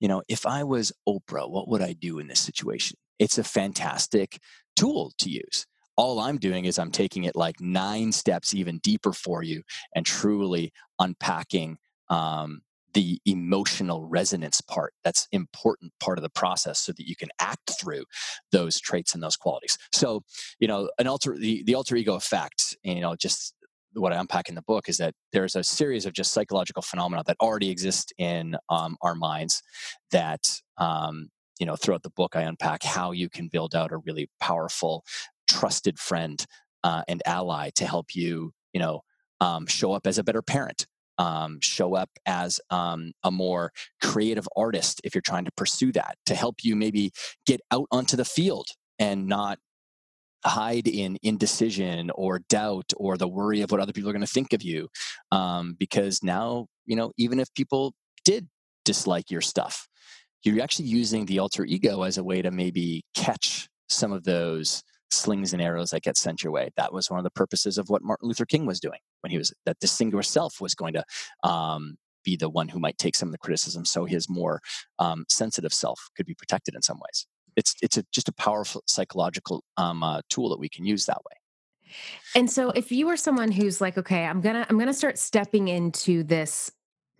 you 0.00 0.08
know, 0.08 0.22
if 0.28 0.46
I 0.46 0.64
was 0.64 0.92
Oprah, 1.08 1.48
what 1.48 1.68
would 1.68 1.82
I 1.82 1.92
do 1.92 2.18
in 2.18 2.26
this 2.26 2.40
situation? 2.40 2.98
It's 3.18 3.38
a 3.38 3.44
fantastic 3.44 4.38
tool 4.76 5.12
to 5.18 5.30
use. 5.30 5.66
All 5.96 6.20
I'm 6.20 6.38
doing 6.38 6.64
is 6.64 6.78
I'm 6.78 6.90
taking 6.90 7.24
it 7.24 7.36
like 7.36 7.60
nine 7.60 8.12
steps 8.12 8.54
even 8.54 8.78
deeper 8.78 9.12
for 9.12 9.42
you 9.42 9.62
and 9.94 10.04
truly 10.04 10.72
unpacking 10.98 11.78
um, 12.08 12.62
the 12.94 13.20
emotional 13.26 14.06
resonance 14.06 14.60
part 14.60 14.94
that's 15.02 15.26
important 15.32 15.92
part 16.00 16.18
of 16.18 16.22
the 16.22 16.30
process 16.30 16.78
so 16.78 16.92
that 16.92 17.08
you 17.08 17.16
can 17.16 17.28
act 17.40 17.72
through 17.80 18.04
those 18.52 18.80
traits 18.80 19.14
and 19.14 19.22
those 19.22 19.36
qualities. 19.36 19.76
So 19.92 20.22
you 20.58 20.68
know 20.68 20.90
an 20.98 21.06
alter 21.06 21.36
the, 21.38 21.62
the 21.64 21.74
alter 21.74 21.96
ego 21.96 22.14
effect 22.14 22.76
you 22.82 23.00
know 23.00 23.16
just 23.16 23.54
what 23.94 24.12
I 24.12 24.16
unpack 24.16 24.48
in 24.48 24.54
the 24.54 24.62
book 24.62 24.88
is 24.88 24.96
that 24.98 25.14
there's 25.32 25.56
a 25.56 25.62
series 25.62 26.06
of 26.06 26.12
just 26.12 26.32
psychological 26.32 26.82
phenomena 26.82 27.22
that 27.26 27.36
already 27.40 27.70
exist 27.70 28.12
in 28.18 28.56
um, 28.68 28.96
our 29.02 29.14
minds 29.14 29.62
that 30.10 30.60
um, 30.78 31.28
you 31.58 31.66
know 31.66 31.76
throughout 31.76 32.02
the 32.02 32.10
book 32.10 32.36
I 32.36 32.42
unpack 32.42 32.82
how 32.82 33.12
you 33.12 33.28
can 33.28 33.48
build 33.48 33.74
out 33.74 33.92
a 33.92 33.98
really 33.98 34.28
powerful, 34.40 35.04
trusted 35.48 35.98
friend 35.98 36.46
uh, 36.82 37.02
and 37.08 37.22
ally 37.26 37.70
to 37.74 37.86
help 37.86 38.14
you 38.14 38.52
you 38.72 38.80
know 38.80 39.02
um, 39.40 39.66
show 39.66 39.92
up 39.92 40.06
as 40.06 40.18
a 40.18 40.24
better 40.24 40.42
parent. 40.42 40.86
Um, 41.16 41.58
show 41.60 41.94
up 41.94 42.10
as 42.26 42.60
um, 42.70 43.12
a 43.22 43.30
more 43.30 43.70
creative 44.02 44.48
artist 44.56 45.00
if 45.04 45.14
you're 45.14 45.22
trying 45.22 45.44
to 45.44 45.52
pursue 45.56 45.92
that 45.92 46.16
to 46.26 46.34
help 46.34 46.56
you 46.64 46.74
maybe 46.74 47.12
get 47.46 47.60
out 47.70 47.86
onto 47.92 48.16
the 48.16 48.24
field 48.24 48.66
and 48.98 49.28
not 49.28 49.60
hide 50.44 50.88
in 50.88 51.16
indecision 51.22 52.10
or 52.16 52.40
doubt 52.48 52.92
or 52.96 53.16
the 53.16 53.28
worry 53.28 53.60
of 53.60 53.70
what 53.70 53.80
other 53.80 53.92
people 53.92 54.10
are 54.10 54.12
going 54.12 54.26
to 54.26 54.26
think 54.26 54.52
of 54.52 54.64
you 54.64 54.88
um, 55.30 55.76
because 55.78 56.20
now 56.22 56.66
you 56.84 56.96
know 56.96 57.12
even 57.16 57.38
if 57.38 57.52
people 57.54 57.94
did 58.24 58.48
dislike 58.84 59.30
your 59.30 59.40
stuff 59.40 59.86
you're 60.42 60.62
actually 60.62 60.86
using 60.86 61.24
the 61.26 61.38
alter 61.38 61.64
ego 61.64 62.02
as 62.02 62.18
a 62.18 62.24
way 62.24 62.42
to 62.42 62.50
maybe 62.50 63.04
catch 63.14 63.68
some 63.88 64.12
of 64.12 64.24
those 64.24 64.82
slings 65.14 65.52
and 65.52 65.62
arrows 65.62 65.90
that 65.90 66.02
get 66.02 66.16
sent 66.16 66.42
your 66.42 66.52
way 66.52 66.70
that 66.76 66.92
was 66.92 67.10
one 67.10 67.18
of 67.18 67.24
the 67.24 67.30
purposes 67.30 67.78
of 67.78 67.88
what 67.88 68.02
martin 68.02 68.28
luther 68.28 68.46
king 68.46 68.66
was 68.66 68.80
doing 68.80 68.98
when 69.20 69.30
he 69.30 69.38
was 69.38 69.52
that 69.66 69.78
distinguished 69.80 70.30
self 70.30 70.60
was 70.60 70.74
going 70.74 70.94
to 70.94 71.04
um, 71.42 71.96
be 72.24 72.36
the 72.36 72.48
one 72.48 72.68
who 72.68 72.78
might 72.78 72.98
take 72.98 73.14
some 73.14 73.28
of 73.28 73.32
the 73.32 73.38
criticism 73.38 73.84
so 73.84 74.04
his 74.04 74.28
more 74.28 74.60
um, 74.98 75.24
sensitive 75.28 75.72
self 75.72 76.08
could 76.16 76.26
be 76.26 76.34
protected 76.34 76.74
in 76.74 76.82
some 76.82 76.98
ways 76.98 77.26
it's 77.56 77.74
it's 77.82 77.96
a, 77.96 78.04
just 78.12 78.28
a 78.28 78.32
powerful 78.32 78.82
psychological 78.86 79.64
um, 79.76 80.02
uh, 80.02 80.20
tool 80.28 80.48
that 80.50 80.58
we 80.58 80.68
can 80.68 80.84
use 80.84 81.06
that 81.06 81.18
way. 81.18 81.36
And 82.34 82.50
so, 82.50 82.70
if 82.70 82.90
you 82.90 83.06
were 83.06 83.16
someone 83.16 83.52
who's 83.52 83.80
like, 83.80 83.98
okay, 83.98 84.24
I'm 84.24 84.40
gonna 84.40 84.66
I'm 84.68 84.78
gonna 84.78 84.94
start 84.94 85.18
stepping 85.18 85.68
into 85.68 86.22
this 86.24 86.70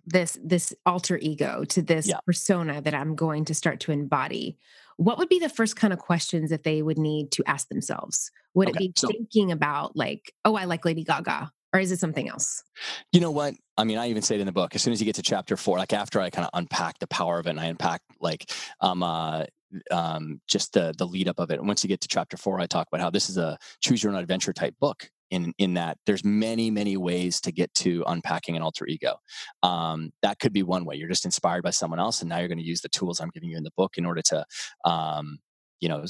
this 0.05 0.37
this 0.43 0.73
alter 0.85 1.17
ego 1.17 1.63
to 1.65 1.81
this 1.81 2.07
yeah. 2.07 2.19
persona 2.25 2.81
that 2.81 2.93
I'm 2.93 3.15
going 3.15 3.45
to 3.45 3.55
start 3.55 3.79
to 3.81 3.91
embody, 3.91 4.57
what 4.97 5.17
would 5.17 5.29
be 5.29 5.39
the 5.39 5.49
first 5.49 5.75
kind 5.75 5.93
of 5.93 5.99
questions 5.99 6.49
that 6.49 6.63
they 6.63 6.81
would 6.81 6.97
need 6.97 7.31
to 7.31 7.43
ask 7.47 7.67
themselves? 7.67 8.31
Would 8.53 8.69
okay, 8.69 8.77
it 8.77 8.79
be 8.79 8.93
so, 8.95 9.07
thinking 9.07 9.51
about 9.51 9.95
like, 9.95 10.33
oh, 10.45 10.55
I 10.55 10.65
like 10.65 10.85
Lady 10.85 11.03
Gaga, 11.03 11.51
or 11.73 11.79
is 11.79 11.91
it 11.91 11.99
something 11.99 12.29
else? 12.29 12.63
You 13.11 13.19
know 13.19 13.31
what? 13.31 13.53
I 13.77 13.83
mean, 13.83 13.97
I 13.97 14.09
even 14.09 14.21
say 14.21 14.35
it 14.35 14.41
in 14.41 14.45
the 14.45 14.53
book. 14.53 14.75
As 14.75 14.81
soon 14.81 14.93
as 14.93 15.01
you 15.01 15.05
get 15.05 15.15
to 15.15 15.21
chapter 15.21 15.57
four, 15.57 15.77
like 15.77 15.93
after 15.93 16.21
I 16.21 16.29
kind 16.29 16.45
of 16.45 16.51
unpack 16.53 16.99
the 16.99 17.07
power 17.07 17.39
of 17.39 17.47
it, 17.47 17.51
and 17.51 17.59
I 17.59 17.65
unpack 17.65 18.01
like 18.21 18.49
um 18.79 19.03
uh 19.03 19.43
um, 19.91 20.41
just 20.47 20.73
the 20.73 20.93
the 20.97 21.05
lead 21.05 21.27
up 21.27 21.39
of 21.39 21.51
it. 21.51 21.59
And 21.59 21.67
once 21.67 21.83
you 21.83 21.87
get 21.87 22.01
to 22.01 22.07
chapter 22.07 22.37
four, 22.37 22.59
I 22.59 22.65
talk 22.65 22.87
about 22.87 23.01
how 23.01 23.09
this 23.09 23.29
is 23.29 23.37
a 23.37 23.57
choose 23.81 24.03
your 24.03 24.13
own 24.13 24.19
adventure 24.19 24.53
type 24.53 24.75
book. 24.79 25.09
In 25.35 25.53
in 25.57 25.73
that, 25.75 25.97
there's 26.05 26.23
many 26.23 26.71
many 26.71 26.97
ways 26.97 27.41
to 27.41 27.51
get 27.51 27.73
to 27.75 28.03
unpacking 28.07 28.55
an 28.55 28.61
alter 28.61 28.85
ego. 28.87 29.17
Um, 29.63 30.11
that 30.21 30.39
could 30.39 30.53
be 30.53 30.63
one 30.63 30.85
way. 30.85 30.95
You're 30.95 31.09
just 31.09 31.25
inspired 31.25 31.63
by 31.63 31.71
someone 31.71 31.99
else, 31.99 32.21
and 32.21 32.29
now 32.29 32.39
you're 32.39 32.47
going 32.47 32.57
to 32.57 32.63
use 32.63 32.81
the 32.81 32.89
tools 32.89 33.19
I'm 33.19 33.31
giving 33.33 33.49
you 33.49 33.57
in 33.57 33.63
the 33.63 33.71
book 33.77 33.97
in 33.97 34.05
order 34.05 34.21
to 34.21 34.45
um, 34.85 35.39
you 35.81 35.89
know 35.89 36.05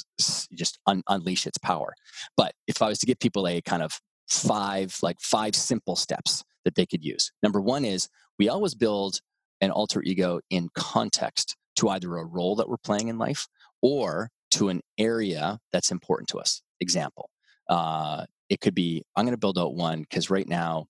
just 0.54 0.80
un- 0.88 1.04
unleash 1.10 1.48
its 1.48 1.58
power 1.58 1.96
but 2.38 2.54
if 2.68 2.84
i 2.84 2.88
was 2.88 3.00
to 3.00 3.08
give 3.08 3.20
people 3.20 3.48
a 3.48 3.62
kind 3.62 3.82
of 3.82 4.00
five 4.28 4.96
like 5.02 5.20
five 5.20 5.56
simple 5.56 5.96
steps 5.96 6.44
that 6.64 6.76
they 6.76 6.86
could 6.86 7.04
use 7.04 7.32
number 7.42 7.60
one 7.60 7.84
is 7.84 8.08
we 8.38 8.48
always 8.48 8.76
build 8.76 9.20
an 9.62 9.72
alter 9.72 10.02
ego 10.04 10.40
in 10.50 10.70
context 10.76 11.58
to 11.76 11.90
either 11.90 12.16
a 12.16 12.26
role 12.26 12.56
that 12.56 12.70
we're 12.70 12.78
playing 12.78 13.08
in 13.08 13.18
life 13.18 13.48
or 13.82 14.30
to 14.52 14.70
an 14.70 14.82
area 14.98 15.60
that's 15.72 15.92
important 15.92 16.30
to 16.30 16.38
us. 16.38 16.62
Example, 16.80 17.30
uh, 17.70 18.26
it 18.50 18.62
could 18.62 18.76
be 18.76 19.04
I'm 19.16 19.26
going 19.26 19.34
to 19.34 19.40
build 19.40 19.58
out 19.58 19.76
one 19.76 20.02
because 20.02 20.30
right 20.30 20.48
now 20.48 20.88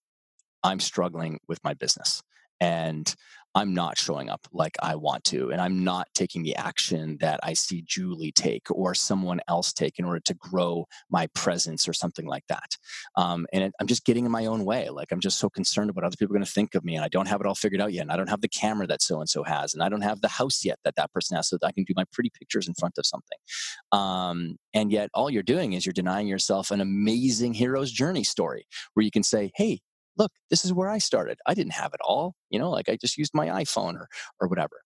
I'm 0.63 0.79
struggling 0.79 1.39
with 1.47 1.63
my 1.63 1.73
business. 1.73 2.21
And 2.59 3.13
I'm 3.55 3.73
not 3.73 3.97
showing 3.97 4.29
up 4.29 4.47
like 4.51 4.75
I 4.83 4.95
want 4.95 5.23
to, 5.25 5.51
and 5.51 5.61
I'm 5.61 5.83
not 5.83 6.07
taking 6.13 6.43
the 6.43 6.55
action 6.57 7.17
that 7.21 7.39
I 7.41 7.53
see 7.53 7.83
Julie 7.87 8.33
take 8.33 8.67
or 8.69 8.93
someone 8.93 9.39
else 9.47 9.73
take 9.73 9.97
in 9.97 10.05
order 10.05 10.19
to 10.21 10.33
grow 10.35 10.85
my 11.09 11.27
presence 11.27 11.87
or 11.87 11.93
something 11.93 12.27
like 12.27 12.43
that. 12.49 12.77
Um, 13.15 13.47
and 13.53 13.63
it, 13.63 13.73
I'm 13.79 13.87
just 13.87 14.05
getting 14.05 14.25
in 14.25 14.31
my 14.31 14.45
own 14.45 14.65
way. 14.65 14.89
Like 14.89 15.11
I'm 15.11 15.21
just 15.21 15.39
so 15.39 15.49
concerned 15.49 15.89
about 15.89 16.03
what 16.03 16.07
other 16.07 16.17
people 16.17 16.35
are 16.35 16.37
going 16.39 16.45
to 16.45 16.51
think 16.51 16.75
of 16.75 16.83
me, 16.83 16.95
and 16.95 17.05
I 17.05 17.07
don't 17.07 17.27
have 17.27 17.39
it 17.41 17.47
all 17.47 17.55
figured 17.55 17.81
out 17.81 17.93
yet, 17.93 18.01
and 18.03 18.11
I 18.11 18.17
don't 18.17 18.29
have 18.29 18.41
the 18.41 18.49
camera 18.49 18.87
that 18.87 19.01
so 19.01 19.19
and 19.21 19.29
so 19.29 19.43
has, 19.43 19.73
and 19.73 19.81
I 19.81 19.89
don't 19.89 20.01
have 20.01 20.21
the 20.21 20.27
house 20.27 20.65
yet 20.65 20.79
that 20.83 20.95
that 20.97 21.13
person 21.13 21.37
has, 21.37 21.49
so 21.49 21.57
that 21.61 21.67
I 21.67 21.71
can 21.71 21.85
do 21.85 21.93
my 21.95 22.05
pretty 22.11 22.31
pictures 22.37 22.67
in 22.67 22.73
front 22.73 22.97
of 22.97 23.05
something. 23.05 23.37
Um, 23.93 24.57
and 24.73 24.91
yet, 24.91 25.09
all 25.13 25.29
you're 25.29 25.43
doing 25.43 25.73
is 25.73 25.85
you're 25.85 25.93
denying 25.93 26.27
yourself 26.27 26.71
an 26.71 26.81
amazing 26.81 27.53
hero's 27.53 27.91
journey 27.91 28.23
story 28.25 28.67
where 28.93 29.03
you 29.05 29.11
can 29.11 29.23
say, 29.23 29.51
"Hey, 29.55 29.79
look, 30.17 30.31
this 30.49 30.65
is 30.65 30.73
where 30.73 30.89
I 30.89 30.97
started. 30.99 31.37
I 31.45 31.53
didn't 31.53 31.73
have 31.73 31.93
it 31.93 31.99
all, 32.03 32.35
you 32.49 32.59
know, 32.59 32.69
like 32.69 32.89
I 32.89 32.95
just 32.97 33.17
used 33.17 33.33
my 33.33 33.47
iPhone 33.47 33.95
or 33.95 34.07
or 34.39 34.47
whatever. 34.47 34.81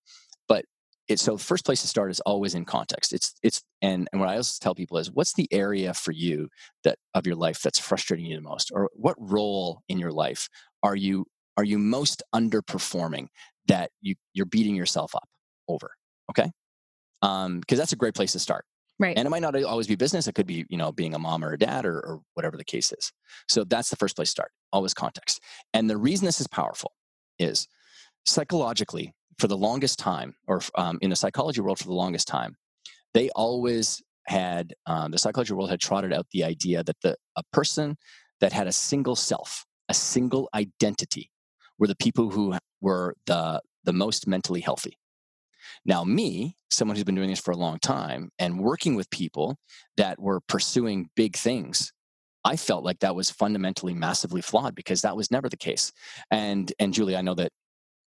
But 0.47 0.65
it's 1.07 1.21
so 1.23 1.37
first 1.37 1.65
place 1.65 1.81
to 1.81 1.87
start 1.87 2.11
is 2.11 2.19
always 2.21 2.55
in 2.55 2.65
context. 2.65 3.13
It's 3.13 3.33
it's 3.43 3.63
and 3.81 4.07
and 4.11 4.19
what 4.19 4.29
I 4.29 4.33
always 4.33 4.59
tell 4.59 4.75
people 4.75 4.97
is 4.97 5.11
what's 5.11 5.33
the 5.33 5.47
area 5.51 5.93
for 5.93 6.11
you 6.11 6.49
that 6.83 6.97
of 7.15 7.25
your 7.27 7.35
life 7.35 7.61
that's 7.61 7.79
frustrating 7.79 8.25
you 8.25 8.35
the 8.35 8.41
most, 8.41 8.71
or 8.73 8.89
what 8.93 9.15
role 9.19 9.81
in 9.89 9.99
your 9.99 10.11
life 10.11 10.49
are 10.83 10.95
you 10.95 11.25
are 11.57 11.63
you 11.63 11.79
most 11.79 12.23
underperforming 12.33 13.27
that 13.67 13.91
you 14.01 14.15
you're 14.33 14.45
beating 14.45 14.75
yourself 14.75 15.15
up 15.15 15.27
over? 15.67 15.91
Okay, 16.31 16.51
um, 17.21 17.59
because 17.59 17.77
that's 17.79 17.93
a 17.93 17.97
great 17.97 18.15
place 18.15 18.33
to 18.33 18.39
start. 18.39 18.65
Right. 18.99 19.17
And 19.17 19.25
it 19.25 19.29
might 19.29 19.41
not 19.41 19.55
always 19.63 19.87
be 19.87 19.95
business. 19.95 20.27
It 20.27 20.35
could 20.35 20.45
be, 20.45 20.65
you 20.69 20.77
know, 20.77 20.91
being 20.91 21.15
a 21.15 21.19
mom 21.19 21.43
or 21.43 21.53
a 21.53 21.57
dad 21.57 21.85
or, 21.85 21.99
or 21.99 22.21
whatever 22.33 22.57
the 22.57 22.65
case 22.65 22.91
is. 22.91 23.13
So 23.47 23.63
that's 23.63 23.89
the 23.89 23.95
first 23.95 24.17
place 24.17 24.27
to 24.27 24.31
start, 24.31 24.51
always 24.73 24.93
context. 24.93 25.39
And 25.73 25.89
the 25.89 25.97
reason 25.97 26.25
this 26.25 26.41
is 26.41 26.47
powerful 26.47 26.91
is 27.37 27.67
psychologically, 28.25 29.13
for 29.37 29.47
the 29.47 29.55
longest 29.55 29.99
time, 29.99 30.35
or 30.47 30.61
um, 30.75 30.99
in 31.01 31.09
the 31.09 31.15
psychology 31.15 31.61
world 31.61 31.79
for 31.79 31.85
the 31.85 31.93
longest 31.93 32.27
time, 32.27 32.57
they 33.13 33.29
always 33.29 34.01
had, 34.27 34.73
um, 34.85 35.11
the 35.11 35.17
psychology 35.17 35.53
world 35.53 35.69
had 35.69 35.79
trotted 35.79 36.11
out 36.11 36.27
the 36.33 36.43
idea 36.43 36.83
that 36.83 36.97
the, 37.01 37.15
a 37.37 37.43
person 37.53 37.95
that 38.41 38.51
had 38.51 38.67
a 38.67 38.71
single 38.73 39.15
self, 39.15 39.65
a 39.87 39.93
single 39.93 40.49
identity, 40.53 41.31
were 41.77 41.87
the 41.87 41.95
people 41.95 42.29
who 42.29 42.53
were 42.81 43.15
the, 43.27 43.61
the 43.85 43.93
most 43.93 44.27
mentally 44.27 44.59
healthy. 44.59 44.97
Now, 45.85 46.03
me, 46.03 46.55
someone 46.69 46.95
who's 46.95 47.03
been 47.03 47.15
doing 47.15 47.29
this 47.29 47.39
for 47.39 47.51
a 47.51 47.57
long 47.57 47.79
time 47.79 48.29
and 48.39 48.59
working 48.59 48.95
with 48.95 49.09
people 49.09 49.57
that 49.97 50.19
were 50.19 50.41
pursuing 50.41 51.09
big 51.15 51.35
things, 51.35 51.91
I 52.45 52.55
felt 52.55 52.83
like 52.83 52.99
that 52.99 53.15
was 53.15 53.29
fundamentally 53.29 53.93
massively 53.93 54.41
flawed 54.41 54.75
because 54.75 55.01
that 55.01 55.15
was 55.15 55.31
never 55.31 55.49
the 55.49 55.57
case. 55.57 55.91
And 56.31 56.71
and 56.79 56.93
Julie, 56.93 57.15
I 57.15 57.21
know 57.21 57.35
that 57.35 57.51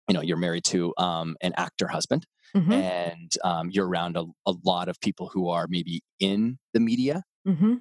you 0.08 0.14
know 0.14 0.22
you're 0.22 0.38
married 0.38 0.66
to 0.66 0.94
um, 0.98 1.36
an 1.42 1.54
actor 1.58 1.88
husband, 1.88 2.26
mm-hmm. 2.56 2.72
and 2.72 3.32
um, 3.44 3.70
you're 3.72 3.88
around 3.88 4.18
a, 4.18 4.26
a, 4.46 4.54
lot 4.66 4.90
of 4.90 5.00
people 5.00 5.30
who 5.34 5.50
are 5.50 5.68
maybe 5.70 6.02
in 6.20 6.58
the 6.74 6.80
media. 6.80 7.24
Mm-hmm. 7.48 7.76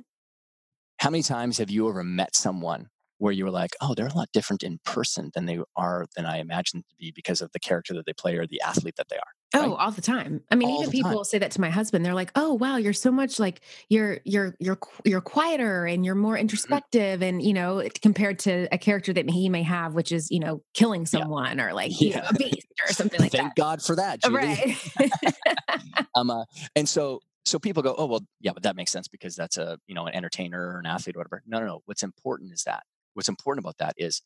How 1.01 1.11
many 1.11 1.23
times 1.23 1.59
have 1.59 1.71
you 1.71 1.89
ever 1.89 2.05
met 2.05 2.37
someone 2.37 2.89
where 3.19 3.33
you 3.33 3.45
were 3.45 3.51
like, 3.51 3.73
oh, 3.81 3.95
they're 3.95 4.07
a 4.07 4.15
lot 4.15 4.29
different 4.33 4.63
in 4.63 4.79
person 4.85 5.31
than 5.35 5.47
they 5.47 5.59
are 5.77 6.07
than 6.17 6.25
I 6.25 6.39
imagined 6.39 6.85
to 6.89 6.97
be 6.97 7.13
because 7.15 7.41
of 7.41 7.51
the 7.53 7.61
character 7.61 7.95
that 7.95 8.07
they 8.07 8.13
play 8.13 8.37
or 8.37 8.47
the 8.47 8.61
athlete 8.61 8.95
that 8.97 9.09
they 9.09 9.17
are? 9.17 9.33
Oh, 9.55 9.73
right? 9.73 9.77
all 9.77 9.91
the 9.91 10.03
time. 10.03 10.43
I 10.51 10.57
mean, 10.57 10.69
All 10.69 10.71
even 10.71 10.91
the 10.91 10.93
time. 10.93 11.19
people 11.19 11.25
say 11.25 11.39
that 11.39 11.51
to 11.53 11.61
my 11.61 11.71
husband. 11.71 12.05
They're 12.05 12.13
like, 12.15 12.31
"Oh, 12.35 12.53
wow, 12.55 12.77
you're 12.77 12.93
so 12.93 13.11
much 13.11 13.39
like 13.39 13.63
you're 13.89 14.21
you're 14.25 14.55
you're 14.61 14.79
you're 15.07 15.23
quieter 15.23 15.87
and 15.87 16.05
you're 16.05 16.15
more 16.15 16.37
Mhm. 16.53 16.79
introspective 16.83 17.23
and, 17.23 17.43
you 17.43 17.55
know, 17.55 17.89
compared 18.03 18.39
to 18.41 18.69
a 18.73 18.77
character 18.79 19.13
that 19.15 19.31
he 19.31 19.49
may 19.49 19.63
have 19.63 19.95
which 19.95 20.13
is, 20.13 20.31
you 20.31 20.39
know, 20.41 20.63
killing 20.75 21.07
Yeah. 21.13 21.25
someone 21.29 21.61
or 21.61 21.73
like, 21.73 21.99
you 22.01 22.11
know, 22.15 22.23
a 22.29 22.35
beast 22.35 22.67
or 22.87 22.93
something 22.93 23.21
like 23.21 23.35
that." 23.37 23.41
Thank 23.41 23.55
God 23.55 23.83
for 23.83 23.97
that, 23.97 24.21
Julie. 24.21 24.61
Right. 24.61 24.77
Um, 26.15 26.31
uh, 26.31 26.45
and 26.77 26.89
so 26.89 27.21
so 27.45 27.59
people 27.59 27.83
go, 27.83 27.95
oh 27.97 28.07
well, 28.07 28.21
yeah, 28.41 28.53
but 28.53 28.63
that 28.65 28.77
makes 28.77 28.93
sense 28.93 29.09
because 29.09 29.37
that's 29.37 29.57
a 29.57 29.79
you 29.87 29.95
know 29.95 30.07
an 30.07 30.15
entertainer 30.15 30.61
or 30.75 30.79
an 30.81 30.87
athlete 30.87 31.17
or 31.17 31.21
whatever. 31.21 31.43
No, 31.47 31.61
no, 31.61 31.67
no. 31.67 31.83
What's 31.87 32.03
important 32.03 32.53
is 32.53 32.65
that 32.65 32.85
what's 33.15 33.29
important 33.29 33.65
about 33.65 33.79
that 33.79 33.95
is 33.97 34.23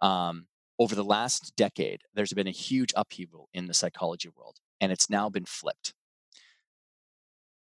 um, 0.00 0.46
over 0.78 0.94
the 0.94 1.04
last 1.04 1.54
decade, 1.56 2.02
there's 2.14 2.32
been 2.32 2.46
a 2.46 2.52
huge 2.52 2.92
upheaval 2.96 3.48
in 3.54 3.66
the 3.66 3.74
psychology 3.74 4.28
world, 4.28 4.56
and 4.80 4.90
it's 4.90 5.10
now 5.10 5.28
been 5.28 5.44
flipped. 5.44 5.94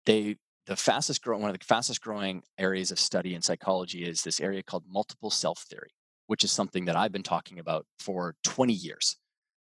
They 0.04 0.36
the 0.66 0.76
fastest 0.76 1.22
growing 1.22 1.42
one 1.42 1.50
of 1.50 1.58
the 1.58 1.64
fastest 1.64 2.00
growing 2.00 2.42
areas 2.58 2.90
of 2.90 2.98
study 2.98 3.34
in 3.36 3.42
psychology 3.42 4.04
is 4.04 4.22
this 4.22 4.40
area 4.40 4.64
called 4.64 4.84
multiple 4.88 5.30
self 5.30 5.60
theory, 5.60 5.90
which 6.26 6.42
is 6.42 6.50
something 6.50 6.86
that 6.86 6.96
I've 6.96 7.12
been 7.12 7.22
talking 7.22 7.58
about 7.58 7.86
for 7.98 8.34
20 8.44 8.72
years. 8.72 9.16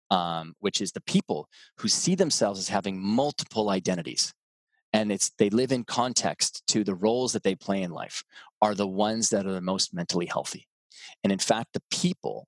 Um, 0.08 0.54
which 0.60 0.80
is 0.80 0.92
the 0.92 1.00
people 1.00 1.48
who 1.78 1.88
see 1.88 2.14
themselves 2.14 2.60
as 2.60 2.68
having 2.68 3.02
multiple 3.02 3.70
identities 3.70 4.32
and 4.92 5.12
it's 5.12 5.30
they 5.38 5.50
live 5.50 5.72
in 5.72 5.84
context 5.84 6.62
to 6.68 6.84
the 6.84 6.94
roles 6.94 7.32
that 7.32 7.42
they 7.42 7.54
play 7.54 7.82
in 7.82 7.90
life 7.90 8.22
are 8.62 8.74
the 8.74 8.86
ones 8.86 9.30
that 9.30 9.46
are 9.46 9.52
the 9.52 9.60
most 9.60 9.92
mentally 9.92 10.26
healthy 10.26 10.66
and 11.22 11.32
in 11.32 11.38
fact 11.38 11.72
the 11.72 11.82
people 11.90 12.46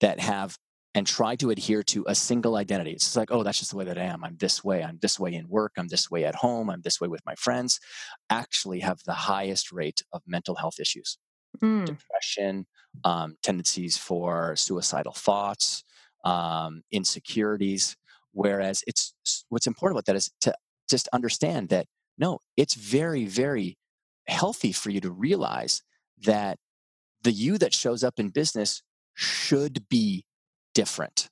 that 0.00 0.20
have 0.20 0.56
and 0.94 1.06
try 1.06 1.36
to 1.36 1.50
adhere 1.50 1.84
to 1.84 2.04
a 2.08 2.14
single 2.14 2.56
identity. 2.56 2.92
It's 2.92 3.16
like 3.16 3.30
oh 3.30 3.42
that's 3.42 3.58
just 3.58 3.70
the 3.70 3.76
way 3.76 3.84
that 3.84 3.98
i 3.98 4.02
am. 4.02 4.24
I'm 4.24 4.36
this 4.38 4.64
way. 4.64 4.82
I'm 4.82 4.98
this 5.00 5.18
way 5.20 5.34
in 5.34 5.48
work. 5.48 5.72
I'm 5.76 5.88
this 5.88 6.10
way 6.10 6.24
at 6.24 6.34
home. 6.34 6.68
I'm 6.70 6.82
this 6.82 7.00
way 7.00 7.08
with 7.08 7.24
my 7.24 7.34
friends. 7.36 7.78
Actually 8.28 8.80
have 8.80 9.00
the 9.04 9.12
highest 9.12 9.72
rate 9.72 10.02
of 10.12 10.22
mental 10.26 10.56
health 10.56 10.80
issues. 10.80 11.18
Mm, 11.62 11.84
depression 11.84 12.66
um, 13.02 13.36
tendencies 13.42 13.96
for 13.96 14.54
suicidal 14.54 15.12
thoughts 15.12 15.82
um, 16.24 16.82
insecurities. 16.92 17.96
Whereas 18.32 18.84
it's 18.86 19.14
what's 19.48 19.66
important 19.66 19.96
about 19.96 20.06
that 20.06 20.16
is 20.16 20.30
to 20.42 20.54
just 20.88 21.08
understand 21.12 21.68
that 21.70 21.86
no 22.18 22.38
it's 22.56 22.74
very 22.74 23.24
very 23.24 23.76
healthy 24.26 24.72
for 24.72 24.90
you 24.90 25.00
to 25.00 25.10
realize 25.10 25.82
that 26.22 26.58
the 27.22 27.32
you 27.32 27.58
that 27.58 27.74
shows 27.74 28.04
up 28.04 28.18
in 28.18 28.28
business 28.28 28.82
should 29.20 29.86
be 29.88 30.24
different 30.74 31.28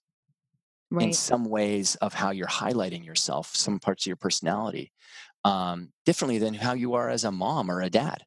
in 1.07 1.13
some 1.13 1.45
ways 1.45 1.95
of 1.97 2.15
how 2.15 2.31
you're 2.31 2.47
highlighting 2.47 3.05
yourself 3.05 3.55
some 3.55 3.79
parts 3.79 4.05
of 4.05 4.09
your 4.09 4.17
personality 4.17 4.93
um, 5.45 5.91
differently 6.05 6.39
than 6.39 6.55
how 6.55 6.75
you 6.75 6.95
are 6.95 7.09
as 7.09 7.25
a 7.25 7.33
mom 7.33 7.71
or 7.71 7.81
a 7.81 7.91
dad 7.91 8.25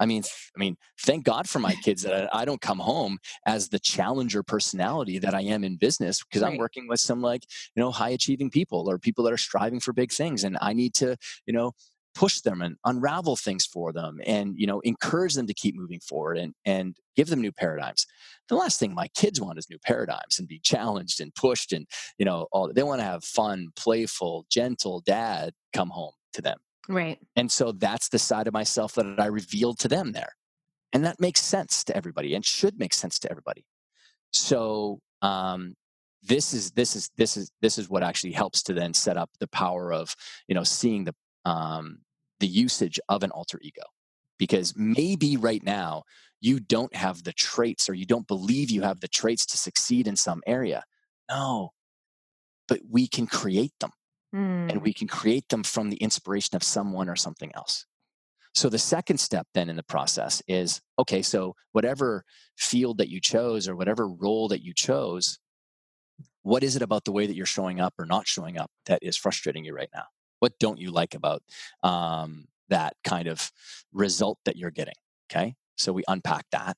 I 0.00 0.06
mean, 0.06 0.22
th- 0.22 0.50
I 0.56 0.58
mean, 0.58 0.76
thank 1.02 1.24
God 1.24 1.46
for 1.46 1.58
my 1.58 1.74
kids 1.74 2.02
that 2.02 2.30
I 2.32 2.40
I 2.40 2.44
don't 2.46 2.60
come 2.60 2.78
home 2.78 3.18
as 3.46 3.68
the 3.68 3.78
challenger 3.78 4.42
personality 4.42 5.18
that 5.18 5.34
I 5.34 5.42
am 5.42 5.62
in 5.62 5.76
business 5.76 6.24
because 6.24 6.42
I'm 6.42 6.56
working 6.56 6.88
with 6.88 7.00
some 7.00 7.20
like, 7.20 7.44
you 7.76 7.82
know, 7.82 7.90
high 7.90 8.08
achieving 8.08 8.48
people 8.50 8.88
or 8.88 8.98
people 8.98 9.24
that 9.24 9.32
are 9.32 9.36
striving 9.36 9.78
for 9.78 9.92
big 9.92 10.10
things. 10.10 10.42
And 10.42 10.56
I 10.62 10.72
need 10.72 10.94
to, 10.94 11.18
you 11.44 11.52
know, 11.52 11.72
push 12.14 12.40
them 12.40 12.60
and 12.62 12.76
unravel 12.84 13.36
things 13.36 13.64
for 13.64 13.92
them 13.92 14.20
and, 14.26 14.54
you 14.56 14.66
know, 14.66 14.80
encourage 14.80 15.34
them 15.34 15.46
to 15.46 15.54
keep 15.54 15.74
moving 15.76 16.00
forward 16.00 16.38
and, 16.38 16.54
and 16.64 16.96
give 17.16 17.28
them 17.28 17.40
new 17.40 17.52
paradigms. 17.52 18.06
The 18.48 18.56
last 18.56 18.80
thing 18.80 18.94
my 18.94 19.08
kids 19.08 19.40
want 19.40 19.58
is 19.58 19.70
new 19.70 19.78
paradigms 19.78 20.38
and 20.38 20.48
be 20.48 20.58
challenged 20.58 21.20
and 21.20 21.34
pushed 21.34 21.72
and, 21.72 21.86
you 22.18 22.24
know, 22.24 22.46
all 22.52 22.70
they 22.72 22.82
want 22.82 23.00
to 23.00 23.04
have 23.04 23.24
fun, 23.24 23.68
playful, 23.76 24.46
gentle 24.50 25.02
dad 25.06 25.52
come 25.72 25.90
home 25.90 26.12
to 26.32 26.42
them. 26.42 26.58
Right. 26.88 27.18
And 27.36 27.50
so 27.50 27.72
that's 27.72 28.08
the 28.08 28.18
side 28.18 28.46
of 28.46 28.52
myself 28.52 28.94
that 28.94 29.20
I 29.20 29.26
revealed 29.26 29.78
to 29.80 29.88
them 29.88 30.12
there. 30.12 30.34
And 30.92 31.04
that 31.04 31.20
makes 31.20 31.40
sense 31.40 31.84
to 31.84 31.96
everybody 31.96 32.34
and 32.34 32.44
should 32.44 32.78
make 32.78 32.92
sense 32.92 33.18
to 33.20 33.30
everybody. 33.30 33.64
So 34.32 35.00
um, 35.22 35.74
this 36.22 36.52
is 36.52 36.72
this 36.72 36.96
is 36.96 37.10
this 37.16 37.36
is 37.36 37.50
this 37.62 37.78
is 37.78 37.88
what 37.88 38.02
actually 38.02 38.32
helps 38.32 38.62
to 38.64 38.72
then 38.72 38.92
set 38.94 39.16
up 39.16 39.30
the 39.38 39.48
power 39.48 39.92
of 39.92 40.14
you 40.48 40.54
know 40.54 40.64
seeing 40.64 41.04
the 41.04 41.14
um, 41.44 42.00
the 42.40 42.46
usage 42.46 43.00
of 43.08 43.22
an 43.22 43.30
alter 43.30 43.58
ego 43.62 43.82
because 44.38 44.74
maybe 44.76 45.36
right 45.36 45.62
now 45.62 46.02
you 46.40 46.58
don't 46.60 46.94
have 46.94 47.22
the 47.24 47.32
traits 47.32 47.88
or 47.88 47.94
you 47.94 48.06
don't 48.06 48.26
believe 48.26 48.70
you 48.70 48.82
have 48.82 49.00
the 49.00 49.08
traits 49.08 49.44
to 49.46 49.56
succeed 49.56 50.06
in 50.06 50.16
some 50.16 50.42
area 50.46 50.82
no 51.30 51.70
but 52.68 52.80
we 52.88 53.06
can 53.06 53.26
create 53.26 53.72
them 53.80 53.90
and 54.70 54.80
Mm, 54.80 54.84
we 54.84 54.94
can 54.94 55.08
create 55.08 55.48
them 55.48 55.62
from 55.62 55.90
the 55.90 55.96
inspiration 55.96 56.56
of 56.56 56.62
someone 56.62 57.08
or 57.08 57.16
something 57.16 57.50
else. 57.54 57.84
So 58.54 58.68
the 58.68 58.78
second 58.78 59.18
step 59.18 59.46
then 59.54 59.68
in 59.68 59.76
the 59.76 59.82
process 59.82 60.42
is 60.48 60.80
okay, 60.98 61.22
so 61.22 61.54
whatever 61.72 62.24
field 62.56 62.98
that 62.98 63.08
you 63.08 63.20
chose 63.20 63.68
or 63.68 63.76
whatever 63.76 64.08
role 64.08 64.48
that 64.48 64.62
you 64.62 64.72
chose, 64.74 65.38
what 66.42 66.64
is 66.64 66.76
it 66.76 66.82
about 66.82 67.04
the 67.04 67.12
way 67.12 67.26
that 67.26 67.36
you're 67.36 67.46
showing 67.46 67.80
up 67.80 67.94
or 67.98 68.06
not 68.06 68.26
showing 68.26 68.58
up 68.58 68.70
that 68.86 69.00
is 69.02 69.16
frustrating 69.16 69.64
you 69.64 69.74
right 69.74 69.90
now? 69.94 70.04
What 70.40 70.58
don't 70.58 70.80
you 70.80 70.90
like 70.90 71.14
about 71.14 71.42
um, 71.82 72.46
that 72.68 72.94
kind 73.04 73.28
of 73.28 73.50
result 73.92 74.38
that 74.44 74.56
you're 74.56 74.70
getting? 74.70 74.94
Okay, 75.30 75.54
so 75.76 75.92
we 75.92 76.02
unpack 76.08 76.44
that. 76.52 76.76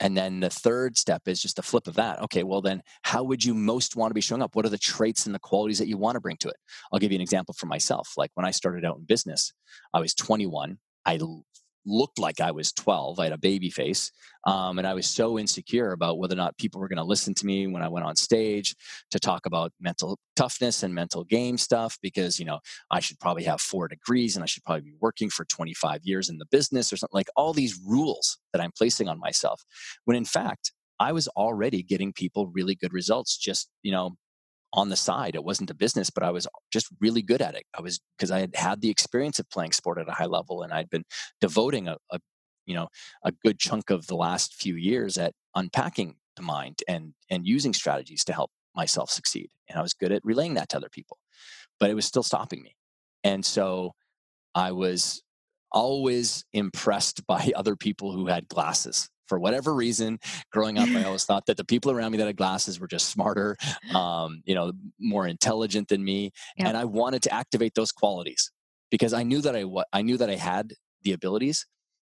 And 0.00 0.16
then 0.16 0.40
the 0.40 0.50
third 0.50 0.96
step 0.96 1.22
is 1.26 1.40
just 1.40 1.58
a 1.58 1.62
flip 1.62 1.86
of 1.86 1.94
that. 1.94 2.20
Okay, 2.22 2.42
well, 2.42 2.60
then 2.60 2.82
how 3.02 3.22
would 3.22 3.44
you 3.44 3.54
most 3.54 3.94
want 3.94 4.10
to 4.10 4.14
be 4.14 4.20
showing 4.20 4.42
up? 4.42 4.56
What 4.56 4.64
are 4.64 4.70
the 4.70 4.78
traits 4.78 5.26
and 5.26 5.34
the 5.34 5.38
qualities 5.38 5.78
that 5.78 5.86
you 5.86 5.96
want 5.96 6.16
to 6.16 6.20
bring 6.20 6.36
to 6.38 6.48
it? 6.48 6.56
I'll 6.92 6.98
give 6.98 7.12
you 7.12 7.16
an 7.16 7.22
example 7.22 7.54
for 7.56 7.66
myself. 7.66 8.14
Like 8.16 8.30
when 8.34 8.46
I 8.46 8.50
started 8.50 8.84
out 8.84 8.96
in 8.96 9.04
business, 9.04 9.52
I 9.94 10.00
was 10.00 10.14
21. 10.14 10.78
I 11.04 11.18
looked 11.84 12.18
like 12.18 12.40
I 12.40 12.50
was 12.50 12.72
12. 12.72 13.18
I 13.18 13.24
had 13.24 13.32
a 13.32 13.38
baby 13.38 13.70
face. 13.70 14.10
Um, 14.46 14.78
and 14.78 14.86
I 14.86 14.94
was 14.94 15.06
so 15.06 15.38
insecure 15.38 15.92
about 15.92 16.18
whether 16.18 16.34
or 16.34 16.36
not 16.36 16.58
people 16.58 16.80
were 16.80 16.88
going 16.88 16.98
to 16.98 17.04
listen 17.04 17.34
to 17.34 17.46
me 17.46 17.66
when 17.66 17.82
I 17.82 17.88
went 17.88 18.06
on 18.06 18.16
stage 18.16 18.74
to 19.10 19.20
talk 19.20 19.46
about 19.46 19.72
mental 19.80 20.18
toughness 20.34 20.82
and 20.82 20.94
mental 20.94 21.24
game 21.24 21.58
stuff 21.58 21.98
because, 22.02 22.38
you 22.38 22.44
know, 22.44 22.58
I 22.90 23.00
should 23.00 23.20
probably 23.20 23.44
have 23.44 23.60
four 23.60 23.88
degrees 23.88 24.36
and 24.36 24.42
I 24.42 24.46
should 24.46 24.64
probably 24.64 24.82
be 24.82 24.94
working 25.00 25.30
for 25.30 25.44
25 25.44 26.00
years 26.04 26.28
in 26.28 26.38
the 26.38 26.46
business 26.50 26.92
or 26.92 26.96
something 26.96 27.16
like 27.16 27.28
all 27.36 27.52
these 27.52 27.78
rules 27.86 28.38
that 28.52 28.60
I'm 28.60 28.72
placing 28.76 29.08
on 29.08 29.18
myself. 29.18 29.62
When 30.04 30.16
in 30.16 30.24
fact, 30.24 30.72
I 30.98 31.12
was 31.12 31.26
already 31.28 31.82
getting 31.82 32.12
people 32.12 32.46
really 32.48 32.74
good 32.74 32.92
results 32.92 33.36
just, 33.36 33.68
you 33.82 33.90
know, 33.90 34.16
on 34.74 34.88
the 34.88 34.96
side. 34.96 35.34
It 35.34 35.44
wasn't 35.44 35.70
a 35.70 35.74
business, 35.74 36.10
but 36.10 36.22
I 36.22 36.30
was 36.30 36.46
just 36.72 36.88
really 37.00 37.22
good 37.22 37.42
at 37.42 37.54
it. 37.54 37.64
I 37.76 37.82
was 37.82 38.00
because 38.16 38.30
I 38.30 38.40
had 38.40 38.56
had 38.56 38.80
the 38.80 38.90
experience 38.90 39.38
of 39.38 39.48
playing 39.50 39.72
sport 39.72 39.98
at 39.98 40.08
a 40.08 40.12
high 40.12 40.26
level, 40.26 40.62
and 40.62 40.72
I'd 40.72 40.90
been 40.90 41.04
devoting 41.40 41.88
a, 41.88 41.96
a 42.10 42.18
you 42.66 42.74
know 42.74 42.88
a 43.24 43.32
good 43.44 43.58
chunk 43.58 43.90
of 43.90 44.06
the 44.06 44.16
last 44.16 44.54
few 44.54 44.76
years 44.76 45.18
at 45.18 45.34
unpacking 45.54 46.16
the 46.36 46.42
mind 46.42 46.80
and 46.88 47.14
and 47.30 47.46
using 47.46 47.72
strategies 47.72 48.24
to 48.24 48.32
help 48.32 48.50
myself 48.74 49.10
succeed. 49.10 49.50
And 49.68 49.78
I 49.78 49.82
was 49.82 49.92
good 49.92 50.12
at 50.12 50.24
relaying 50.24 50.54
that 50.54 50.70
to 50.70 50.78
other 50.78 50.88
people, 50.90 51.18
but 51.78 51.90
it 51.90 51.94
was 51.94 52.06
still 52.06 52.22
stopping 52.22 52.62
me. 52.62 52.74
And 53.24 53.44
so 53.44 53.92
I 54.54 54.72
was 54.72 55.22
always 55.70 56.44
impressed 56.52 57.26
by 57.26 57.52
other 57.54 57.76
people 57.76 58.12
who 58.12 58.26
had 58.26 58.48
glasses. 58.48 59.08
For 59.32 59.38
whatever 59.38 59.74
reason, 59.74 60.18
growing 60.52 60.76
up, 60.76 60.90
I 60.90 61.04
always 61.04 61.24
thought 61.24 61.46
that 61.46 61.56
the 61.56 61.64
people 61.64 61.90
around 61.90 62.12
me 62.12 62.18
that 62.18 62.26
had 62.26 62.36
glasses 62.36 62.78
were 62.78 62.86
just 62.86 63.08
smarter, 63.08 63.56
um, 63.94 64.42
you 64.44 64.54
know, 64.54 64.72
more 65.00 65.26
intelligent 65.26 65.88
than 65.88 66.04
me, 66.04 66.32
Yep. 66.58 66.68
and 66.68 66.76
I 66.76 66.84
wanted 66.84 67.22
to 67.22 67.32
activate 67.32 67.74
those 67.74 67.92
qualities 67.92 68.50
because 68.90 69.14
I 69.14 69.22
knew 69.22 69.40
that 69.40 69.56
I 69.56 69.64
I 69.90 70.02
knew 70.02 70.18
that 70.18 70.28
I 70.28 70.34
had 70.34 70.74
the 71.00 71.12
abilities 71.14 71.64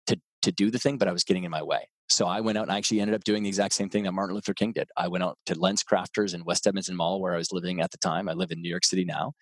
to 0.09 0.21
to 0.43 0.53
do 0.53 0.71
the 0.71 0.79
thing, 0.79 0.99
but 0.99 1.09
I 1.09 1.13
was 1.13 1.25
getting 1.25 1.45
in 1.45 1.51
my 1.51 1.63
way. 1.63 1.89
So 2.11 2.27
I 2.27 2.43
went 2.43 2.59
out 2.59 2.65
and 2.65 2.73
I 2.73 2.77
actually 2.77 3.01
ended 3.01 3.15
up 3.15 3.25
doing 3.25 3.43
the 3.45 3.49
exact 3.49 3.73
same 3.73 3.89
thing 3.89 4.03
that 4.05 4.13
Martin 4.13 4.35
Luther 4.35 4.53
King 4.53 4.73
did. 4.73 4.91
I 4.99 5.09
went 5.09 5.25
out 5.25 5.39
to 5.47 5.59
Lens 5.59 5.83
Crafters 5.83 6.35
in 6.35 6.45
West 6.45 6.67
Edmonton 6.67 6.97
Mall, 6.97 7.19
where 7.23 7.33
I 7.33 7.39
was 7.39 7.51
living 7.51 7.81
at 7.81 7.93
the 7.93 7.99
time. 8.11 8.29
I 8.29 8.35
live 8.35 8.51
in 8.51 8.61
New 8.61 8.69
York 8.69 8.85
City 8.85 9.07
now, 9.07 9.33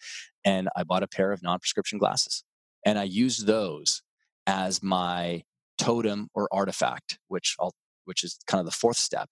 and 0.44 0.68
I 0.76 0.84
bought 0.84 1.02
a 1.02 1.08
pair 1.08 1.32
of 1.32 1.42
non-prescription 1.42 1.98
glasses, 1.98 2.44
and 2.86 3.00
I 3.00 3.02
used 3.02 3.46
those 3.48 4.00
as 4.46 4.80
my 4.80 5.42
totem 5.78 6.28
or 6.34 6.48
artifact, 6.52 7.18
which 7.28 7.56
I'll, 7.60 7.74
which 8.04 8.24
is 8.24 8.38
kind 8.46 8.60
of 8.60 8.66
the 8.66 8.72
fourth 8.72 8.96
step. 8.96 9.28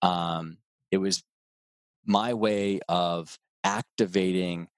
Um, 0.00 0.58
it 0.90 0.98
was 0.98 1.22
my 2.04 2.34
way 2.34 2.80
of 2.88 3.38
activating 3.64 4.68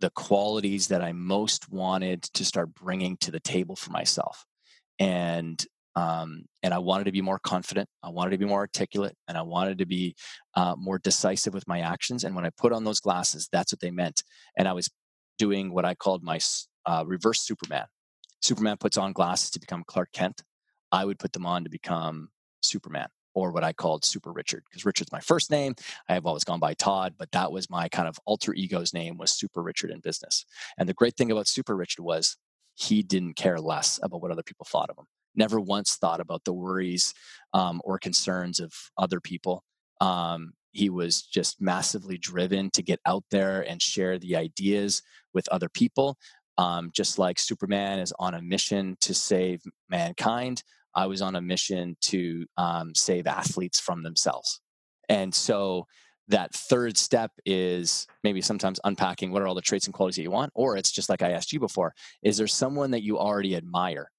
the 0.00 0.10
qualities 0.10 0.88
that 0.88 1.02
I 1.02 1.12
most 1.12 1.70
wanted 1.70 2.22
to 2.22 2.44
start 2.44 2.74
bringing 2.74 3.16
to 3.18 3.30
the 3.30 3.40
table 3.40 3.76
for 3.76 3.90
myself, 3.90 4.44
and 4.98 5.64
um, 5.96 6.44
and 6.62 6.72
I 6.72 6.78
wanted 6.78 7.04
to 7.04 7.12
be 7.12 7.22
more 7.22 7.40
confident. 7.40 7.88
I 8.04 8.10
wanted 8.10 8.30
to 8.30 8.38
be 8.38 8.44
more 8.44 8.60
articulate, 8.60 9.16
and 9.26 9.36
I 9.36 9.42
wanted 9.42 9.78
to 9.78 9.86
be 9.86 10.14
uh, 10.54 10.76
more 10.78 10.98
decisive 10.98 11.54
with 11.54 11.66
my 11.66 11.80
actions. 11.80 12.22
And 12.22 12.36
when 12.36 12.46
I 12.46 12.50
put 12.56 12.72
on 12.72 12.84
those 12.84 13.00
glasses, 13.00 13.48
that's 13.50 13.72
what 13.72 13.80
they 13.80 13.90
meant. 13.90 14.22
And 14.56 14.68
I 14.68 14.72
was 14.74 14.88
doing 15.38 15.72
what 15.72 15.84
I 15.84 15.94
called 15.94 16.22
my 16.22 16.38
uh, 16.86 17.04
reverse 17.06 17.40
Superman. 17.40 17.86
Superman 18.40 18.76
puts 18.78 18.96
on 18.96 19.12
glasses 19.12 19.50
to 19.50 19.60
become 19.60 19.82
Clark 19.86 20.10
Kent. 20.12 20.42
I 20.92 21.04
would 21.04 21.18
put 21.18 21.32
them 21.32 21.46
on 21.46 21.64
to 21.64 21.70
become 21.70 22.30
Superman 22.62 23.08
or 23.34 23.52
what 23.52 23.62
I 23.62 23.72
called 23.72 24.04
Super 24.04 24.32
Richard, 24.32 24.64
because 24.68 24.84
Richard's 24.84 25.12
my 25.12 25.20
first 25.20 25.50
name. 25.50 25.74
I 26.08 26.14
have 26.14 26.26
always 26.26 26.44
gone 26.44 26.58
by 26.58 26.74
Todd, 26.74 27.14
but 27.18 27.30
that 27.32 27.52
was 27.52 27.70
my 27.70 27.88
kind 27.88 28.08
of 28.08 28.18
alter 28.24 28.52
ego's 28.54 28.92
name 28.92 29.16
was 29.16 29.30
Super 29.30 29.62
Richard 29.62 29.90
in 29.90 30.00
business. 30.00 30.44
And 30.76 30.88
the 30.88 30.94
great 30.94 31.16
thing 31.16 31.30
about 31.30 31.46
Super 31.46 31.76
Richard 31.76 32.02
was 32.02 32.36
he 32.74 33.02
didn't 33.02 33.34
care 33.34 33.60
less 33.60 34.00
about 34.02 34.22
what 34.22 34.30
other 34.30 34.42
people 34.42 34.66
thought 34.68 34.90
of 34.90 34.98
him. 34.98 35.04
Never 35.34 35.60
once 35.60 35.96
thought 35.96 36.20
about 36.20 36.44
the 36.44 36.52
worries 36.52 37.14
um, 37.52 37.80
or 37.84 37.98
concerns 37.98 38.58
of 38.58 38.72
other 38.96 39.20
people. 39.20 39.62
Um, 40.00 40.54
he 40.72 40.90
was 40.90 41.22
just 41.22 41.60
massively 41.60 42.18
driven 42.18 42.70
to 42.70 42.82
get 42.82 43.00
out 43.06 43.24
there 43.30 43.62
and 43.62 43.80
share 43.80 44.18
the 44.18 44.36
ideas 44.36 45.02
with 45.32 45.48
other 45.48 45.68
people. 45.68 46.16
Um, 46.58 46.90
just 46.92 47.18
like 47.18 47.38
Superman 47.38 48.00
is 48.00 48.12
on 48.18 48.34
a 48.34 48.42
mission 48.42 48.96
to 49.00 49.14
save 49.14 49.62
mankind, 49.88 50.62
I 50.94 51.06
was 51.06 51.22
on 51.22 51.36
a 51.36 51.40
mission 51.40 51.96
to 52.02 52.44
um, 52.56 52.94
save 52.94 53.26
athletes 53.28 53.78
from 53.78 54.02
themselves. 54.02 54.60
And 55.08 55.32
so 55.32 55.86
that 56.26 56.52
third 56.52 56.98
step 56.98 57.30
is 57.46 58.06
maybe 58.22 58.40
sometimes 58.40 58.80
unpacking 58.84 59.30
what 59.30 59.40
are 59.40 59.46
all 59.46 59.54
the 59.54 59.62
traits 59.62 59.86
and 59.86 59.94
qualities 59.94 60.16
that 60.16 60.22
you 60.22 60.30
want, 60.30 60.52
or 60.54 60.76
it's 60.76 60.90
just 60.90 61.08
like 61.08 61.22
I 61.22 61.30
asked 61.30 61.52
you 61.52 61.60
before 61.60 61.94
is 62.22 62.36
there 62.36 62.46
someone 62.46 62.90
that 62.90 63.02
you 63.02 63.18
already 63.18 63.56
admire 63.56 64.10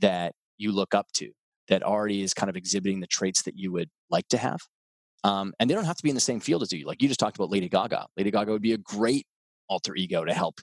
that 0.00 0.34
you 0.58 0.72
look 0.72 0.94
up 0.94 1.06
to 1.14 1.30
that 1.68 1.82
already 1.82 2.22
is 2.22 2.34
kind 2.34 2.50
of 2.50 2.56
exhibiting 2.56 3.00
the 3.00 3.06
traits 3.06 3.42
that 3.42 3.56
you 3.56 3.72
would 3.72 3.88
like 4.10 4.28
to 4.28 4.38
have? 4.38 4.60
Um, 5.22 5.52
and 5.58 5.68
they 5.70 5.74
don't 5.74 5.84
have 5.84 5.96
to 5.96 6.02
be 6.02 6.10
in 6.10 6.14
the 6.14 6.20
same 6.20 6.40
field 6.40 6.62
as 6.62 6.72
you. 6.72 6.86
Like 6.86 7.00
you 7.00 7.08
just 7.08 7.20
talked 7.20 7.36
about 7.36 7.50
Lady 7.50 7.68
Gaga. 7.68 8.06
Lady 8.16 8.30
Gaga 8.30 8.52
would 8.52 8.62
be 8.62 8.72
a 8.72 8.78
great 8.78 9.26
alter 9.68 9.94
ego 9.94 10.24
to 10.24 10.34
help 10.34 10.60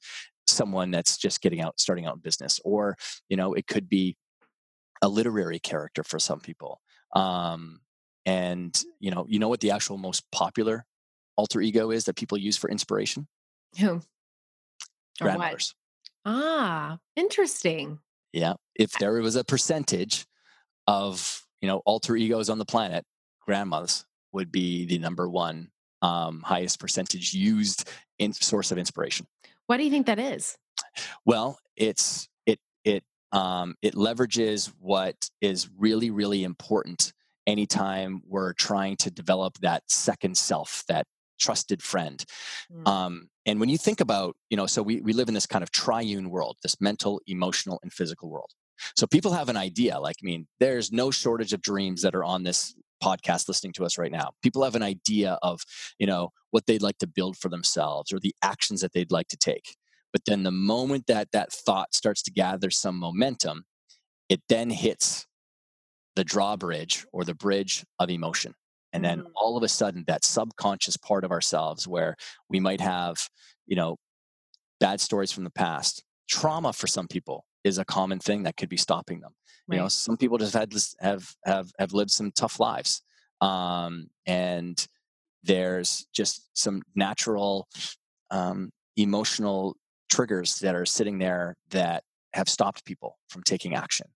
someone 0.58 0.92
that's 0.92 1.18
just 1.18 1.42
getting 1.42 1.62
out, 1.62 1.80
starting 1.80 2.06
out 2.06 2.16
in 2.16 2.22
business. 2.22 2.60
Or, 2.66 2.98
you 3.30 3.38
know, 3.38 3.54
it 3.54 3.68
could 3.68 3.88
be 3.88 4.18
a 5.02 5.08
literary 5.08 5.60
character 5.60 6.04
for 6.04 6.20
some 6.20 6.40
people. 6.40 6.82
Um, 7.14 7.82
and 8.26 8.84
you 9.00 9.12
know, 9.12 9.26
you 9.30 9.40
know 9.40 9.48
what 9.48 9.62
the 9.62 9.72
actual 9.72 9.98
most 9.98 10.24
popular 10.32 10.86
alter 11.38 11.62
ego 11.62 11.92
is 11.92 12.04
that 12.06 12.18
people 12.18 12.38
use 12.38 12.58
for 12.58 12.70
inspiration? 12.70 13.28
Who? 13.80 14.02
Grandmothers. 15.22 15.76
Ah, 16.26 16.98
interesting. 17.16 18.00
Yeah. 18.34 18.54
If 18.76 18.92
there 19.00 19.14
was 19.22 19.36
a 19.36 19.44
percentage 19.44 20.26
of, 20.88 21.42
you 21.62 21.68
know, 21.68 21.82
alter 21.86 22.16
egos 22.16 22.50
on 22.50 22.58
the 22.58 22.66
planet, 22.66 23.06
grandmothers 23.46 24.06
would 24.34 24.52
be 24.52 24.86
the 24.86 24.98
number 25.00 25.30
one 25.30 25.70
um, 26.02 26.42
highest 26.44 26.80
percentage 26.80 27.34
used 27.34 27.90
in 28.20 28.34
source 28.34 28.72
of 28.72 28.78
inspiration. 28.78 29.26
Why 29.68 29.78
do 29.78 29.84
you 29.84 29.92
think 29.92 30.08
that 30.08 30.20
is? 30.20 30.58
Well, 31.26 31.60
it's 31.76 32.28
it 32.46 32.60
it 32.84 33.04
um, 33.32 33.76
it 33.82 33.94
leverages 33.94 34.72
what 34.80 35.30
is 35.42 35.70
really 35.78 36.10
really 36.10 36.44
important 36.44 37.14
anytime 37.46 38.22
we're 38.28 38.54
trying 38.54 38.98
to 38.98 39.10
develop 39.10 39.58
that 39.60 39.84
second 39.88 40.38
self, 40.38 40.84
that 40.88 41.08
trusted 41.40 41.82
friend. 41.82 42.26
Mm. 42.72 42.88
Um, 42.88 43.30
and 43.46 43.60
when 43.60 43.70
you 43.70 43.78
think 43.78 44.02
about, 44.02 44.36
you 44.50 44.58
know, 44.58 44.66
so 44.66 44.84
we, 44.84 45.00
we 45.02 45.14
live 45.14 45.30
in 45.30 45.34
this 45.34 45.46
kind 45.46 45.64
of 45.64 45.72
triune 45.72 46.30
world, 46.30 46.58
this 46.62 46.82
mental, 46.82 47.22
emotional, 47.28 47.80
and 47.84 47.94
physical 47.94 48.30
world. 48.30 48.52
So 48.96 49.08
people 49.08 49.32
have 49.34 49.50
an 49.50 49.58
idea, 49.58 50.00
like, 50.00 50.18
I 50.22 50.26
mean, 50.26 50.48
there's 50.60 50.92
no 50.92 51.10
shortage 51.10 51.54
of 51.54 51.62
dreams 51.62 52.02
that 52.02 52.14
are 52.14 52.24
on 52.24 52.44
this 52.44 52.76
podcast 53.04 53.48
listening 53.48 53.74
to 53.74 53.86
us 53.86 53.98
right 53.98 54.12
now. 54.12 54.32
People 54.42 54.64
have 54.64 54.76
an 54.76 54.84
idea 54.84 55.38
of, 55.42 55.62
you 56.00 56.08
know, 56.08 56.30
what 56.52 56.66
they'd 56.66 56.82
like 56.82 56.98
to 57.00 57.08
build 57.08 57.38
for 57.38 57.50
themselves 57.50 58.12
or 58.12 58.20
the 58.20 58.36
actions 58.42 58.82
that 58.82 58.94
they'd 58.94 59.12
like 59.12 59.28
to 59.30 59.38
take. 59.38 59.76
But 60.12 60.22
then 60.26 60.44
the 60.44 60.52
moment 60.52 61.08
that 61.08 61.32
that 61.34 61.52
thought 61.52 61.94
starts 61.94 62.22
to 62.24 62.32
gather 62.32 62.70
some 62.70 62.98
momentum, 62.98 63.66
it 64.30 64.42
then 64.50 64.70
hits 64.70 65.26
the 66.16 66.24
drawbridge 66.24 67.06
or 67.14 67.24
the 67.24 67.36
bridge 67.36 67.86
of 68.00 68.10
emotion. 68.10 68.54
And 68.94 69.04
then 69.04 69.20
mm-hmm. 69.20 69.32
all 69.36 69.58
of 69.58 69.64
a 69.64 69.68
sudden, 69.68 70.06
that 70.08 70.26
subconscious 70.26 70.98
part 70.98 71.24
of 71.24 71.32
ourselves 71.32 71.88
where 71.88 72.16
we 72.50 72.60
might 72.60 72.82
have, 72.82 73.30
you 73.66 73.76
know, 73.76 73.98
bad 74.80 75.02
stories 75.02 75.32
from 75.32 75.44
the 75.44 75.52
past, 75.52 76.04
trauma 76.30 76.74
for 76.74 76.88
some 76.88 77.08
people 77.08 77.46
is 77.64 77.78
a 77.78 77.86
common 77.86 78.20
thing 78.20 78.44
that 78.44 78.58
could 78.58 78.70
be 78.70 78.78
stopping 78.78 79.20
them. 79.20 79.34
Right. 79.68 79.78
You 79.78 79.82
know, 79.84 79.88
some 79.90 80.18
people 80.18 80.38
just 80.38 80.54
had 80.54 80.74
have 81.00 81.34
have 81.44 81.72
have 81.78 81.94
lived 81.94 82.12
some 82.12 82.32
tough 82.32 82.60
lives, 82.60 83.02
um, 83.42 84.08
and 84.26 84.86
there's 85.44 86.06
just 86.14 86.50
some 86.54 86.82
natural 86.96 87.68
um, 88.32 88.72
emotional 88.96 89.76
triggers 90.10 90.56
that 90.60 90.76
are 90.76 90.86
sitting 90.86 91.20
there 91.20 91.56
that 91.72 92.04
have 92.34 92.50
stopped 92.50 92.86
people 92.86 93.18
from 93.30 93.44
taking 93.44 93.76
action. 93.76 94.08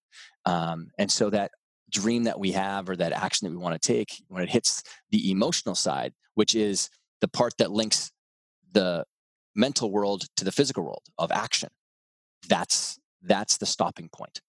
Um, 0.46 0.88
and 0.98 1.12
so 1.12 1.30
that 1.30 1.52
dream 1.92 2.24
that 2.24 2.39
we 2.39 2.54
have 2.54 2.89
or 2.89 2.96
that 2.96 3.12
action 3.12 3.46
that 3.46 3.52
we 3.52 3.62
want 3.62 3.80
to 3.80 3.88
take, 3.88 4.24
when 4.30 4.44
it 4.44 4.50
hits 4.50 4.84
the 5.10 5.32
emotional 5.32 5.76
side, 5.76 6.14
which 6.36 6.56
is 6.56 6.89
the 7.20 7.28
part 7.28 7.54
that 7.58 7.72
links 7.72 8.12
the 8.72 9.06
mental 9.56 9.92
world 9.92 10.26
to 10.38 10.46
the 10.46 10.52
physical 10.52 10.84
world 10.84 11.04
of 11.18 11.32
action, 11.32 11.70
that's 12.48 12.98
that's 13.22 13.57
the 13.57 13.65
stopping 13.65 14.09
point. 14.09 14.41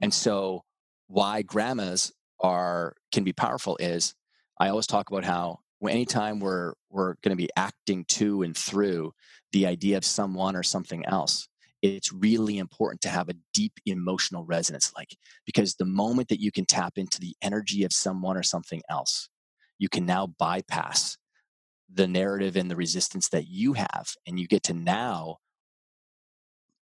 And 0.00 0.12
so 0.12 0.64
why 1.08 1.42
grandmas 1.42 2.12
are 2.40 2.94
can 3.12 3.24
be 3.24 3.32
powerful 3.32 3.76
is 3.80 4.14
I 4.60 4.68
always 4.68 4.86
talk 4.86 5.10
about 5.10 5.24
how 5.24 5.60
anytime 5.88 6.40
we're 6.40 6.74
we're 6.90 7.14
going 7.22 7.30
to 7.30 7.36
be 7.36 7.50
acting 7.56 8.04
to 8.06 8.42
and 8.42 8.56
through 8.56 9.12
the 9.52 9.66
idea 9.66 9.96
of 9.96 10.04
someone 10.04 10.56
or 10.56 10.62
something 10.62 11.04
else 11.06 11.48
it's 11.80 12.12
really 12.12 12.58
important 12.58 13.00
to 13.00 13.08
have 13.08 13.28
a 13.28 13.36
deep 13.54 13.72
emotional 13.86 14.44
resonance 14.44 14.92
like 14.96 15.16
because 15.46 15.74
the 15.74 15.84
moment 15.84 16.28
that 16.28 16.40
you 16.40 16.50
can 16.50 16.64
tap 16.64 16.94
into 16.96 17.20
the 17.20 17.36
energy 17.42 17.84
of 17.84 17.92
someone 17.92 18.36
or 18.36 18.42
something 18.42 18.82
else 18.90 19.28
you 19.78 19.88
can 19.88 20.04
now 20.04 20.26
bypass 20.26 21.16
the 21.92 22.08
narrative 22.08 22.56
and 22.56 22.70
the 22.70 22.76
resistance 22.76 23.28
that 23.28 23.46
you 23.48 23.74
have 23.74 24.08
and 24.26 24.40
you 24.40 24.48
get 24.48 24.64
to 24.64 24.74
now 24.74 25.36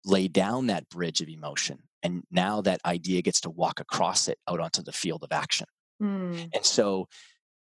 lay 0.05 0.27
down 0.27 0.67
that 0.67 0.89
bridge 0.89 1.21
of 1.21 1.29
emotion 1.29 1.79
and 2.03 2.23
now 2.31 2.61
that 2.61 2.81
idea 2.85 3.21
gets 3.21 3.41
to 3.41 3.49
walk 3.49 3.79
across 3.79 4.27
it 4.27 4.37
out 4.47 4.59
onto 4.59 4.81
the 4.81 4.91
field 4.91 5.23
of 5.23 5.31
action 5.31 5.67
mm. 6.01 6.49
and 6.53 6.65
so 6.65 7.07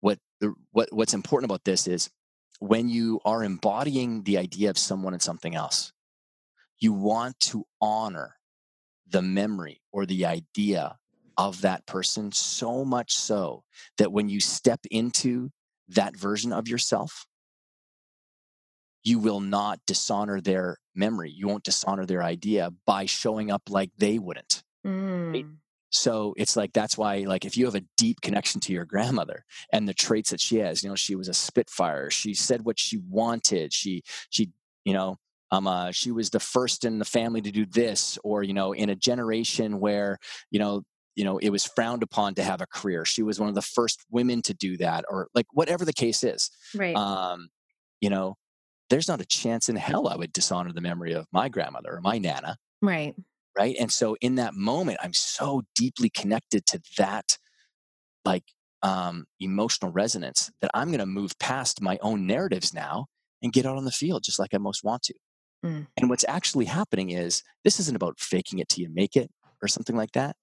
what 0.02 0.18
the, 0.40 0.54
what 0.72 0.90
what's 0.92 1.14
important 1.14 1.50
about 1.50 1.64
this 1.64 1.88
is 1.88 2.10
when 2.60 2.88
you 2.88 3.20
are 3.26 3.44
embodying 3.44 4.24
the 4.24 4.38
idea 4.38 4.70
of 4.70 4.78
someone 4.78 5.14
and 5.14 5.22
something 5.22 5.56
else 5.56 5.92
you 6.80 6.94
want 6.94 7.38
to 7.40 7.66
honor 7.82 8.36
the 9.08 9.22
memory 9.22 9.82
or 9.92 10.06
the 10.06 10.26
idea 10.26 10.98
of 11.38 11.62
that 11.62 11.86
person 11.86 12.32
so 12.32 12.86
much 12.86 13.14
so 13.14 13.64
that 13.98 14.12
when 14.12 14.30
you 14.30 14.40
step 14.40 14.80
into 14.92 15.50
that 15.88 16.16
version 16.16 16.54
of 16.54 16.68
yourself 16.68 17.26
you 19.04 19.20
will 19.20 19.40
not 19.40 19.80
dishonor 19.86 20.40
their 20.42 20.78
memory. 20.96 21.32
You 21.32 21.48
won't 21.48 21.64
dishonor 21.64 22.06
their 22.06 22.24
idea 22.24 22.72
by 22.86 23.06
showing 23.06 23.52
up 23.52 23.64
like 23.70 23.92
they 23.98 24.20
wouldn't. 24.20 24.64
Mm. 24.86 25.34
Right? 25.34 25.46
So 25.90 26.34
it's 26.38 26.56
like 26.56 26.74
that's 26.74 26.98
why, 26.98 27.20
like, 27.20 27.46
if 27.46 27.56
you 27.56 27.66
have 27.66 27.76
a 27.76 27.86
deep 27.98 28.22
connection 28.22 28.60
to 28.62 28.74
your 28.74 28.86
grandmother 28.86 29.46
and 29.72 29.88
the 29.88 29.94
traits 29.94 30.32
that 30.32 30.42
she 30.42 30.58
has, 30.58 30.84
you 30.84 30.90
know, 30.90 30.96
she 30.96 31.16
was 31.16 31.28
a 31.28 31.34
spitfire. 31.34 32.10
She 32.10 32.34
said 32.34 32.66
what 32.66 32.80
she 32.80 32.98
wanted. 32.98 33.72
She, 33.74 34.02
she, 34.32 34.50
you 34.86 34.94
know, 34.94 35.18
um, 35.52 35.68
uh, 35.68 35.92
she 35.92 36.12
was 36.12 36.32
the 36.32 36.40
first 36.40 36.84
in 36.84 36.98
the 36.98 37.06
family 37.06 37.42
to 37.42 37.52
do 37.52 37.68
this, 37.68 38.18
or 38.24 38.42
you 38.42 38.54
know, 38.54 38.72
in 38.72 38.90
a 38.90 38.96
generation 38.96 39.80
where 39.80 40.18
you 40.50 40.58
know, 40.58 40.82
you 41.16 41.24
know, 41.24 41.38
it 41.38 41.52
was 41.52 41.64
frowned 41.64 42.02
upon 42.02 42.34
to 42.36 42.44
have 42.44 42.60
a 42.60 42.66
career. 42.66 43.06
She 43.06 43.22
was 43.22 43.40
one 43.40 43.50
of 43.50 43.56
the 43.56 43.62
first 43.62 44.04
women 44.10 44.42
to 44.44 44.56
do 44.56 44.78
that, 44.78 45.06
or 45.08 45.28
like 45.36 45.46
whatever 45.52 45.86
the 45.86 45.94
case 45.94 46.24
is. 46.24 46.50
Right. 46.74 46.96
Um, 46.96 47.50
you 48.02 48.10
know, 48.10 48.36
there's 48.90 49.08
not 49.08 49.22
a 49.22 49.26
chance 49.26 49.70
in 49.70 49.76
hell 49.76 50.08
I 50.08 50.16
would 50.16 50.34
dishonor 50.34 50.72
the 50.72 50.82
memory 50.82 51.14
of 51.14 51.26
my 51.32 51.50
grandmother 51.50 51.96
or 51.96 52.02
my 52.02 52.18
nana. 52.18 52.58
Right. 52.82 53.16
Right. 53.58 53.76
And 53.80 53.92
so 53.92 54.16
in 54.22 54.36
that 54.36 54.56
moment, 54.56 54.98
I'm 55.02 55.14
so 55.14 55.64
deeply 55.76 56.10
connected 56.10 56.66
to 56.68 56.82
that 56.98 57.38
like 58.26 58.44
um, 58.82 59.26
emotional 59.40 59.92
resonance 59.92 60.52
that 60.62 60.72
I'm 60.74 60.88
going 60.88 61.00
to 61.00 61.06
move 61.06 61.38
past 61.40 61.82
my 61.82 61.98
own 62.02 62.26
narratives 62.26 62.74
now 62.74 63.08
and 63.42 63.54
get 63.54 63.66
out 63.66 63.78
on 63.78 63.86
the 63.86 63.92
field 63.92 64.24
just 64.24 64.40
like 64.40 64.54
I 64.54 64.58
most 64.58 64.84
want 64.84 65.04
to. 65.04 65.14
Mm. 65.66 65.88
And 65.98 66.10
what's 66.10 66.26
actually 66.28 66.66
happening 66.66 67.12
is 67.12 67.44
this 67.64 67.80
isn't 67.80 67.96
about 67.96 68.20
faking 68.20 68.60
it 68.60 68.70
till 68.70 68.84
you 68.84 68.90
make 68.94 69.16
it 69.16 69.30
or 69.62 69.68
something 69.68 69.96
like 69.96 70.12
that. 70.14 70.36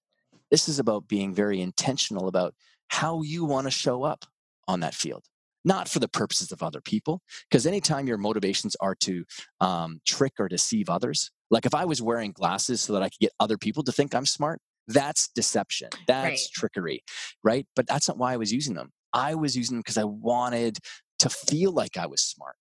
This 0.49 0.67
is 0.67 0.79
about 0.79 1.07
being 1.07 1.33
very 1.33 1.61
intentional 1.61 2.27
about 2.27 2.53
how 2.87 3.21
you 3.21 3.45
want 3.45 3.67
to 3.67 3.71
show 3.71 4.03
up 4.03 4.25
on 4.67 4.79
that 4.81 4.95
field 4.95 5.23
not 5.63 5.87
for 5.87 5.99
the 5.99 6.07
purposes 6.07 6.51
of 6.51 6.63
other 6.63 6.81
people. 6.81 7.21
Because 7.49 7.65
anytime 7.65 8.07
your 8.07 8.17
motivations 8.17 8.75
are 8.79 8.95
to 8.95 9.23
um, 9.59 10.01
trick 10.05 10.33
or 10.39 10.47
deceive 10.47 10.89
others, 10.89 11.31
like 11.49 11.65
if 11.65 11.75
I 11.75 11.85
was 11.85 12.01
wearing 12.01 12.31
glasses 12.31 12.81
so 12.81 12.93
that 12.93 13.03
I 13.03 13.09
could 13.09 13.19
get 13.19 13.31
other 13.39 13.57
people 13.57 13.83
to 13.83 13.91
think 13.91 14.15
I'm 14.15 14.25
smart, 14.25 14.59
that's 14.87 15.29
deception. 15.29 15.89
That's 16.07 16.23
right. 16.29 16.49
trickery, 16.53 17.03
right? 17.43 17.67
But 17.75 17.87
that's 17.87 18.07
not 18.07 18.17
why 18.17 18.33
I 18.33 18.37
was 18.37 18.51
using 18.51 18.73
them. 18.73 18.91
I 19.13 19.35
was 19.35 19.55
using 19.55 19.75
them 19.75 19.81
because 19.81 19.97
I 19.97 20.03
wanted 20.03 20.79
to 21.19 21.29
feel 21.29 21.71
like 21.71 21.97
I 21.97 22.07
was 22.07 22.21
smart. 22.21 22.55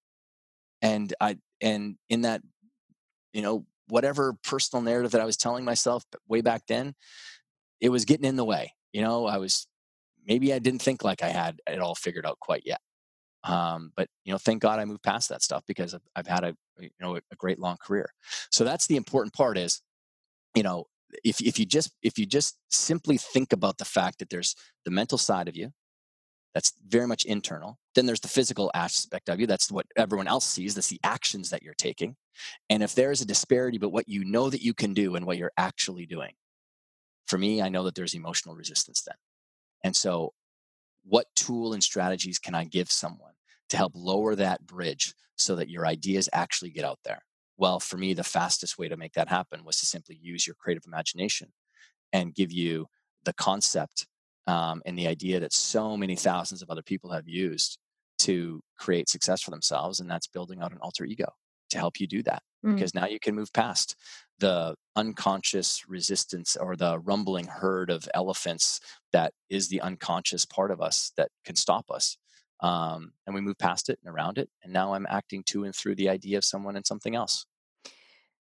And 0.82 1.14
I 1.20 1.36
and 1.60 1.96
in 2.08 2.22
that, 2.22 2.42
you 3.32 3.42
know, 3.42 3.66
whatever 3.88 4.34
personal 4.44 4.82
narrative 4.82 5.12
that 5.12 5.20
I 5.20 5.26
was 5.26 5.36
telling 5.36 5.64
myself 5.64 6.04
way 6.28 6.40
back 6.40 6.62
then, 6.68 6.94
it 7.80 7.90
was 7.90 8.04
getting 8.04 8.24
in 8.24 8.36
the 8.36 8.44
way. 8.44 8.74
You 8.92 9.02
know, 9.02 9.26
I 9.26 9.38
was 9.38 9.66
maybe 10.26 10.52
I 10.52 10.58
didn't 10.58 10.82
think 10.82 11.04
like 11.04 11.22
I 11.22 11.28
had 11.28 11.60
it 11.66 11.80
all 11.80 11.94
figured 11.94 12.26
out 12.26 12.38
quite 12.40 12.62
yet. 12.64 12.80
Um, 13.44 13.92
but 13.96 14.08
you 14.24 14.32
know, 14.32 14.38
thank 14.38 14.62
God 14.62 14.78
I 14.78 14.84
moved 14.84 15.02
past 15.02 15.28
that 15.30 15.42
stuff 15.42 15.62
because 15.66 15.94
I've, 15.94 16.02
I've 16.14 16.26
had 16.26 16.44
a 16.44 16.54
you 16.78 16.90
know 17.00 17.16
a 17.16 17.36
great 17.36 17.58
long 17.58 17.76
career. 17.80 18.12
So 18.50 18.64
that's 18.64 18.86
the 18.86 18.96
important 18.96 19.34
part 19.34 19.56
is, 19.56 19.80
you 20.54 20.62
know, 20.62 20.86
if 21.24 21.40
if 21.40 21.58
you 21.58 21.66
just 21.66 21.92
if 22.02 22.18
you 22.18 22.26
just 22.26 22.56
simply 22.70 23.16
think 23.16 23.52
about 23.52 23.78
the 23.78 23.84
fact 23.84 24.18
that 24.18 24.30
there's 24.30 24.54
the 24.84 24.90
mental 24.90 25.18
side 25.18 25.48
of 25.48 25.56
you, 25.56 25.72
that's 26.54 26.72
very 26.86 27.06
much 27.06 27.24
internal. 27.24 27.78
Then 27.94 28.06
there's 28.06 28.20
the 28.20 28.28
physical 28.28 28.70
aspect 28.74 29.28
of 29.28 29.40
you. 29.40 29.46
That's 29.46 29.70
what 29.70 29.86
everyone 29.96 30.28
else 30.28 30.46
sees. 30.46 30.74
That's 30.74 30.88
the 30.88 31.00
actions 31.04 31.50
that 31.50 31.62
you're 31.62 31.74
taking. 31.74 32.16
And 32.68 32.82
if 32.82 32.94
there 32.94 33.10
is 33.10 33.20
a 33.20 33.26
disparity, 33.26 33.78
but 33.78 33.90
what 33.90 34.08
you 34.08 34.24
know 34.24 34.50
that 34.50 34.62
you 34.62 34.74
can 34.74 34.94
do 34.94 35.14
and 35.14 35.26
what 35.26 35.38
you're 35.38 35.52
actually 35.56 36.06
doing, 36.06 36.32
for 37.26 37.38
me, 37.38 37.62
I 37.62 37.68
know 37.68 37.84
that 37.84 37.94
there's 37.94 38.14
emotional 38.14 38.56
resistance 38.56 39.02
then. 39.06 39.16
And 39.84 39.94
so, 39.94 40.32
what 41.04 41.26
tool 41.34 41.72
and 41.72 41.82
strategies 41.82 42.38
can 42.38 42.54
I 42.54 42.64
give 42.64 42.90
someone 42.90 43.32
to 43.70 43.76
help 43.76 43.92
lower 43.94 44.34
that 44.34 44.66
bridge 44.66 45.14
so 45.36 45.56
that 45.56 45.70
your 45.70 45.86
ideas 45.86 46.28
actually 46.32 46.70
get 46.70 46.84
out 46.84 46.98
there? 47.04 47.22
Well, 47.56 47.80
for 47.80 47.96
me, 47.96 48.14
the 48.14 48.24
fastest 48.24 48.78
way 48.78 48.88
to 48.88 48.96
make 48.96 49.12
that 49.14 49.28
happen 49.28 49.64
was 49.64 49.78
to 49.80 49.86
simply 49.86 50.18
use 50.20 50.46
your 50.46 50.56
creative 50.58 50.84
imagination 50.86 51.52
and 52.12 52.34
give 52.34 52.50
you 52.50 52.86
the 53.24 53.34
concept 53.34 54.06
um, 54.46 54.82
and 54.86 54.98
the 54.98 55.06
idea 55.06 55.40
that 55.40 55.52
so 55.52 55.96
many 55.96 56.16
thousands 56.16 56.62
of 56.62 56.70
other 56.70 56.82
people 56.82 57.10
have 57.10 57.28
used 57.28 57.78
to 58.20 58.62
create 58.78 59.08
success 59.08 59.42
for 59.42 59.50
themselves. 59.50 60.00
And 60.00 60.10
that's 60.10 60.26
building 60.26 60.62
out 60.62 60.72
an 60.72 60.78
alter 60.80 61.04
ego 61.04 61.32
to 61.70 61.78
help 61.78 62.00
you 62.00 62.06
do 62.06 62.22
that 62.22 62.42
mm. 62.64 62.74
because 62.74 62.94
now 62.94 63.06
you 63.06 63.18
can 63.20 63.34
move 63.34 63.52
past 63.52 63.96
the 64.38 64.74
unconscious 64.96 65.88
resistance 65.88 66.56
or 66.56 66.76
the 66.76 66.98
rumbling 67.00 67.46
herd 67.46 67.90
of 67.90 68.08
elephants 68.14 68.80
that 69.12 69.32
is 69.48 69.68
the 69.68 69.80
unconscious 69.80 70.44
part 70.44 70.70
of 70.70 70.80
us 70.80 71.12
that 71.16 71.28
can 71.44 71.56
stop 71.56 71.90
us. 71.90 72.16
Um, 72.60 73.12
and 73.26 73.34
we 73.34 73.40
move 73.40 73.58
past 73.58 73.88
it 73.88 73.98
and 74.04 74.12
around 74.14 74.36
it. 74.36 74.50
And 74.62 74.72
now 74.72 74.94
I'm 74.94 75.06
acting 75.08 75.42
to 75.46 75.64
and 75.64 75.74
through 75.74 75.94
the 75.94 76.10
idea 76.10 76.36
of 76.36 76.44
someone 76.44 76.76
and 76.76 76.86
something 76.86 77.14
else. 77.14 77.46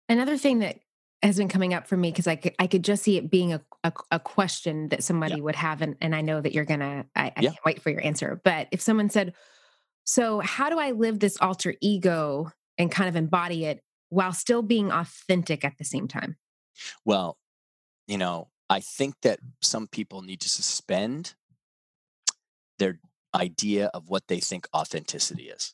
Another 0.09 0.37
thing 0.37 0.59
that 0.59 0.77
has 1.23 1.37
been 1.37 1.49
coming 1.49 1.73
up 1.73 1.87
for 1.87 1.97
me 1.97 2.11
because 2.11 2.27
I 2.27 2.35
could 2.35 2.53
I 2.59 2.67
could 2.67 2.83
just 2.83 3.03
see 3.03 3.17
it 3.17 3.29
being 3.29 3.53
a 3.53 3.61
a, 3.83 3.91
a 4.11 4.19
question 4.19 4.89
that 4.89 5.03
somebody 5.03 5.35
yeah. 5.35 5.41
would 5.41 5.55
have, 5.55 5.81
and 5.81 5.95
and 5.99 6.15
I 6.15 6.21
know 6.21 6.39
that 6.39 6.53
you're 6.53 6.65
gonna 6.65 7.05
I, 7.15 7.33
I 7.35 7.41
yeah. 7.41 7.49
can't 7.49 7.65
wait 7.65 7.81
for 7.81 7.89
your 7.89 8.03
answer. 8.03 8.39
But 8.43 8.67
if 8.71 8.81
someone 8.81 9.09
said, 9.09 9.33
"So 10.03 10.39
how 10.39 10.69
do 10.69 10.77
I 10.77 10.91
live 10.91 11.19
this 11.19 11.37
alter 11.41 11.73
ego 11.81 12.51
and 12.77 12.91
kind 12.91 13.09
of 13.09 13.15
embody 13.15 13.65
it 13.65 13.81
while 14.09 14.33
still 14.33 14.61
being 14.61 14.91
authentic 14.91 15.63
at 15.65 15.77
the 15.77 15.85
same 15.85 16.07
time?" 16.07 16.37
Well, 17.05 17.37
you 18.07 18.17
know, 18.17 18.49
I 18.69 18.79
think 18.79 19.15
that 19.21 19.39
some 19.61 19.87
people 19.87 20.21
need 20.21 20.41
to 20.41 20.49
suspend 20.49 21.35
their 22.79 22.99
idea 23.33 23.87
of 23.93 24.09
what 24.09 24.27
they 24.27 24.39
think 24.39 24.67
authenticity 24.75 25.49
is. 25.49 25.73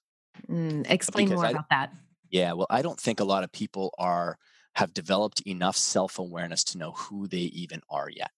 Mm, 0.50 0.90
explain 0.90 1.28
because 1.28 1.38
more 1.38 1.46
I, 1.46 1.52
about 1.52 1.70
that. 1.70 1.94
Yeah, 2.30 2.54
well, 2.54 2.68
I 2.70 2.82
don't 2.82 3.00
think 3.00 3.20
a 3.20 3.26
lot 3.26 3.44
of 3.44 3.52
people 3.52 3.94
are 3.98 4.38
have 4.76 4.94
developed 4.94 5.42
enough 5.42 5.78
self 5.78 6.18
awareness 6.18 6.64
to 6.64 6.78
know 6.78 6.92
who 6.92 7.28
they 7.28 7.38
even 7.38 7.82
are 7.90 8.10
yet. 8.10 8.32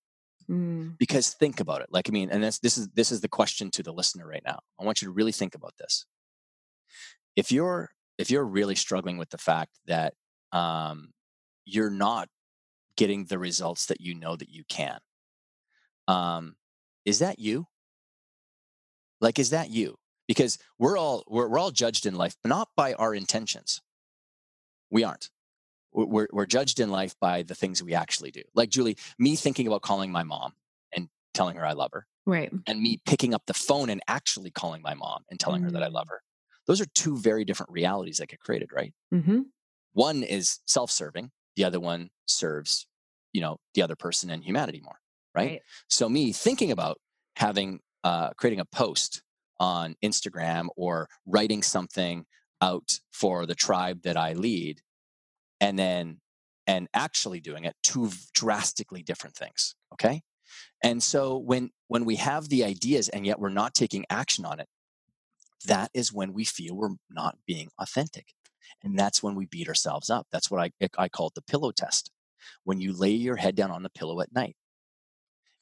Mm. 0.49 0.97
Because 0.97 1.33
think 1.33 1.59
about 1.59 1.81
it. 1.81 1.87
Like, 1.89 2.09
I 2.09 2.11
mean, 2.11 2.29
and 2.29 2.43
this, 2.43 2.59
this 2.59 2.77
is 2.77 2.89
this 2.89 3.11
is 3.11 3.21
the 3.21 3.29
question 3.29 3.71
to 3.71 3.83
the 3.83 3.93
listener 3.93 4.27
right 4.27 4.43
now. 4.45 4.59
I 4.79 4.85
want 4.85 5.01
you 5.01 5.07
to 5.07 5.13
really 5.13 5.31
think 5.31 5.55
about 5.55 5.73
this. 5.77 6.05
If 7.35 7.51
you're 7.51 7.91
if 8.17 8.31
you're 8.31 8.45
really 8.45 8.75
struggling 8.75 9.17
with 9.17 9.29
the 9.29 9.37
fact 9.37 9.71
that 9.87 10.13
um, 10.51 11.11
you're 11.65 11.89
not 11.89 12.27
getting 12.97 13.25
the 13.25 13.39
results 13.39 13.87
that 13.87 13.99
you 14.01 14.15
know 14.15 14.35
that 14.35 14.49
you 14.49 14.63
can, 14.69 14.99
um, 16.07 16.55
is 17.03 17.19
that 17.19 17.39
you? 17.39 17.67
Like, 19.21 19.39
is 19.39 19.51
that 19.51 19.69
you? 19.69 19.97
Because 20.27 20.57
we're 20.79 20.97
all 20.97 21.23
we're, 21.27 21.47
we're 21.47 21.59
all 21.59 21.71
judged 21.71 22.05
in 22.05 22.15
life, 22.15 22.35
but 22.43 22.49
not 22.49 22.69
by 22.75 22.93
our 22.93 23.13
intentions. 23.13 23.81
We 24.89 25.03
aren't 25.03 25.29
we're, 25.95 26.27
we're 26.31 26.45
judged 26.45 26.79
in 26.79 26.89
life 26.89 27.15
by 27.19 27.43
the 27.43 27.55
things 27.55 27.81
we 27.81 27.93
actually 27.93 28.31
do. 28.31 28.41
Like 28.53 28.69
Julie, 28.69 28.97
me 29.17 29.35
thinking 29.35 29.67
about 29.67 29.81
calling 29.81 30.11
my 30.11 30.23
mom 30.23 30.53
and 30.93 31.07
telling 31.33 31.55
her 31.55 31.65
I 31.65 31.73
love 31.73 31.91
her. 31.93 32.05
Right. 32.25 32.51
And 32.67 32.81
me 32.81 32.99
picking 33.05 33.33
up 33.33 33.43
the 33.45 33.53
phone 33.53 33.89
and 33.89 34.01
actually 34.07 34.51
calling 34.51 34.81
my 34.81 34.93
mom 34.93 35.23
and 35.29 35.39
telling 35.39 35.61
mm-hmm. 35.61 35.67
her 35.67 35.79
that 35.79 35.83
I 35.83 35.87
love 35.87 36.07
mm. 36.07 36.11
her. 36.11 36.21
Those 36.67 36.81
are 36.81 36.85
two 36.95 37.17
very 37.17 37.45
different 37.45 37.71
realities 37.71 38.17
that 38.17 38.29
get 38.29 38.39
created, 38.39 38.69
right? 38.73 38.93
Mm-hmm. 39.13 39.41
One 39.93 40.23
is 40.23 40.59
self-serving. 40.65 41.31
The 41.55 41.63
other 41.63 41.79
one 41.79 42.09
serves, 42.25 42.87
you 43.33 43.41
know, 43.41 43.57
the 43.75 43.81
other 43.81 43.95
person 43.95 44.29
and 44.29 44.43
humanity 44.43 44.81
more, 44.83 44.99
right? 45.33 45.49
right. 45.51 45.61
So 45.89 46.09
me 46.09 46.31
thinking 46.31 46.71
about 46.71 46.99
having, 47.35 47.79
uh, 48.03 48.31
creating 48.37 48.59
a 48.59 48.65
post 48.65 49.21
on 49.59 49.95
Instagram 50.03 50.67
or 50.75 51.07
writing 51.25 51.61
something 51.61 52.25
out 52.61 52.99
for 53.11 53.45
the 53.45 53.55
tribe 53.55 54.01
that 54.03 54.17
I 54.17 54.33
lead 54.33 54.81
and 55.61 55.77
then 55.77 56.19
and 56.67 56.87
actually 56.93 57.39
doing 57.39 57.63
it 57.63 57.75
two 57.83 58.09
drastically 58.33 59.03
different 59.03 59.35
things 59.35 59.75
okay 59.93 60.21
and 60.83 61.01
so 61.01 61.37
when 61.37 61.69
when 61.87 62.05
we 62.05 62.15
have 62.15 62.49
the 62.49 62.63
ideas 62.63 63.09
and 63.09 63.25
yet 63.25 63.39
we're 63.39 63.49
not 63.49 63.73
taking 63.73 64.05
action 64.09 64.45
on 64.45 64.59
it 64.59 64.67
that 65.65 65.91
is 65.93 66.13
when 66.13 66.33
we 66.33 66.43
feel 66.43 66.75
we're 66.75 66.95
not 67.09 67.37
being 67.45 67.69
authentic 67.79 68.33
and 68.83 68.97
that's 68.97 69.21
when 69.21 69.35
we 69.35 69.45
beat 69.45 69.67
ourselves 69.67 70.09
up. 70.09 70.27
That's 70.31 70.49
what 70.49 70.61
i 70.61 70.87
i 70.97 71.09
call 71.09 71.27
it 71.27 71.35
the 71.35 71.41
pillow 71.41 71.71
test 71.71 72.11
when 72.63 72.79
you 72.79 72.93
lay 72.93 73.11
your 73.11 73.35
head 73.35 73.55
down 73.55 73.71
on 73.71 73.83
the 73.83 73.89
pillow 73.89 74.21
at 74.21 74.33
night. 74.33 74.55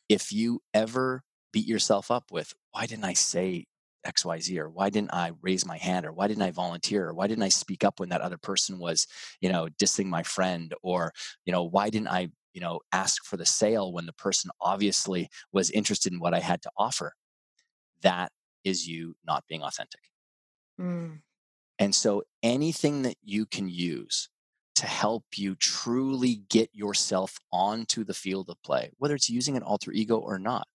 If 0.09 0.31
you 0.31 0.61
ever 0.73 1.23
beat 1.51 1.67
yourself 1.67 2.11
up 2.11 2.25
with 2.31 2.53
why 2.71 2.85
didn't 2.87 3.05
i 3.05 3.13
say 3.13 3.65
xyz 4.07 4.57
or 4.57 4.69
why 4.69 4.89
didn't 4.89 5.13
i 5.13 5.31
raise 5.41 5.65
my 5.65 5.77
hand 5.77 6.05
or 6.05 6.11
why 6.11 6.27
didn't 6.27 6.41
i 6.41 6.51
volunteer 6.51 7.07
or 7.07 7.13
why 7.13 7.27
didn't 7.27 7.43
i 7.43 7.49
speak 7.49 7.83
up 7.83 7.99
when 7.99 8.09
that 8.09 8.21
other 8.21 8.39
person 8.39 8.79
was 8.79 9.05
you 9.39 9.49
know 9.49 9.67
dissing 9.79 10.07
my 10.07 10.23
friend 10.23 10.73
or 10.81 11.13
you 11.45 11.53
know 11.53 11.63
why 11.63 11.89
didn't 11.89 12.07
i 12.07 12.27
you 12.53 12.61
know 12.61 12.79
ask 12.91 13.23
for 13.25 13.37
the 13.37 13.45
sale 13.45 13.93
when 13.93 14.05
the 14.05 14.13
person 14.13 14.49
obviously 14.61 15.29
was 15.51 15.69
interested 15.71 16.11
in 16.11 16.19
what 16.19 16.33
i 16.33 16.39
had 16.39 16.61
to 16.61 16.71
offer? 16.77 17.13
That 18.01 18.31
is 18.63 18.87
you 18.87 19.15
not 19.25 19.43
being 19.47 19.63
authentic 19.63 20.01
mm. 20.79 21.19
and 21.79 21.95
so 21.95 22.23
anything 22.41 23.01
that 23.03 23.15
you 23.23 23.45
can 23.45 23.67
use 23.69 24.29
to 24.75 24.87
help 24.87 25.23
you 25.35 25.53
truly 25.55 26.41
get 26.49 26.69
yourself 26.73 27.37
onto 27.51 28.03
the 28.03 28.13
field 28.13 28.49
of 28.49 28.61
play 28.63 28.91
whether 28.97 29.15
it's 29.15 29.29
using 29.29 29.55
an 29.55 29.63
alter 29.63 29.91
ego 29.91 30.17
or 30.17 30.39
not 30.39 30.67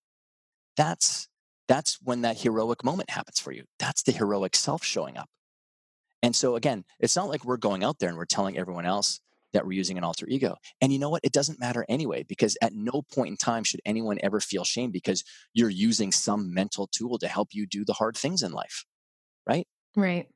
that's 0.77 1.29
that's 1.69 1.99
when 2.03 2.23
that 2.23 2.39
heroic 2.39 2.83
moment 2.83 3.11
happens 3.11 3.39
for 3.39 3.53
you. 3.53 3.65
That's 3.79 4.03
the 4.03 4.13
heroic 4.13 4.57
self 4.57 4.83
showing 4.83 5.17
up. 5.17 5.29
And 6.23 6.35
so, 6.35 6.57
again, 6.57 6.85
it's 6.99 7.15
not 7.15 7.29
like 7.29 7.45
we're 7.45 7.59
going 7.59 7.85
out 7.85 7.99
there 7.99 8.09
and 8.09 8.19
we're 8.19 8.25
telling 8.25 8.59
everyone 8.59 8.87
else 8.87 9.21
that 9.53 9.65
we're 9.65 9.73
using 9.73 9.99
an 9.99 10.05
alter 10.05 10.27
ego. 10.29 10.57
And 10.81 10.93
you 10.93 10.99
know 10.99 11.11
what? 11.11 11.25
It 11.25 11.33
doesn't 11.33 11.61
matter 11.61 11.85
anyway, 11.89 12.25
because 12.29 12.57
at 12.63 12.75
no 12.75 13.03
point 13.15 13.31
in 13.31 13.37
time 13.37 13.65
should 13.65 13.81
anyone 13.85 14.19
ever 14.23 14.41
feel 14.41 14.65
shame 14.65 14.91
because 14.91 15.25
you're 15.55 15.71
using 15.71 16.13
some 16.13 16.53
mental 16.53 16.87
tool 16.87 17.19
to 17.19 17.29
help 17.29 17.49
you 17.53 17.67
do 17.67 17.85
the 17.85 17.95
hard 17.95 18.17
things 18.17 18.43
in 18.43 18.53
life. 18.53 18.85
Right. 19.47 19.67
Right. 19.97 20.27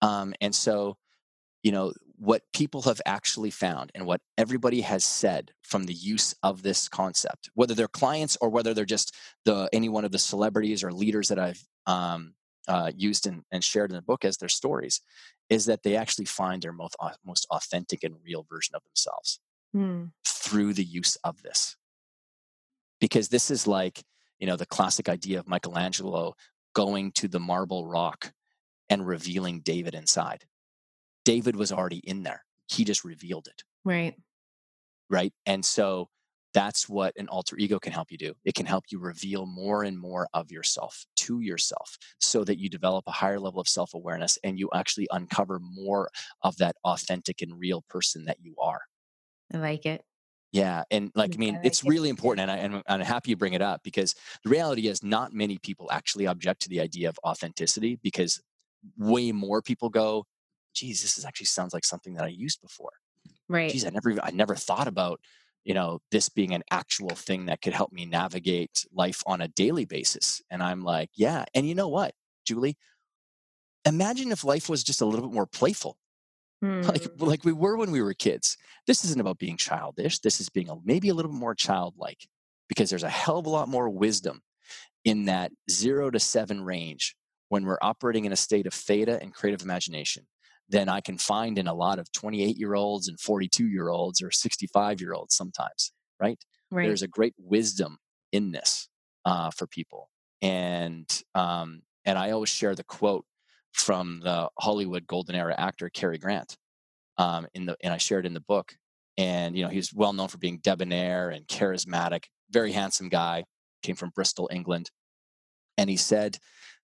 Um, 0.00 0.34
and 0.40 0.54
so, 0.54 0.96
you 1.62 1.72
know, 1.72 1.92
what 2.18 2.42
people 2.52 2.82
have 2.82 3.00
actually 3.04 3.50
found 3.50 3.90
and 3.94 4.06
what 4.06 4.20
everybody 4.38 4.82
has 4.82 5.04
said 5.04 5.50
from 5.62 5.84
the 5.84 5.94
use 5.94 6.34
of 6.44 6.62
this 6.62 6.88
concept, 6.88 7.50
whether 7.54 7.74
they're 7.74 7.88
clients 7.88 8.36
or 8.40 8.48
whether 8.48 8.74
they're 8.74 8.84
just 8.84 9.14
the 9.44 9.68
any 9.72 9.88
one 9.88 10.04
of 10.04 10.12
the 10.12 10.18
celebrities 10.18 10.84
or 10.84 10.92
leaders 10.92 11.28
that 11.28 11.38
I've 11.40 11.64
um, 11.86 12.34
uh, 12.68 12.92
used 12.96 13.26
and, 13.26 13.42
and 13.50 13.62
shared 13.64 13.90
in 13.90 13.96
the 13.96 14.02
book 14.02 14.24
as 14.24 14.36
their 14.36 14.48
stories, 14.48 15.00
is 15.48 15.66
that 15.66 15.82
they 15.82 15.96
actually 15.96 16.24
find 16.24 16.62
their 16.62 16.72
most 16.72 16.96
most 17.24 17.46
authentic 17.50 18.04
and 18.04 18.16
real 18.24 18.46
version 18.48 18.74
of 18.74 18.82
themselves 18.84 19.40
mm. 19.74 20.10
through 20.26 20.72
the 20.72 20.84
use 20.84 21.16
of 21.24 21.42
this. 21.42 21.76
Because 23.00 23.28
this 23.28 23.50
is 23.50 23.66
like 23.66 24.02
you 24.38 24.46
know 24.46 24.56
the 24.56 24.66
classic 24.66 25.08
idea 25.08 25.38
of 25.38 25.48
Michelangelo 25.48 26.34
going 26.74 27.12
to 27.12 27.28
the 27.28 27.40
marble 27.40 27.86
rock 27.86 28.32
and 28.88 29.06
revealing 29.06 29.60
David 29.60 29.94
inside 29.94 30.44
David 31.24 31.56
was 31.56 31.72
already 31.72 31.98
in 31.98 32.22
there. 32.22 32.44
He 32.68 32.84
just 32.84 33.04
revealed 33.04 33.46
it. 33.46 33.62
Right. 33.84 34.14
Right. 35.10 35.32
And 35.46 35.64
so 35.64 36.08
that's 36.54 36.88
what 36.88 37.16
an 37.16 37.28
alter 37.28 37.56
ego 37.56 37.78
can 37.78 37.92
help 37.92 38.10
you 38.10 38.18
do. 38.18 38.34
It 38.44 38.54
can 38.54 38.66
help 38.66 38.84
you 38.90 38.98
reveal 38.98 39.46
more 39.46 39.84
and 39.84 39.98
more 39.98 40.28
of 40.34 40.50
yourself 40.50 41.04
to 41.16 41.40
yourself 41.40 41.96
so 42.20 42.44
that 42.44 42.58
you 42.58 42.68
develop 42.68 43.04
a 43.06 43.12
higher 43.12 43.40
level 43.40 43.60
of 43.60 43.68
self 43.68 43.94
awareness 43.94 44.38
and 44.44 44.58
you 44.58 44.68
actually 44.74 45.08
uncover 45.10 45.60
more 45.60 46.10
of 46.42 46.56
that 46.58 46.76
authentic 46.84 47.42
and 47.42 47.58
real 47.58 47.82
person 47.88 48.24
that 48.26 48.38
you 48.40 48.54
are. 48.60 48.80
I 49.52 49.58
like 49.58 49.86
it. 49.86 50.02
Yeah. 50.52 50.84
And 50.90 51.10
like, 51.14 51.34
I 51.34 51.38
mean, 51.38 51.54
like 51.54 51.64
it's 51.64 51.82
it. 51.82 51.88
really 51.88 52.10
important. 52.10 52.50
And, 52.50 52.74
I, 52.74 52.76
and 52.76 52.82
I'm 52.86 53.00
happy 53.06 53.30
you 53.30 53.36
bring 53.36 53.54
it 53.54 53.62
up 53.62 53.82
because 53.82 54.14
the 54.44 54.50
reality 54.50 54.86
is 54.86 55.02
not 55.02 55.32
many 55.32 55.58
people 55.58 55.88
actually 55.90 56.26
object 56.26 56.62
to 56.62 56.68
the 56.68 56.80
idea 56.80 57.08
of 57.08 57.18
authenticity 57.24 57.98
because 58.02 58.40
way 58.98 59.32
more 59.32 59.62
people 59.62 59.88
go, 59.88 60.26
geez, 60.74 61.00
this 61.00 61.16
is 61.16 61.24
actually 61.24 61.46
sounds 61.46 61.72
like 61.72 61.84
something 61.84 62.14
that 62.14 62.24
I 62.24 62.28
used 62.28 62.60
before. 62.60 62.92
Right. 63.48 63.70
Geez, 63.70 63.86
I 63.86 63.90
never 63.90 64.14
I 64.22 64.30
never 64.30 64.54
thought 64.54 64.88
about 64.88 65.20
you 65.64 65.74
know, 65.74 66.00
this 66.10 66.28
being 66.28 66.54
an 66.54 66.62
actual 66.70 67.10
thing 67.10 67.46
that 67.46 67.62
could 67.62 67.72
help 67.72 67.92
me 67.92 68.04
navigate 68.04 68.84
life 68.92 69.22
on 69.26 69.40
a 69.40 69.48
daily 69.48 69.84
basis. 69.84 70.42
And 70.50 70.62
I'm 70.62 70.82
like, 70.82 71.10
yeah. 71.14 71.44
And 71.54 71.68
you 71.68 71.74
know 71.74 71.88
what, 71.88 72.14
Julie? 72.44 72.76
Imagine 73.84 74.32
if 74.32 74.44
life 74.44 74.68
was 74.68 74.82
just 74.82 75.00
a 75.00 75.04
little 75.04 75.26
bit 75.26 75.34
more 75.34 75.46
playful. 75.46 75.96
Mm. 76.64 76.86
Like, 76.86 77.06
like 77.18 77.44
we 77.44 77.52
were 77.52 77.76
when 77.76 77.90
we 77.90 78.02
were 78.02 78.14
kids. 78.14 78.56
This 78.86 79.04
isn't 79.04 79.20
about 79.20 79.38
being 79.38 79.56
childish. 79.56 80.20
This 80.20 80.40
is 80.40 80.48
being 80.48 80.68
a, 80.68 80.76
maybe 80.84 81.08
a 81.08 81.14
little 81.14 81.30
bit 81.30 81.40
more 81.40 81.54
childlike 81.54 82.26
because 82.68 82.90
there's 82.90 83.02
a 83.02 83.08
hell 83.08 83.38
of 83.38 83.46
a 83.46 83.50
lot 83.50 83.68
more 83.68 83.88
wisdom 83.88 84.42
in 85.04 85.24
that 85.24 85.50
zero 85.70 86.10
to 86.10 86.20
seven 86.20 86.62
range 86.62 87.16
when 87.48 87.64
we're 87.64 87.78
operating 87.82 88.24
in 88.24 88.32
a 88.32 88.36
state 88.36 88.66
of 88.66 88.72
theta 88.72 89.20
and 89.20 89.34
creative 89.34 89.62
imagination 89.62 90.26
than 90.68 90.88
I 90.88 91.00
can 91.00 91.18
find 91.18 91.58
in 91.58 91.66
a 91.66 91.74
lot 91.74 91.98
of 91.98 92.10
28 92.12 92.56
year 92.56 92.74
olds 92.74 93.08
and 93.08 93.18
42 93.20 93.66
year 93.66 93.88
olds 93.88 94.22
or 94.22 94.30
65 94.30 95.00
year 95.00 95.12
olds 95.12 95.34
sometimes, 95.34 95.92
right? 96.20 96.38
right? 96.70 96.86
There's 96.86 97.02
a 97.02 97.08
great 97.08 97.34
wisdom 97.38 97.98
in 98.32 98.52
this 98.52 98.88
uh, 99.24 99.50
for 99.50 99.66
people. 99.66 100.08
And, 100.40 101.06
um, 101.34 101.82
and 102.04 102.18
I 102.18 102.30
always 102.30 102.48
share 102.48 102.74
the 102.74 102.84
quote 102.84 103.24
from 103.72 104.20
the 104.20 104.48
Hollywood 104.58 105.06
golden 105.06 105.34
era 105.34 105.54
actor 105.56 105.88
Cary 105.88 106.18
Grant 106.18 106.56
um, 107.18 107.46
in 107.54 107.66
the, 107.66 107.76
and 107.82 107.92
I 107.92 107.98
shared 107.98 108.26
in 108.26 108.34
the 108.34 108.40
book. 108.40 108.74
And, 109.18 109.56
you 109.56 109.62
know, 109.62 109.68
he's 109.68 109.92
well 109.92 110.12
known 110.12 110.28
for 110.28 110.38
being 110.38 110.58
debonair 110.62 111.30
and 111.30 111.46
charismatic, 111.46 112.24
very 112.50 112.72
handsome 112.72 113.08
guy, 113.08 113.44
came 113.82 113.96
from 113.96 114.10
Bristol, 114.14 114.48
England. 114.50 114.90
And 115.76 115.90
he 115.90 115.96
said 115.96 116.38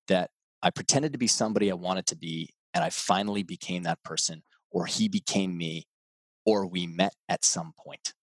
that 0.09 0.31
I 0.63 0.71
pretended 0.71 1.13
to 1.13 1.19
be 1.19 1.27
somebody 1.27 1.71
I 1.71 1.75
wanted 1.75 2.07
to 2.07 2.17
be 2.17 2.51
and 2.75 2.85
I 2.85 2.91
finally 2.91 3.43
became 3.43 3.85
that 3.85 4.03
person, 4.03 4.43
or 4.71 4.87
he 4.87 5.09
became 5.09 5.57
me, 5.57 5.87
or 6.45 6.67
we 6.67 6.87
met 6.87 7.15
at 7.29 7.45
some 7.45 7.73
point. 7.79 8.15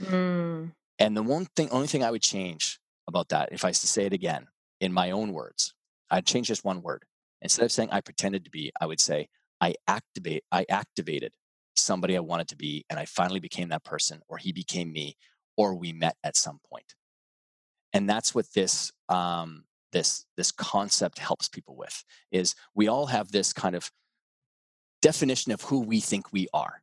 Mm. 0.00 0.72
And 0.98 1.16
the 1.16 1.22
one 1.22 1.46
thing, 1.56 1.70
only 1.70 1.86
thing 1.86 2.02
I 2.02 2.10
would 2.10 2.22
change 2.22 2.80
about 3.06 3.28
that, 3.30 3.50
if 3.52 3.64
I 3.64 3.68
was 3.68 3.80
to 3.80 3.86
say 3.86 4.04
it 4.04 4.12
again 4.12 4.46
in 4.80 4.92
my 4.92 5.10
own 5.10 5.32
words, 5.32 5.74
I'd 6.10 6.26
change 6.26 6.48
just 6.48 6.64
one 6.64 6.82
word. 6.82 7.04
Instead 7.40 7.64
of 7.64 7.72
saying 7.72 7.90
I 7.92 8.00
pretended 8.00 8.44
to 8.44 8.50
be, 8.50 8.72
I 8.80 8.86
would 8.86 9.00
say 9.00 9.28
I 9.60 9.74
activate, 9.86 10.44
I 10.50 10.66
activated 10.68 11.32
somebody 11.76 12.16
I 12.16 12.20
wanted 12.20 12.48
to 12.48 12.56
be, 12.56 12.84
and 12.90 12.98
I 12.98 13.04
finally 13.04 13.40
became 13.40 13.68
that 13.68 13.84
person, 13.84 14.20
or 14.28 14.38
he 14.38 14.52
became 14.52 14.92
me, 14.92 15.16
or 15.56 15.74
we 15.74 15.92
met 15.92 16.16
at 16.24 16.36
some 16.36 16.58
point. 16.70 16.94
And 17.92 18.08
that's 18.08 18.34
what 18.34 18.46
this 18.54 18.92
um, 19.08 19.64
this 19.92 20.24
this 20.36 20.52
concept 20.52 21.18
helps 21.18 21.48
people 21.48 21.76
with 21.76 22.04
is 22.30 22.54
we 22.74 22.88
all 22.88 23.06
have 23.06 23.30
this 23.30 23.52
kind 23.52 23.74
of 23.74 23.90
definition 25.00 25.52
of 25.52 25.62
who 25.62 25.80
we 25.80 26.00
think 26.00 26.32
we 26.32 26.48
are. 26.52 26.82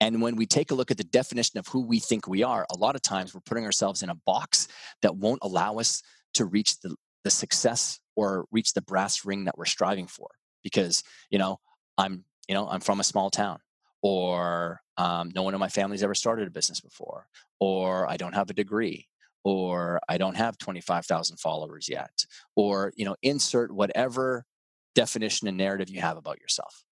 And 0.00 0.22
when 0.22 0.36
we 0.36 0.46
take 0.46 0.70
a 0.70 0.74
look 0.74 0.90
at 0.90 0.96
the 0.96 1.04
definition 1.04 1.58
of 1.58 1.66
who 1.68 1.82
we 1.82 1.98
think 1.98 2.26
we 2.26 2.42
are 2.42 2.66
a 2.70 2.76
lot 2.76 2.96
of 2.96 3.02
times 3.02 3.34
we're 3.34 3.40
putting 3.40 3.64
ourselves 3.64 4.02
in 4.02 4.08
a 4.08 4.14
box 4.14 4.68
that 5.02 5.16
won't 5.16 5.40
allow 5.42 5.78
us 5.78 6.02
to 6.34 6.44
reach 6.44 6.80
the, 6.80 6.96
the 7.24 7.30
success 7.30 8.00
or 8.16 8.46
reach 8.50 8.72
the 8.72 8.82
brass 8.82 9.24
ring 9.24 9.44
that 9.44 9.58
we're 9.58 9.64
striving 9.64 10.06
for 10.06 10.28
because 10.62 11.02
you 11.30 11.38
know 11.38 11.58
i'm 11.98 12.24
you 12.48 12.54
know 12.54 12.68
i'm 12.68 12.80
from 12.80 13.00
a 13.00 13.04
small 13.04 13.30
town 13.30 13.58
or 14.02 14.80
um, 14.96 15.30
no 15.34 15.42
one 15.42 15.54
in 15.54 15.60
my 15.60 15.68
family's 15.68 16.02
ever 16.02 16.14
started 16.14 16.48
a 16.48 16.50
business 16.50 16.80
before 16.80 17.26
or 17.58 18.08
i 18.08 18.16
don't 18.16 18.34
have 18.34 18.50
a 18.50 18.54
degree 18.54 19.06
or 19.44 20.00
I 20.08 20.18
don't 20.18 20.36
have 20.36 20.58
25,000 20.58 21.38
followers 21.38 21.88
yet, 21.88 22.26
or, 22.56 22.92
you 22.96 23.04
know, 23.04 23.16
insert 23.22 23.72
whatever 23.72 24.44
definition 24.94 25.48
and 25.48 25.56
narrative 25.56 25.88
you 25.88 26.00
have 26.00 26.16
about 26.16 26.40
yourself. 26.40 26.84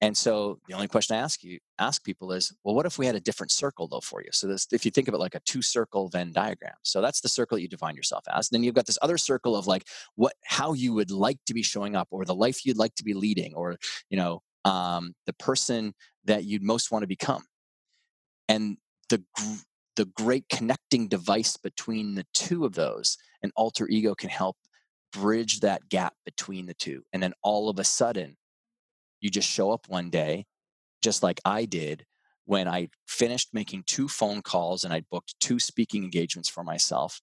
And 0.00 0.16
so 0.16 0.60
the 0.68 0.74
only 0.74 0.86
question 0.86 1.16
I 1.16 1.20
ask 1.20 1.42
you, 1.42 1.58
ask 1.80 2.04
people 2.04 2.30
is, 2.30 2.54
well, 2.62 2.74
what 2.74 2.86
if 2.86 2.98
we 2.98 3.06
had 3.06 3.16
a 3.16 3.20
different 3.20 3.50
circle 3.50 3.88
though 3.88 4.00
for 4.00 4.22
you? 4.22 4.28
So 4.30 4.46
this, 4.46 4.68
if 4.70 4.84
you 4.84 4.92
think 4.92 5.08
of 5.08 5.14
it 5.14 5.18
like 5.18 5.34
a 5.34 5.40
two 5.40 5.60
circle 5.60 6.08
Venn 6.08 6.32
diagram, 6.32 6.74
so 6.84 7.00
that's 7.00 7.20
the 7.20 7.28
circle 7.28 7.56
that 7.56 7.62
you 7.62 7.68
define 7.68 7.96
yourself 7.96 8.24
as. 8.32 8.48
And 8.48 8.56
then 8.56 8.62
you've 8.62 8.76
got 8.76 8.86
this 8.86 8.98
other 9.02 9.18
circle 9.18 9.56
of 9.56 9.66
like 9.66 9.88
what, 10.14 10.34
how 10.44 10.72
you 10.72 10.92
would 10.92 11.10
like 11.10 11.38
to 11.46 11.54
be 11.54 11.64
showing 11.64 11.96
up 11.96 12.06
or 12.12 12.24
the 12.24 12.34
life 12.34 12.64
you'd 12.64 12.78
like 12.78 12.94
to 12.94 13.04
be 13.04 13.14
leading 13.14 13.54
or, 13.54 13.76
you 14.08 14.16
know, 14.16 14.42
um, 14.64 15.14
the 15.26 15.32
person 15.32 15.94
that 16.26 16.44
you'd 16.44 16.62
most 16.62 16.92
want 16.92 17.02
to 17.02 17.08
become. 17.08 17.42
And 18.48 18.76
the 19.08 19.22
the 19.98 20.04
great 20.04 20.48
connecting 20.48 21.08
device 21.08 21.56
between 21.56 22.14
the 22.14 22.24
two 22.32 22.64
of 22.64 22.74
those, 22.74 23.18
an 23.42 23.50
alter 23.56 23.88
ego 23.88 24.14
can 24.14 24.30
help 24.30 24.56
bridge 25.12 25.58
that 25.58 25.88
gap 25.88 26.14
between 26.24 26.66
the 26.66 26.74
two. 26.74 27.02
And 27.12 27.20
then 27.20 27.34
all 27.42 27.68
of 27.68 27.80
a 27.80 27.84
sudden, 27.84 28.36
you 29.20 29.28
just 29.28 29.48
show 29.48 29.72
up 29.72 29.88
one 29.88 30.08
day, 30.08 30.46
just 31.02 31.24
like 31.24 31.40
I 31.44 31.64
did 31.64 32.06
when 32.44 32.68
I 32.68 32.90
finished 33.08 33.48
making 33.52 33.82
two 33.88 34.06
phone 34.06 34.40
calls 34.40 34.84
and 34.84 34.94
I 34.94 35.02
booked 35.10 35.34
two 35.40 35.58
speaking 35.58 36.04
engagements 36.04 36.48
for 36.48 36.62
myself. 36.62 37.20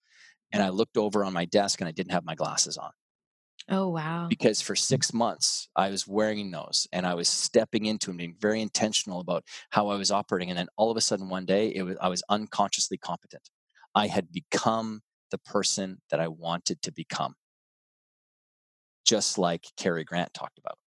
And 0.52 0.62
I 0.62 0.68
looked 0.68 0.98
over 0.98 1.24
on 1.24 1.32
my 1.32 1.46
desk 1.46 1.80
and 1.80 1.88
I 1.88 1.94
didn't 1.94 2.12
have 2.12 2.26
my 2.26 2.36
glasses 2.36 2.78
on. 2.78 2.92
Oh, 3.70 3.89
wow. 3.89 4.28
Because 4.30 4.61
for 4.61 4.76
six 4.76 5.13
months, 5.13 5.70
I 5.76 5.89
was 5.89 6.07
wearing 6.07 6.51
those 6.51 6.88
and 6.93 7.05
I 7.05 7.16
was 7.16 7.28
stepping 7.28 7.86
into 7.86 8.11
and 8.11 8.18
being 8.18 8.36
very 8.39 8.61
intentional 8.61 9.20
about 9.20 9.43
how 9.72 9.88
I 9.88 9.95
was 9.95 10.11
operating. 10.11 10.49
And 10.49 10.59
then 10.59 10.68
all 10.78 10.91
of 10.91 10.97
a 10.97 11.01
sudden, 11.01 11.30
one 11.30 11.45
day, 11.45 11.74
it 11.74 11.82
was, 11.82 11.97
I 11.99 12.09
was 12.09 12.22
unconsciously 12.30 12.97
competent. 12.97 13.49
I 13.95 14.07
had 14.07 14.32
become 14.32 15.01
the 15.32 15.39
person 15.39 16.01
that 16.11 16.20
I 16.20 16.28
wanted 16.28 16.82
to 16.84 16.91
become, 16.91 17.34
just 19.03 19.38
like 19.38 19.66
Cary 19.78 20.03
Grant 20.03 20.34
talked 20.34 20.59
about. 20.59 20.78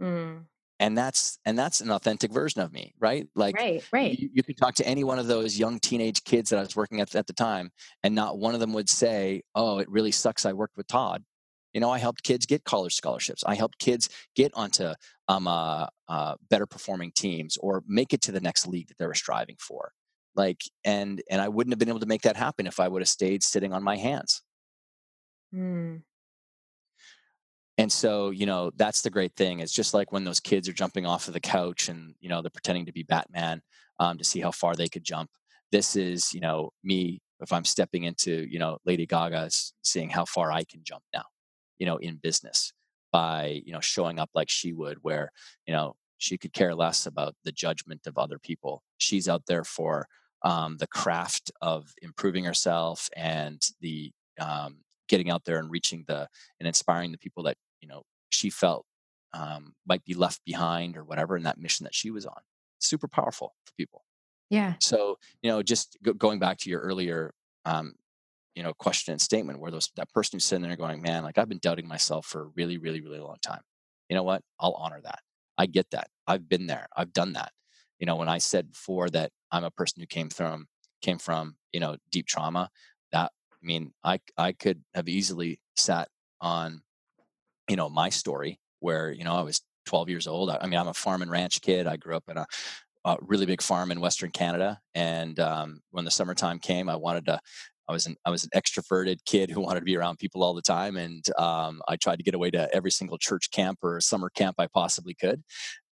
Mm. 0.00 0.44
And 0.80 0.98
that's 0.98 1.38
and 1.44 1.56
that's 1.56 1.80
an 1.80 1.90
authentic 1.90 2.32
version 2.32 2.60
of 2.60 2.72
me, 2.72 2.94
right? 2.98 3.28
Like, 3.34 3.56
right, 3.56 3.82
right. 3.92 4.18
You, 4.18 4.28
you 4.34 4.42
could 4.42 4.56
talk 4.56 4.74
to 4.74 4.86
any 4.86 5.04
one 5.04 5.20
of 5.20 5.28
those 5.28 5.56
young 5.56 5.78
teenage 5.78 6.24
kids 6.24 6.50
that 6.50 6.58
I 6.58 6.62
was 6.62 6.74
working 6.74 7.00
at 7.00 7.14
at 7.14 7.28
the 7.28 7.32
time, 7.32 7.70
and 8.02 8.14
not 8.14 8.38
one 8.38 8.54
of 8.54 8.60
them 8.60 8.72
would 8.72 8.88
say, 8.88 9.42
"Oh, 9.54 9.78
it 9.78 9.88
really 9.88 10.10
sucks. 10.10 10.44
I 10.44 10.52
worked 10.52 10.76
with 10.76 10.88
Todd." 10.88 11.22
You 11.74 11.80
know, 11.80 11.90
I 11.90 11.98
helped 11.98 12.22
kids 12.22 12.46
get 12.46 12.64
college 12.64 12.94
scholarships. 12.94 13.42
I 13.44 13.56
helped 13.56 13.80
kids 13.80 14.08
get 14.36 14.52
onto 14.54 14.94
um, 15.26 15.48
uh, 15.48 15.88
uh, 16.08 16.36
better 16.48 16.66
performing 16.66 17.10
teams 17.12 17.56
or 17.56 17.82
make 17.86 18.14
it 18.14 18.22
to 18.22 18.32
the 18.32 18.40
next 18.40 18.68
league 18.68 18.86
that 18.88 18.98
they 18.98 19.06
were 19.06 19.14
striving 19.14 19.56
for. 19.58 19.90
Like, 20.36 20.62
and 20.84 21.20
and 21.28 21.42
I 21.42 21.48
wouldn't 21.48 21.72
have 21.72 21.78
been 21.78 21.88
able 21.88 22.00
to 22.00 22.06
make 22.06 22.22
that 22.22 22.36
happen 22.36 22.66
if 22.66 22.78
I 22.78 22.88
would 22.88 23.02
have 23.02 23.08
stayed 23.08 23.42
sitting 23.42 23.72
on 23.72 23.82
my 23.82 23.96
hands. 23.96 24.42
Mm. 25.52 26.02
And 27.76 27.90
so, 27.90 28.30
you 28.30 28.46
know, 28.46 28.70
that's 28.76 29.02
the 29.02 29.10
great 29.10 29.34
thing. 29.34 29.58
It's 29.58 29.72
just 29.72 29.94
like 29.94 30.12
when 30.12 30.22
those 30.22 30.38
kids 30.38 30.68
are 30.68 30.72
jumping 30.72 31.06
off 31.06 31.26
of 31.26 31.34
the 31.34 31.40
couch 31.40 31.88
and, 31.88 32.14
you 32.20 32.28
know, 32.28 32.40
they're 32.40 32.50
pretending 32.50 32.86
to 32.86 32.92
be 32.92 33.02
Batman 33.02 33.62
um, 33.98 34.16
to 34.18 34.24
see 34.24 34.40
how 34.40 34.52
far 34.52 34.76
they 34.76 34.88
could 34.88 35.02
jump. 35.02 35.30
This 35.72 35.96
is, 35.96 36.32
you 36.32 36.40
know, 36.40 36.70
me 36.84 37.20
if 37.40 37.52
I'm 37.52 37.64
stepping 37.64 38.04
into, 38.04 38.46
you 38.48 38.60
know, 38.60 38.78
Lady 38.86 39.06
Gaga's 39.06 39.72
seeing 39.82 40.08
how 40.08 40.24
far 40.24 40.52
I 40.52 40.62
can 40.62 40.82
jump 40.84 41.02
now 41.12 41.24
you 41.78 41.86
know 41.86 41.96
in 41.96 42.16
business 42.16 42.72
by 43.12 43.62
you 43.64 43.72
know 43.72 43.80
showing 43.80 44.18
up 44.18 44.30
like 44.34 44.50
she 44.50 44.72
would 44.72 44.98
where 45.02 45.30
you 45.66 45.72
know 45.72 45.94
she 46.18 46.38
could 46.38 46.52
care 46.52 46.74
less 46.74 47.06
about 47.06 47.34
the 47.44 47.52
judgment 47.52 48.06
of 48.06 48.16
other 48.16 48.38
people. 48.38 48.82
She's 48.98 49.28
out 49.28 49.42
there 49.46 49.64
for 49.64 50.06
um, 50.42 50.78
the 50.78 50.86
craft 50.86 51.50
of 51.60 51.92
improving 52.02 52.44
herself 52.44 53.08
and 53.16 53.60
the 53.80 54.12
um, 54.40 54.78
getting 55.08 55.30
out 55.30 55.44
there 55.44 55.58
and 55.58 55.70
reaching 55.70 56.04
the 56.06 56.28
and 56.58 56.66
inspiring 56.66 57.12
the 57.12 57.18
people 57.18 57.42
that 57.44 57.56
you 57.80 57.88
know 57.88 58.02
she 58.30 58.50
felt 58.50 58.86
um, 59.32 59.74
might 59.86 60.04
be 60.04 60.14
left 60.14 60.40
behind 60.44 60.96
or 60.96 61.04
whatever 61.04 61.36
in 61.36 61.42
that 61.44 61.58
mission 61.58 61.84
that 61.84 61.94
she 61.94 62.10
was 62.10 62.26
on. 62.26 62.40
Super 62.78 63.08
powerful 63.08 63.54
for 63.64 63.72
people. 63.76 64.04
Yeah. 64.50 64.74
So 64.80 65.18
you 65.42 65.50
know 65.50 65.62
just 65.62 65.96
go, 66.02 66.12
going 66.12 66.38
back 66.38 66.58
to 66.58 66.70
your 66.70 66.80
earlier 66.80 67.34
um, 67.64 67.94
you 68.54 68.62
know 68.62 68.72
question 68.74 69.12
and 69.12 69.20
statement 69.20 69.58
where 69.58 69.70
those 69.70 69.90
that 69.96 70.10
person 70.12 70.36
who's 70.36 70.44
sitting 70.44 70.62
there 70.62 70.76
going 70.76 71.02
man 71.02 71.22
like 71.22 71.38
i've 71.38 71.48
been 71.48 71.58
doubting 71.58 71.88
myself 71.88 72.26
for 72.26 72.42
a 72.42 72.50
really 72.56 72.78
really 72.78 73.00
really 73.00 73.18
long 73.18 73.36
time. 73.42 73.60
You 74.08 74.16
know 74.16 74.22
what? 74.22 74.42
I'll 74.60 74.72
honor 74.72 75.00
that. 75.02 75.20
I 75.56 75.66
get 75.66 75.90
that. 75.92 76.08
I've 76.26 76.46
been 76.48 76.66
there. 76.66 76.86
I've 76.94 77.12
done 77.12 77.32
that. 77.34 77.52
You 77.98 78.06
know 78.06 78.16
when 78.16 78.28
i 78.28 78.38
said 78.38 78.72
before 78.72 79.08
that 79.10 79.30
i'm 79.50 79.64
a 79.64 79.70
person 79.70 80.00
who 80.00 80.06
came 80.06 80.30
from 80.30 80.66
came 81.02 81.18
from 81.18 81.56
you 81.72 81.80
know 81.80 81.96
deep 82.10 82.26
trauma 82.26 82.70
that 83.12 83.30
i 83.52 83.56
mean 83.62 83.92
i 84.02 84.18
i 84.36 84.52
could 84.52 84.82
have 84.94 85.08
easily 85.08 85.60
sat 85.76 86.08
on 86.40 86.82
you 87.68 87.76
know 87.76 87.88
my 87.88 88.08
story 88.08 88.58
where 88.80 89.12
you 89.12 89.24
know 89.24 89.34
i 89.34 89.42
was 89.42 89.62
12 89.86 90.08
years 90.08 90.26
old. 90.26 90.50
I, 90.50 90.58
I 90.60 90.66
mean 90.66 90.78
i'm 90.78 90.88
a 90.88 90.94
farm 90.94 91.22
and 91.22 91.30
ranch 91.30 91.60
kid. 91.60 91.86
I 91.86 91.96
grew 91.96 92.16
up 92.16 92.24
in 92.28 92.36
a, 92.36 92.46
a 93.04 93.16
really 93.20 93.46
big 93.46 93.62
farm 93.62 93.90
in 93.92 94.00
western 94.00 94.30
canada. 94.30 94.80
And 94.94 95.38
um, 95.38 95.80
when 95.90 96.04
the 96.04 96.10
summertime 96.10 96.58
came 96.58 96.88
i 96.88 96.96
wanted 96.96 97.26
to 97.26 97.40
I 97.88 97.92
was 97.92 98.06
an 98.06 98.16
I 98.24 98.30
was 98.30 98.44
an 98.44 98.50
extroverted 98.54 99.24
kid 99.26 99.50
who 99.50 99.60
wanted 99.60 99.80
to 99.80 99.84
be 99.84 99.96
around 99.96 100.18
people 100.18 100.42
all 100.42 100.54
the 100.54 100.62
time, 100.62 100.96
and 100.96 101.24
um, 101.38 101.82
I 101.86 101.96
tried 101.96 102.16
to 102.16 102.22
get 102.22 102.34
away 102.34 102.50
to 102.52 102.74
every 102.74 102.90
single 102.90 103.18
church 103.18 103.50
camp 103.50 103.78
or 103.82 104.00
summer 104.00 104.30
camp 104.30 104.56
I 104.58 104.66
possibly 104.68 105.14
could. 105.14 105.42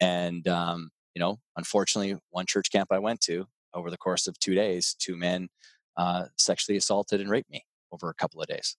And 0.00 0.46
um, 0.46 0.90
you 1.14 1.20
know, 1.20 1.38
unfortunately, 1.56 2.16
one 2.30 2.46
church 2.46 2.70
camp 2.70 2.88
I 2.92 2.98
went 3.00 3.20
to 3.22 3.46
over 3.74 3.90
the 3.90 3.98
course 3.98 4.26
of 4.26 4.38
two 4.38 4.54
days, 4.54 4.94
two 4.98 5.16
men 5.16 5.48
uh, 5.96 6.26
sexually 6.36 6.76
assaulted 6.76 7.20
and 7.20 7.30
raped 7.30 7.50
me 7.50 7.64
over 7.92 8.08
a 8.08 8.14
couple 8.14 8.40
of 8.40 8.46
days, 8.46 8.76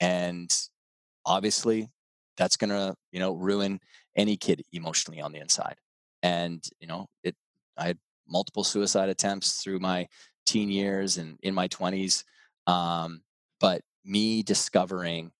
and 0.00 0.54
obviously, 1.24 1.88
that's 2.36 2.56
gonna 2.56 2.94
you 3.10 3.20
know 3.20 3.32
ruin 3.32 3.80
any 4.16 4.36
kid 4.36 4.62
emotionally 4.72 5.20
on 5.20 5.32
the 5.32 5.38
inside. 5.38 5.76
And 6.22 6.62
you 6.78 6.86
know, 6.86 7.06
it 7.24 7.34
I 7.78 7.86
had 7.86 7.98
multiple 8.28 8.64
suicide 8.64 9.08
attempts 9.08 9.62
through 9.62 9.80
my 9.80 10.06
teen 10.46 10.68
years 10.68 11.16
and 11.16 11.38
in 11.42 11.54
my 11.54 11.68
20s. 11.68 12.24
Um, 12.66 13.22
but 13.60 13.82
me 14.04 14.42
discovering, 14.42 15.32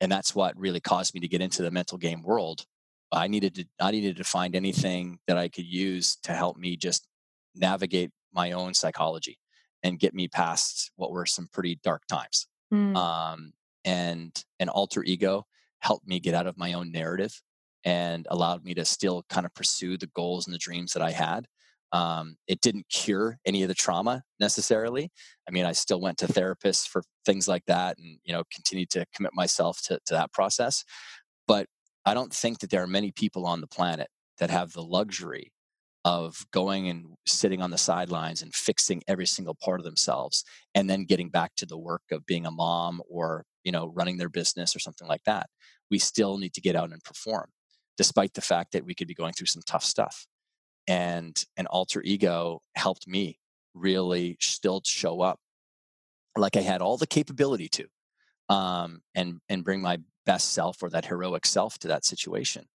and 0.00 0.10
that's 0.10 0.34
what 0.34 0.58
really 0.58 0.80
caused 0.80 1.14
me 1.14 1.20
to 1.20 1.28
get 1.28 1.40
into 1.40 1.62
the 1.62 1.70
mental 1.70 1.98
game 1.98 2.22
world. 2.22 2.64
I 3.12 3.28
needed 3.28 3.54
to 3.56 3.64
I 3.80 3.90
needed 3.90 4.16
to 4.16 4.24
find 4.24 4.56
anything 4.56 5.18
that 5.26 5.38
I 5.38 5.48
could 5.48 5.66
use 5.66 6.16
to 6.24 6.32
help 6.32 6.56
me 6.56 6.76
just 6.76 7.06
navigate 7.54 8.10
my 8.32 8.52
own 8.52 8.74
psychology 8.74 9.38
and 9.82 10.00
get 10.00 10.14
me 10.14 10.26
past 10.28 10.90
what 10.96 11.12
were 11.12 11.26
some 11.26 11.48
pretty 11.52 11.78
dark 11.84 12.02
times. 12.08 12.46
Mm. 12.72 12.96
Um, 12.96 13.52
and 13.84 14.32
an 14.58 14.68
alter 14.68 15.04
ego 15.04 15.46
helped 15.80 16.06
me 16.08 16.18
get 16.18 16.34
out 16.34 16.46
of 16.46 16.56
my 16.56 16.72
own 16.72 16.90
narrative 16.90 17.40
and 17.84 18.26
allowed 18.30 18.64
me 18.64 18.74
to 18.74 18.84
still 18.84 19.24
kind 19.28 19.44
of 19.44 19.54
pursue 19.54 19.98
the 19.98 20.06
goals 20.08 20.46
and 20.46 20.54
the 20.54 20.58
dreams 20.58 20.92
that 20.94 21.02
I 21.02 21.10
had. 21.10 21.46
Um, 21.94 22.36
it 22.48 22.60
didn't 22.60 22.88
cure 22.90 23.38
any 23.46 23.62
of 23.62 23.68
the 23.68 23.74
trauma 23.74 24.24
necessarily. 24.40 25.12
I 25.48 25.52
mean, 25.52 25.64
I 25.64 25.70
still 25.70 26.00
went 26.00 26.18
to 26.18 26.26
therapists 26.26 26.88
for 26.88 27.04
things 27.24 27.46
like 27.46 27.62
that, 27.66 27.98
and 27.98 28.18
you 28.24 28.34
know, 28.34 28.42
continued 28.52 28.90
to 28.90 29.06
commit 29.14 29.30
myself 29.32 29.80
to, 29.84 30.00
to 30.06 30.14
that 30.14 30.32
process. 30.32 30.84
But 31.46 31.68
I 32.04 32.12
don't 32.12 32.32
think 32.34 32.58
that 32.58 32.70
there 32.70 32.82
are 32.82 32.88
many 32.88 33.12
people 33.12 33.46
on 33.46 33.60
the 33.60 33.68
planet 33.68 34.08
that 34.38 34.50
have 34.50 34.72
the 34.72 34.82
luxury 34.82 35.52
of 36.04 36.44
going 36.52 36.88
and 36.88 37.14
sitting 37.26 37.62
on 37.62 37.70
the 37.70 37.78
sidelines 37.78 38.42
and 38.42 38.52
fixing 38.52 39.02
every 39.06 39.24
single 39.24 39.54
part 39.54 39.80
of 39.80 39.84
themselves 39.84 40.44
and 40.74 40.90
then 40.90 41.04
getting 41.04 41.30
back 41.30 41.54
to 41.56 41.64
the 41.64 41.78
work 41.78 42.02
of 42.10 42.26
being 42.26 42.44
a 42.44 42.50
mom 42.50 43.00
or 43.08 43.44
you 43.62 43.72
know 43.72 43.90
running 43.94 44.18
their 44.18 44.28
business 44.28 44.76
or 44.76 44.78
something 44.78 45.08
like 45.08 45.22
that 45.24 45.48
we 45.90 45.98
still 45.98 46.36
need 46.36 46.52
to 46.52 46.60
get 46.60 46.76
out 46.76 46.92
and 46.92 47.02
perform 47.04 47.46
despite 47.96 48.34
the 48.34 48.42
fact 48.42 48.72
that 48.72 48.84
we 48.84 48.94
could 48.94 49.08
be 49.08 49.14
going 49.14 49.32
through 49.32 49.46
some 49.46 49.62
tough 49.66 49.84
stuff 49.84 50.26
and 50.86 51.44
an 51.56 51.66
alter 51.66 52.02
ego 52.04 52.60
helped 52.74 53.06
me 53.08 53.38
really 53.74 54.36
still 54.40 54.80
show 54.84 55.20
up 55.20 55.38
like 56.36 56.56
i 56.56 56.60
had 56.60 56.80
all 56.80 56.96
the 56.96 57.06
capability 57.06 57.68
to 57.68 57.86
um, 58.50 59.00
and 59.14 59.40
and 59.48 59.64
bring 59.64 59.80
my 59.80 59.98
best 60.26 60.52
self 60.52 60.82
or 60.82 60.90
that 60.90 61.06
heroic 61.06 61.46
self 61.46 61.78
to 61.78 61.88
that 61.88 62.04
situation 62.04 62.66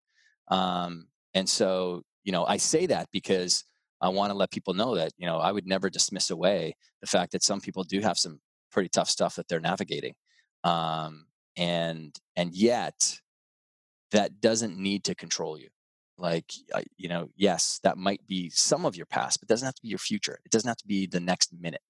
um, 0.48 1.06
and 1.34 1.48
so 1.48 2.02
you 2.24 2.32
know, 2.32 2.44
I 2.44 2.56
say 2.56 2.86
that 2.86 3.08
because 3.12 3.64
I 4.00 4.08
want 4.08 4.30
to 4.30 4.36
let 4.36 4.50
people 4.50 4.74
know 4.74 4.96
that, 4.96 5.12
you 5.18 5.26
know, 5.26 5.38
I 5.38 5.52
would 5.52 5.66
never 5.66 5.90
dismiss 5.90 6.30
away 6.30 6.76
the 7.00 7.06
fact 7.06 7.32
that 7.32 7.42
some 7.42 7.60
people 7.60 7.84
do 7.84 8.00
have 8.00 8.18
some 8.18 8.40
pretty 8.72 8.88
tough 8.88 9.10
stuff 9.10 9.36
that 9.36 9.48
they're 9.48 9.60
navigating. 9.60 10.14
Um, 10.64 11.26
and, 11.56 12.14
and 12.36 12.54
yet 12.54 13.18
that 14.12 14.40
doesn't 14.40 14.78
need 14.78 15.04
to 15.04 15.14
control 15.14 15.58
you. 15.58 15.68
Like, 16.20 16.52
you 16.96 17.08
know, 17.08 17.30
yes, 17.36 17.80
that 17.82 17.96
might 17.96 18.26
be 18.26 18.50
some 18.50 18.84
of 18.84 18.96
your 18.96 19.06
past, 19.06 19.40
but 19.40 19.48
doesn't 19.48 19.66
have 19.66 19.74
to 19.74 19.82
be 19.82 19.88
your 19.88 19.98
future. 19.98 20.38
It 20.44 20.52
doesn't 20.52 20.68
have 20.68 20.76
to 20.78 20.86
be 20.86 21.06
the 21.06 21.20
next 21.20 21.50
minute, 21.58 21.80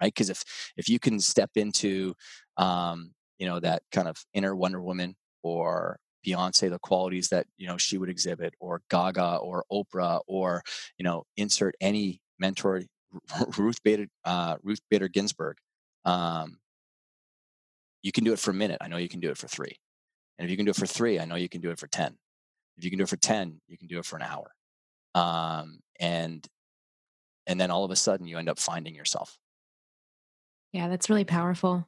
right? 0.00 0.12
Because 0.12 0.28
if, 0.28 0.44
if 0.76 0.88
you 0.88 0.98
can 0.98 1.18
step 1.20 1.50
into, 1.56 2.14
um, 2.58 3.12
you 3.38 3.46
know, 3.46 3.60
that 3.60 3.82
kind 3.92 4.08
of 4.08 4.24
inner 4.34 4.54
Wonder 4.54 4.82
Woman 4.82 5.16
or 5.42 5.98
Beyonce 6.26 6.70
the 6.70 6.78
qualities 6.78 7.28
that 7.28 7.46
you 7.56 7.66
know 7.66 7.76
she 7.76 7.98
would 7.98 8.08
exhibit, 8.08 8.54
or 8.60 8.82
Gaga, 8.90 9.36
or 9.36 9.64
Oprah, 9.72 10.20
or 10.26 10.62
you 10.98 11.04
know 11.04 11.24
insert 11.36 11.74
any 11.80 12.20
mentor, 12.38 12.82
Ruth 13.56 13.82
Bader 13.82 14.06
uh, 14.24 14.56
Ruth 14.62 14.80
Bader 14.90 15.08
Ginsburg. 15.08 15.56
Um, 16.04 16.58
you 18.02 18.12
can 18.12 18.24
do 18.24 18.32
it 18.32 18.38
for 18.38 18.50
a 18.50 18.54
minute. 18.54 18.78
I 18.80 18.88
know 18.88 18.96
you 18.96 19.08
can 19.08 19.20
do 19.20 19.30
it 19.30 19.38
for 19.38 19.48
three, 19.48 19.76
and 20.38 20.44
if 20.44 20.50
you 20.50 20.56
can 20.56 20.66
do 20.66 20.70
it 20.70 20.76
for 20.76 20.86
three, 20.86 21.18
I 21.18 21.24
know 21.24 21.36
you 21.36 21.48
can 21.48 21.60
do 21.60 21.70
it 21.70 21.78
for 21.78 21.86
ten. 21.86 22.16
If 22.78 22.84
you 22.84 22.90
can 22.90 22.98
do 22.98 23.04
it 23.04 23.08
for 23.08 23.16
ten, 23.16 23.60
you 23.66 23.76
can 23.76 23.88
do 23.88 23.98
it 23.98 24.06
for 24.06 24.16
an 24.16 24.22
hour, 24.22 24.54
um, 25.14 25.80
and 25.98 26.46
and 27.46 27.60
then 27.60 27.70
all 27.70 27.84
of 27.84 27.90
a 27.90 27.96
sudden 27.96 28.26
you 28.26 28.38
end 28.38 28.48
up 28.48 28.58
finding 28.58 28.94
yourself. 28.94 29.36
Yeah, 30.72 30.88
that's 30.88 31.10
really 31.10 31.24
powerful. 31.24 31.86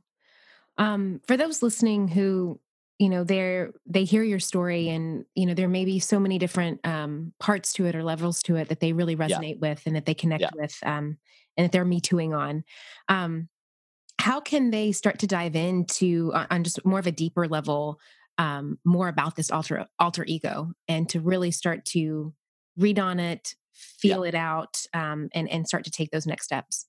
Um, 0.79 1.21
for 1.27 1.37
those 1.37 1.63
listening 1.63 2.09
who 2.09 2.59
you 2.99 3.09
know 3.09 3.25
they're 3.25 3.73
they 3.87 4.05
hear 4.05 4.23
your 4.23 4.39
story 4.39 4.89
and 4.91 5.25
you 5.35 5.47
know 5.47 5.55
there 5.55 5.69
may 5.69 5.85
be 5.85 5.99
so 5.99 6.21
many 6.21 6.39
different 6.39 6.87
um, 6.87 7.33
parts 7.41 7.73
to 7.75 7.87
it 7.87 7.95
or 7.95 8.03
levels 8.05 8.43
to 8.43 8.57
it 8.57 8.69
that 8.69 8.81
they 8.81 8.93
really 8.93 9.17
resonate 9.17 9.59
yeah. 9.61 9.71
with 9.71 9.83
and 9.87 9.97
that 9.97 10.05
they 10.05 10.15
connect 10.15 10.43
yeah. 10.43 10.51
with 10.55 10.77
um, 10.85 11.17
and 11.57 11.65
that 11.65 11.73
they're 11.73 11.85
me 11.85 12.01
tooing 12.01 12.35
on 12.35 12.63
um, 13.09 13.49
how 14.19 14.39
can 14.39 14.71
they 14.71 14.93
start 14.93 15.19
to 15.21 15.27
dive 15.27 15.57
into 15.57 16.31
on 16.35 16.63
just 16.63 16.85
more 16.85 16.99
of 16.99 17.07
a 17.07 17.13
deeper 17.13 17.49
level 17.49 17.99
um, 18.41 18.79
more 18.87 19.09
about 19.09 19.37
this 19.37 19.51
alter 19.51 19.87
alter 19.99 20.25
ego 20.27 20.73
and 20.89 21.09
to 21.11 21.21
really 21.21 21.51
start 21.51 21.85
to 21.85 22.33
read 22.77 22.99
on 22.99 23.21
it 23.21 23.55
feel 23.75 24.25
yeah. 24.25 24.31
it 24.31 24.35
out 24.35 24.83
um, 24.95 25.29
and 25.35 25.49
and 25.51 25.69
start 25.69 25.85
to 25.85 25.91
take 25.91 26.11
those 26.11 26.27
next 26.27 26.45
steps 26.45 26.87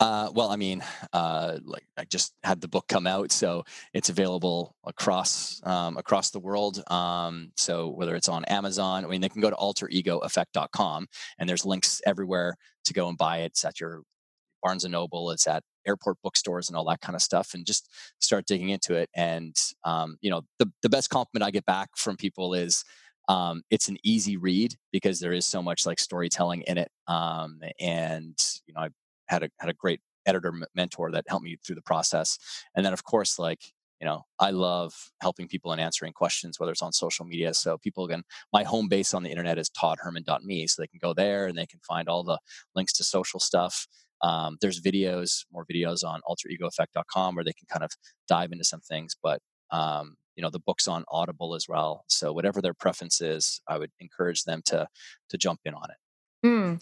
uh, 0.00 0.32
well, 0.34 0.50
I 0.50 0.56
mean, 0.56 0.82
uh, 1.12 1.58
like 1.62 1.84
I 1.96 2.02
just 2.04 2.34
had 2.42 2.60
the 2.60 2.66
book 2.66 2.88
come 2.88 3.06
out, 3.06 3.30
so 3.30 3.62
it's 3.94 4.08
available 4.08 4.74
across 4.84 5.60
um, 5.62 5.96
across 5.96 6.30
the 6.30 6.40
world. 6.40 6.82
Um, 6.90 7.52
so 7.56 7.90
whether 7.90 8.16
it's 8.16 8.28
on 8.28 8.44
Amazon, 8.46 9.04
I 9.04 9.08
mean, 9.08 9.20
they 9.20 9.28
can 9.28 9.40
go 9.40 9.50
to 9.50 9.54
alteregoeffect.com, 9.54 11.06
and 11.38 11.48
there's 11.48 11.64
links 11.64 12.00
everywhere 12.04 12.56
to 12.86 12.92
go 12.92 13.06
and 13.08 13.16
buy 13.16 13.42
it. 13.42 13.52
It's 13.52 13.64
at 13.64 13.78
your 13.78 14.02
Barnes 14.60 14.82
and 14.82 14.90
Noble. 14.90 15.30
It's 15.30 15.46
at 15.46 15.62
airport 15.86 16.18
bookstores 16.22 16.68
and 16.68 16.76
all 16.76 16.84
that 16.86 17.00
kind 17.00 17.16
of 17.16 17.22
stuff, 17.22 17.54
and 17.54 17.66
just 17.66 17.88
start 18.20 18.46
digging 18.46 18.70
into 18.70 18.94
it. 18.94 19.10
And 19.14 19.56
um, 19.84 20.16
you 20.20 20.30
know, 20.30 20.42
the 20.58 20.70
the 20.82 20.88
best 20.88 21.10
compliment 21.10 21.46
I 21.46 21.50
get 21.50 21.66
back 21.66 21.90
from 21.96 22.16
people 22.16 22.54
is. 22.54 22.84
Um, 23.28 23.62
it's 23.70 23.88
an 23.88 23.98
easy 24.02 24.36
read 24.36 24.74
because 24.90 25.20
there 25.20 25.32
is 25.32 25.46
so 25.46 25.62
much 25.62 25.86
like 25.86 26.00
storytelling 26.00 26.62
in 26.62 26.76
it, 26.76 26.90
um, 27.06 27.60
and 27.78 28.36
you 28.66 28.74
know 28.74 28.80
I 28.80 28.88
had 29.28 29.44
a 29.44 29.48
had 29.60 29.70
a 29.70 29.74
great 29.74 30.00
editor 30.26 30.52
mentor 30.74 31.12
that 31.12 31.24
helped 31.28 31.44
me 31.44 31.56
through 31.64 31.76
the 31.76 31.82
process. 31.82 32.36
And 32.74 32.84
then 32.84 32.92
of 32.92 33.04
course, 33.04 33.38
like 33.38 33.60
you 34.02 34.08
know, 34.08 34.24
I 34.40 34.50
love 34.50 34.92
helping 35.20 35.46
people 35.46 35.70
and 35.70 35.80
answering 35.80 36.12
questions, 36.12 36.58
whether 36.58 36.72
it's 36.72 36.82
on 36.82 36.92
social 36.92 37.24
media. 37.24 37.54
So 37.54 37.78
people 37.78 38.08
can, 38.08 38.24
my 38.52 38.64
home 38.64 38.88
base 38.88 39.14
on 39.14 39.22
the 39.22 39.30
internet 39.30 39.58
is 39.58 39.70
toddherman.me. 39.70 40.66
So 40.66 40.82
they 40.82 40.88
can 40.88 40.98
go 41.00 41.14
there 41.14 41.46
and 41.46 41.56
they 41.56 41.66
can 41.66 41.78
find 41.86 42.08
all 42.08 42.24
the 42.24 42.40
links 42.74 42.92
to 42.94 43.04
social 43.04 43.38
stuff. 43.38 43.86
Um, 44.22 44.56
there's 44.60 44.80
videos, 44.80 45.44
more 45.52 45.66
videos 45.70 46.04
on 46.04 46.20
alteregoeffect.com 46.28 47.34
where 47.34 47.44
they 47.44 47.52
can 47.52 47.66
kind 47.70 47.84
of 47.84 47.90
dive 48.28 48.52
into 48.52 48.64
some 48.64 48.80
things. 48.80 49.16
But, 49.22 49.40
um, 49.70 50.16
you 50.36 50.42
know, 50.42 50.50
the 50.50 50.60
book's 50.60 50.88
on 50.88 51.04
Audible 51.08 51.54
as 51.54 51.66
well. 51.68 52.04
So 52.08 52.32
whatever 52.32 52.62
their 52.62 52.74
preference 52.74 53.20
is, 53.20 53.60
I 53.68 53.78
would 53.78 53.90
encourage 54.00 54.44
them 54.44 54.62
to, 54.66 54.86
to 55.30 55.38
jump 55.38 55.60
in 55.64 55.74
on 55.74 55.90
it. 55.90 55.96
Mm. 56.44 56.80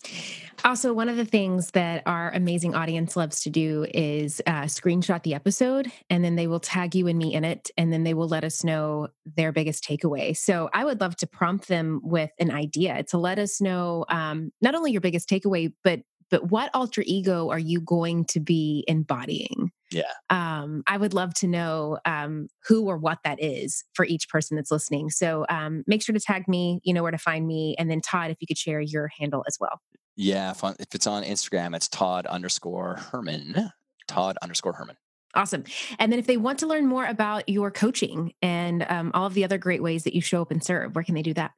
Also, 0.64 0.94
one 0.94 1.10
of 1.10 1.16
the 1.16 1.24
things 1.24 1.72
that 1.72 2.02
our 2.06 2.30
amazing 2.30 2.74
audience 2.74 3.14
loves 3.14 3.42
to 3.42 3.50
do 3.50 3.86
is 3.92 4.40
uh, 4.46 4.62
screenshot 4.62 5.22
the 5.22 5.34
episode 5.34 5.92
and 6.08 6.24
then 6.24 6.34
they 6.36 6.46
will 6.46 6.60
tag 6.60 6.94
you 6.94 7.06
and 7.08 7.18
me 7.18 7.34
in 7.34 7.44
it. 7.44 7.70
And 7.76 7.92
then 7.92 8.02
they 8.02 8.14
will 8.14 8.28
let 8.28 8.42
us 8.42 8.64
know 8.64 9.08
their 9.36 9.52
biggest 9.52 9.84
takeaway. 9.84 10.34
So 10.34 10.70
I 10.72 10.84
would 10.84 11.00
love 11.00 11.14
to 11.16 11.26
prompt 11.26 11.68
them 11.68 12.00
with 12.02 12.30
an 12.38 12.50
idea 12.50 13.02
to 13.08 13.18
let 13.18 13.38
us 13.38 13.60
know 13.60 14.06
um, 14.08 14.50
not 14.62 14.74
only 14.74 14.92
your 14.92 15.02
biggest 15.02 15.28
takeaway, 15.28 15.72
but 15.84 16.00
but 16.30 16.50
what 16.50 16.70
alter 16.74 17.02
ego 17.04 17.50
are 17.50 17.58
you 17.58 17.80
going 17.80 18.24
to 18.26 18.40
be 18.40 18.84
embodying? 18.86 19.70
Yeah. 19.90 20.12
Um, 20.30 20.82
I 20.86 20.96
would 20.96 21.14
love 21.14 21.34
to 21.34 21.48
know 21.48 21.98
um, 22.04 22.48
who 22.66 22.86
or 22.86 22.96
what 22.96 23.18
that 23.24 23.42
is 23.42 23.84
for 23.92 24.04
each 24.04 24.28
person 24.28 24.56
that's 24.56 24.70
listening. 24.70 25.10
So 25.10 25.44
um, 25.48 25.82
make 25.86 26.02
sure 26.02 26.12
to 26.12 26.20
tag 26.20 26.46
me. 26.46 26.80
You 26.84 26.94
know 26.94 27.02
where 27.02 27.10
to 27.10 27.18
find 27.18 27.46
me. 27.46 27.74
And 27.78 27.90
then 27.90 28.00
Todd, 28.00 28.30
if 28.30 28.38
you 28.40 28.46
could 28.46 28.58
share 28.58 28.80
your 28.80 29.10
handle 29.18 29.44
as 29.48 29.58
well. 29.60 29.80
Yeah. 30.16 30.52
If, 30.52 30.62
on, 30.62 30.76
if 30.78 30.94
it's 30.94 31.06
on 31.06 31.24
Instagram, 31.24 31.74
it's 31.74 31.88
Todd 31.88 32.26
underscore 32.26 32.96
Herman. 33.10 33.72
Todd 34.06 34.36
underscore 34.42 34.74
Herman. 34.74 34.96
Awesome. 35.34 35.64
And 35.98 36.10
then 36.10 36.18
if 36.18 36.26
they 36.26 36.36
want 36.36 36.58
to 36.60 36.66
learn 36.66 36.86
more 36.86 37.06
about 37.06 37.48
your 37.48 37.70
coaching 37.70 38.32
and 38.42 38.84
um, 38.88 39.12
all 39.14 39.26
of 39.26 39.34
the 39.34 39.44
other 39.44 39.58
great 39.58 39.82
ways 39.82 40.04
that 40.04 40.14
you 40.14 40.20
show 40.20 40.42
up 40.42 40.50
and 40.50 40.62
serve, 40.62 40.94
where 40.94 41.04
can 41.04 41.14
they 41.14 41.22
do 41.22 41.34
that? 41.34 41.52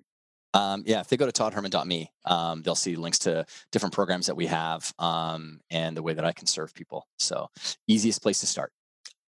Um, 0.54 0.82
yeah, 0.86 1.00
if 1.00 1.08
they 1.08 1.16
go 1.16 1.28
to 1.28 1.32
toddherman.me, 1.32 2.10
um, 2.26 2.62
they'll 2.62 2.74
see 2.74 2.96
links 2.96 3.20
to 3.20 3.46
different 3.70 3.94
programs 3.94 4.26
that 4.26 4.36
we 4.36 4.46
have 4.46 4.92
um, 4.98 5.60
and 5.70 5.96
the 5.96 6.02
way 6.02 6.12
that 6.14 6.24
I 6.24 6.32
can 6.32 6.46
serve 6.46 6.74
people. 6.74 7.06
So, 7.18 7.48
easiest 7.86 8.22
place 8.22 8.40
to 8.40 8.46
start. 8.46 8.72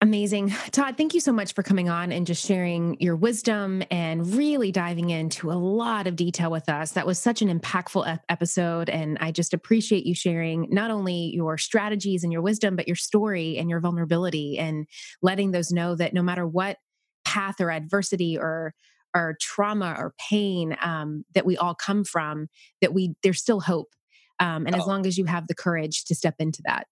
Amazing. 0.03 0.53
Todd, 0.73 0.97
thank 0.97 1.15
you 1.15 1.21
so 1.21 1.33
much 1.33 1.55
for 1.55 1.63
coming 1.63 1.89
on 1.89 2.11
and 2.11 2.27
just 2.27 2.45
sharing 2.45 2.97
your 2.99 3.15
wisdom 3.15 3.85
and 3.89 4.35
really 4.35 4.73
diving 4.73 5.11
into 5.11 5.53
a 5.53 5.55
lot 5.55 6.09
of 6.09 6.17
detail 6.17 6.51
with 6.51 6.69
us. 6.69 6.91
That 6.91 7.07
was 7.07 7.21
such 7.21 7.41
an 7.41 7.57
impactful 7.57 8.19
episode. 8.29 8.91
And 8.91 9.17
I 9.21 9.31
just 9.31 9.55
appreciate 9.55 10.05
you 10.05 10.13
sharing 10.13 10.67
not 10.71 10.91
only 10.91 11.31
your 11.33 11.57
strategies 11.57 12.25
and 12.25 12.33
your 12.33 12.43
wisdom, 12.43 12.75
but 12.75 12.89
your 12.89 12.97
story 12.97 13.59
and 13.59 13.71
your 13.71 13.79
vulnerability 13.79 14.59
and 14.59 14.89
letting 15.23 15.53
those 15.53 15.71
know 15.71 15.95
that 15.95 16.13
no 16.15 16.23
matter 16.23 16.49
what 16.49 16.79
path 17.25 17.61
or 17.61 17.71
adversity 17.71 18.37
or 18.37 18.75
or 19.15 19.37
trauma 19.41 19.95
or 19.99 20.15
pain 20.31 20.77
um, 20.83 21.25
that 21.35 21.47
we 21.47 21.57
all 21.57 21.75
come 21.75 22.05
from 22.05 22.49
that 22.81 22.95
we 22.95 23.15
there's 23.23 23.41
still 23.41 23.61
hope 23.61 23.93
um, 24.41 24.67
and 24.67 24.75
oh. 24.75 24.79
as 24.79 24.87
long 24.87 25.07
as 25.07 25.19
you 25.19 25.25
have 25.27 25.47
the 25.47 25.55
courage 25.55 26.05
to 26.05 26.15
step 26.15 26.35
into 26.39 26.63
that 26.65 26.87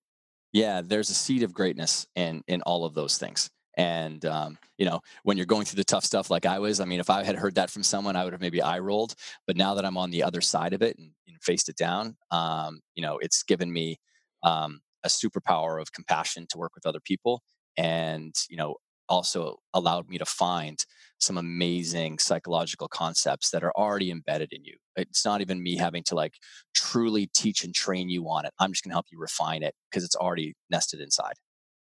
yeah 0.53 0.81
there's 0.83 1.11
a 1.11 1.15
seed 1.15 1.43
of 1.43 1.53
greatness 1.53 2.07
in 2.17 2.43
in 2.47 2.63
all 2.63 2.85
of 2.85 2.95
those 2.95 3.19
things 3.19 3.51
And 3.77 4.25
um, 4.27 4.59
you 4.79 4.85
know, 4.85 5.01
when 5.23 5.37
you're 5.37 5.47
going 5.47 5.65
through 5.65 5.79
the 5.79 5.85
tough 5.85 6.05
stuff 6.05 6.31
like 6.31 6.45
I 6.45 6.59
was, 6.59 6.81
I 6.81 6.85
mean, 6.85 7.01
if 7.01 7.09
I 7.09 7.25
had 7.25 7.37
heard 7.37 7.55
that 7.55 7.71
from 7.71 7.83
someone, 7.83 8.17
I 8.17 8.25
would 8.25 8.33
have 8.33 8.41
maybe 8.41 8.61
eye 8.61 8.79
rolled. 8.81 9.15
But 9.47 9.57
now 9.57 9.75
that 9.75 9.85
I'm 9.85 9.97
on 9.97 10.11
the 10.11 10.23
other 10.23 10.41
side 10.41 10.73
of 10.75 10.83
it 10.83 10.99
and, 10.99 11.13
and 11.27 11.37
faced 11.41 11.69
it 11.69 11.77
down, 11.77 12.17
um, 12.31 12.81
you 12.95 13.03
know, 13.03 13.19
it's 13.19 13.43
given 13.43 13.73
me 13.73 13.99
um, 14.43 14.81
a 15.05 15.09
superpower 15.09 15.81
of 15.81 15.93
compassion 15.93 16.47
to 16.51 16.59
work 16.59 16.73
with 16.75 16.85
other 16.85 17.01
people, 17.01 17.43
and 17.77 18.35
you 18.51 18.57
know, 18.57 18.77
also 19.11 19.57
allowed 19.75 20.09
me 20.09 20.17
to 20.17 20.25
find 20.25 20.85
some 21.19 21.37
amazing 21.37 22.19
psychological 22.19 22.89
concepts 22.89 23.51
that 23.51 23.63
are 23.63 23.73
already 23.77 24.11
embedded 24.11 24.53
in 24.53 24.65
you. 24.65 24.77
It's 24.97 25.25
not 25.25 25.43
even 25.43 25.63
me 25.63 25.77
having 25.77 26.03
to 26.05 26.15
like 26.15 26.35
truly 26.75 27.27
teach 27.35 27.63
and 27.63 27.75
train 27.75 28.09
you 28.09 28.25
on 28.31 28.47
it. 28.47 28.53
I'm 28.59 28.73
just 28.73 28.85
going 28.85 28.91
to 28.91 28.95
help 28.95 29.07
you 29.13 29.19
refine 29.19 29.63
it 29.63 29.75
because 29.91 30.05
it's 30.05 30.17
already 30.17 30.55
nested 30.71 31.01
inside. 31.01 31.35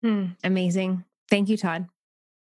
Mm, 0.06 0.36
amazing. 0.44 1.04
Thank 1.30 1.50
you, 1.50 1.58
Todd. 1.58 1.88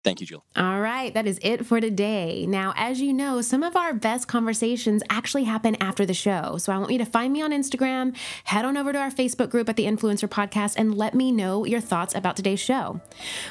Thank 0.05 0.20
you, 0.20 0.26
Jill. 0.26 0.45
All 0.57 0.80
right, 0.80 1.14
that 1.14 1.28
is 1.28 1.39
it 1.43 1.64
for 1.64 1.80
today. 1.80 2.45
Now, 2.45 2.74
as 2.76 3.01
you 3.01 3.12
know, 3.12 3.41
some 3.41 3.62
of 3.62 3.76
our 3.76 3.95
best 3.95 4.26
conversations 4.26 5.03
actually 5.09 5.45
happen 5.45 5.76
after 5.80 6.05
the 6.05 6.14
show. 6.14 6.59
So 6.59 6.72
I 6.72 6.78
want 6.78 6.91
you 6.91 6.99
to 6.99 7.05
find 7.05 7.33
me 7.33 7.41
on 7.41 7.53
Instagram, 7.53 8.16
head 8.45 8.64
on 8.64 8.76
over 8.76 8.93
to 8.93 8.99
our 8.99 9.11
Facebook 9.11 9.49
group 9.49 9.68
at 9.68 9.76
the 9.76 9.85
Influencer 9.85 10.28
Podcast, 10.28 10.74
and 10.76 10.97
let 10.97 11.14
me 11.14 11.30
know 11.30 11.64
your 11.64 11.80
thoughts 11.80 12.16
about 12.16 12.37
today's 12.37 12.59
show. 12.59 13.01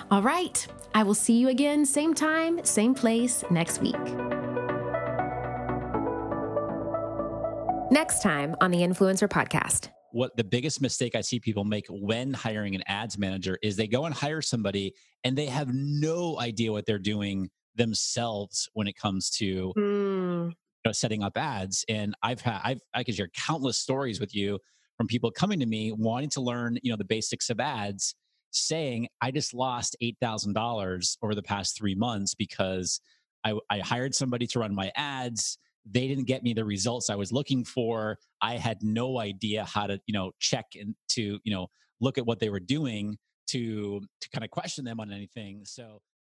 All 0.10 0.22
right, 0.22 0.68
I 0.94 1.04
will 1.04 1.14
see 1.14 1.34
you 1.34 1.50
again, 1.50 1.86
same 1.86 2.14
time, 2.14 2.64
same 2.66 2.94
place 2.94 3.44
next 3.50 3.82
week. 3.82 3.96
Next 7.92 8.22
time 8.22 8.56
on 8.62 8.72
the 8.72 8.80
Influencer 8.80 9.28
Podcast 9.28 9.90
what 10.12 10.36
the 10.36 10.44
biggest 10.44 10.82
mistake 10.82 11.16
I 11.16 11.22
see 11.22 11.40
people 11.40 11.64
make 11.64 11.86
when 11.90 12.34
hiring 12.34 12.76
an 12.76 12.84
ads 12.88 13.18
manager 13.18 13.58
is 13.62 13.76
they 13.76 13.88
go 13.88 14.06
and 14.06 14.14
hire 14.14 14.42
somebody 14.42 14.94
and 15.24 15.38
they 15.38 15.48
have 15.48 15.70
no 15.74 16.40
idea 16.40 16.72
what 16.72 16.86
they're 16.86 17.00
doing 17.00 17.50
themselves 17.76 18.70
when 18.74 18.88
it 18.88 18.96
comes 18.98 19.30
to 19.32 19.74
mm. 19.78 20.48
you 20.48 20.56
know, 20.86 20.92
setting 20.92 21.24
up 21.24 21.38
ads. 21.38 21.86
And 21.88 22.16
I've 22.22 22.42
had 22.42 22.62
I've 22.64 22.82
I 22.94 23.04
could 23.04 23.16
share 23.16 23.30
countless 23.30 23.78
stories 23.78 24.20
with 24.20 24.36
you 24.36 24.60
from 24.98 25.08
people 25.08 25.32
coming 25.32 25.60
to 25.60 25.66
me 25.66 25.92
wanting 25.92 26.30
to 26.32 26.42
learn 26.42 26.78
you 26.84 26.92
know 26.92 26.98
the 26.98 27.06
basics 27.06 27.50
of 27.50 27.60
ads, 27.60 28.16
saying 28.52 29.08
I 29.22 29.32
just 29.32 29.54
lost 29.54 29.96
eight 30.02 30.18
thousand 30.22 30.54
dollars 30.54 31.18
over 31.22 31.36
the 31.36 31.44
past 31.44 31.78
three 31.78 31.96
months 31.96 32.36
because 32.36 33.02
I, 33.44 33.54
I 33.70 33.80
hired 33.80 34.14
somebody 34.14 34.48
to 34.48 34.60
run 34.60 34.76
my 34.76 34.92
ads 34.96 35.58
they 35.90 36.08
didn't 36.08 36.26
get 36.26 36.44
me 36.44 36.54
the 36.54 36.66
results 36.66 37.10
I 37.10 37.16
was 37.16 37.32
looking 37.32 37.64
for. 37.64 38.18
I 38.42 38.58
had 38.58 38.84
no 38.84 39.20
idea 39.20 39.66
how 39.66 39.88
to, 39.88 40.00
you 40.06 40.14
know, 40.14 40.32
check 40.40 40.68
and 40.80 40.96
to, 41.10 41.40
you 41.44 41.54
know, 41.54 41.68
look 42.00 42.18
at 42.18 42.26
what 42.26 42.40
they 42.40 42.50
were 42.50 42.60
doing 42.60 43.18
to 43.48 44.02
to 44.22 44.30
kind 44.30 44.44
of 44.44 44.52
question 44.52 44.86
them 44.86 45.00
on 45.00 45.12
anything. 45.12 45.62
So 45.66 46.02